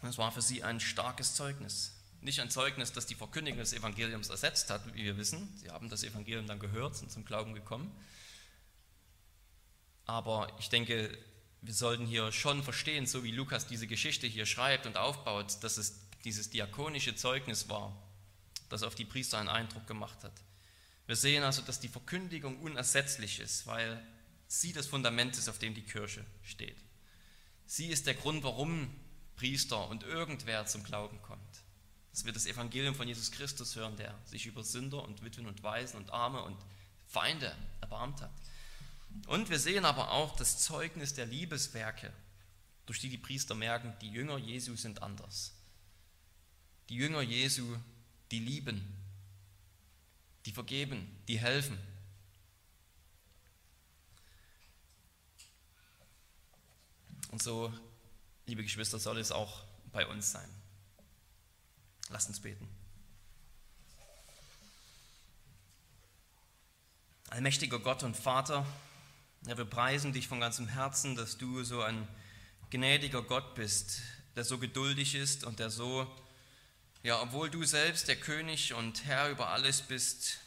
Das 0.00 0.18
war 0.18 0.32
für 0.32 0.42
sie 0.42 0.62
ein 0.62 0.80
starkes 0.80 1.34
Zeugnis. 1.34 1.92
Nicht 2.20 2.40
ein 2.40 2.50
Zeugnis, 2.50 2.92
das 2.92 3.06
die 3.06 3.14
Verkündigung 3.14 3.60
des 3.60 3.74
Evangeliums 3.74 4.30
ersetzt 4.30 4.70
hat, 4.70 4.86
wie 4.94 5.04
wir 5.04 5.16
wissen. 5.18 5.54
Sie 5.58 5.70
haben 5.70 5.90
das 5.90 6.02
Evangelium 6.02 6.46
dann 6.46 6.58
gehört, 6.58 6.96
sind 6.96 7.12
zum 7.12 7.24
Glauben 7.24 7.54
gekommen. 7.54 7.94
Aber 10.06 10.54
ich 10.58 10.70
denke, 10.70 11.16
wir 11.60 11.74
sollten 11.74 12.06
hier 12.06 12.32
schon 12.32 12.62
verstehen, 12.62 13.06
so 13.06 13.24
wie 13.24 13.30
Lukas 13.30 13.66
diese 13.66 13.86
Geschichte 13.86 14.26
hier 14.26 14.44
schreibt 14.44 14.86
und 14.86 14.96
aufbaut, 14.96 15.62
dass 15.62 15.78
es 15.78 16.03
dieses 16.24 16.50
diakonische 16.50 17.14
Zeugnis 17.14 17.68
war, 17.68 17.96
das 18.68 18.82
auf 18.82 18.94
die 18.94 19.04
Priester 19.04 19.38
einen 19.38 19.48
Eindruck 19.48 19.86
gemacht 19.86 20.24
hat. 20.24 20.32
Wir 21.06 21.16
sehen 21.16 21.42
also, 21.42 21.62
dass 21.62 21.80
die 21.80 21.88
Verkündigung 21.88 22.58
unersetzlich 22.60 23.40
ist, 23.40 23.66
weil 23.66 24.02
sie 24.48 24.72
das 24.72 24.86
Fundament 24.86 25.36
ist, 25.36 25.48
auf 25.48 25.58
dem 25.58 25.74
die 25.74 25.82
Kirche 25.82 26.24
steht. 26.42 26.76
Sie 27.66 27.88
ist 27.88 28.06
der 28.06 28.14
Grund, 28.14 28.42
warum 28.42 28.88
Priester 29.36 29.88
und 29.88 30.02
irgendwer 30.02 30.64
zum 30.66 30.82
Glauben 30.82 31.20
kommt. 31.22 31.40
Dass 32.10 32.24
wir 32.24 32.32
das 32.32 32.46
Evangelium 32.46 32.94
von 32.94 33.08
Jesus 33.08 33.32
Christus 33.32 33.74
hören, 33.76 33.96
der 33.96 34.14
sich 34.24 34.46
über 34.46 34.62
Sünder 34.62 35.02
und 35.02 35.22
Witwen 35.24 35.46
und 35.46 35.62
Waisen 35.62 35.96
und 35.96 36.12
Arme 36.12 36.42
und 36.42 36.56
Feinde 37.06 37.54
erbarmt 37.80 38.20
hat. 38.22 38.32
Und 39.26 39.50
wir 39.50 39.58
sehen 39.58 39.84
aber 39.84 40.12
auch 40.12 40.36
das 40.36 40.58
Zeugnis 40.58 41.14
der 41.14 41.26
Liebeswerke, 41.26 42.12
durch 42.86 43.00
die 43.00 43.08
die 43.08 43.18
Priester 43.18 43.54
merken, 43.54 43.94
die 44.00 44.10
Jünger 44.10 44.38
Jesu 44.38 44.76
sind 44.76 45.02
anders. 45.02 45.52
Die 46.88 46.96
Jünger 46.96 47.22
Jesu, 47.22 47.76
die 48.30 48.40
lieben, 48.40 48.82
die 50.46 50.52
vergeben, 50.52 51.06
die 51.28 51.38
helfen. 51.38 51.78
Und 57.30 57.42
so, 57.42 57.72
liebe 58.46 58.62
Geschwister, 58.62 58.98
soll 58.98 59.18
es 59.18 59.32
auch 59.32 59.64
bei 59.92 60.06
uns 60.06 60.30
sein. 60.30 60.48
Lasst 62.10 62.28
uns 62.28 62.40
beten. 62.40 62.68
Allmächtiger 67.30 67.80
Gott 67.80 68.04
und 68.04 68.16
Vater, 68.16 68.64
ja, 69.46 69.58
wir 69.58 69.64
preisen 69.64 70.12
dich 70.12 70.28
von 70.28 70.40
ganzem 70.40 70.68
Herzen, 70.68 71.16
dass 71.16 71.36
du 71.36 71.64
so 71.64 71.82
ein 71.82 72.06
gnädiger 72.70 73.22
Gott 73.22 73.54
bist, 73.54 74.00
der 74.36 74.44
so 74.44 74.58
geduldig 74.58 75.14
ist 75.14 75.44
und 75.44 75.58
der 75.58 75.70
so, 75.70 76.06
ja, 77.04 77.20
obwohl 77.20 77.50
du 77.50 77.64
selbst 77.64 78.08
der 78.08 78.16
König 78.16 78.72
und 78.72 79.04
Herr 79.04 79.28
über 79.28 79.50
alles 79.50 79.82
bist, 79.82 80.38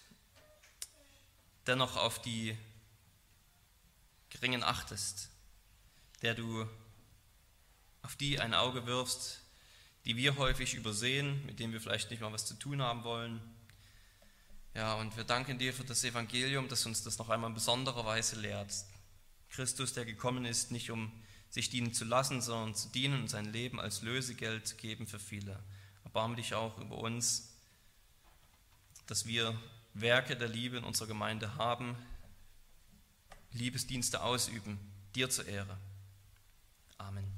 dennoch 1.68 1.96
auf 1.96 2.20
die 2.20 2.58
Geringen 4.32 4.64
achtest, 4.64 5.30
der 6.24 6.34
du 6.34 6.68
auf 8.02 8.16
die 8.16 8.40
ein 8.40 8.56
Auge 8.56 8.88
wirfst, 8.88 9.40
die 10.06 10.18
wir 10.18 10.38
häufig 10.38 10.74
übersehen, 10.74 11.46
mit 11.46 11.60
denen 11.60 11.74
wir 11.74 11.80
vielleicht 11.80 12.10
nicht 12.10 12.22
mal 12.22 12.34
was 12.34 12.48
zu 12.48 12.56
tun 12.56 12.82
haben 12.82 13.04
wollen. 13.04 13.40
Ja, 14.74 14.96
und 14.96 15.16
wir 15.16 15.26
danken 15.26 15.60
dir 15.60 15.76
für 15.76 15.84
das 15.84 16.04
Evangelium, 16.04 16.70
das 16.70 16.88
uns 16.88 17.04
das 17.04 17.20
noch 17.20 17.30
einmal 17.30 17.52
in 17.52 17.54
besonderer 17.54 18.04
Weise 18.04 18.40
lehrt. 18.40 18.74
Christus, 19.50 19.94
der 19.94 20.06
gekommen 20.06 20.44
ist, 20.44 20.72
nicht 20.72 20.90
um 20.90 21.12
sich 21.52 21.70
dienen 21.70 21.94
zu 21.94 22.04
lassen, 22.04 22.42
sondern 22.42 22.74
zu 22.74 22.90
dienen 22.90 23.22
und 23.22 23.28
sein 23.28 23.46
Leben 23.46 23.80
als 23.80 24.02
Lösegeld 24.02 24.80
geben 24.80 25.06
für 25.06 25.20
viele. 25.20 25.64
Erbarme 26.08 26.38
dich 26.38 26.56
auch 26.56 26.78
über 26.78 27.00
uns, 27.00 27.50
dass 29.08 29.26
wir 29.26 29.54
Werke 29.94 30.38
der 30.38 30.48
Liebe 30.48 30.78
in 30.78 30.86
unserer 30.86 31.10
Gemeinde 31.10 31.56
haben, 31.56 31.98
Liebesdienste 33.52 34.24
ausüben, 34.24 34.80
dir 35.16 35.30
zur 35.30 35.48
Ehre. 35.48 35.78
Amen. 36.98 37.37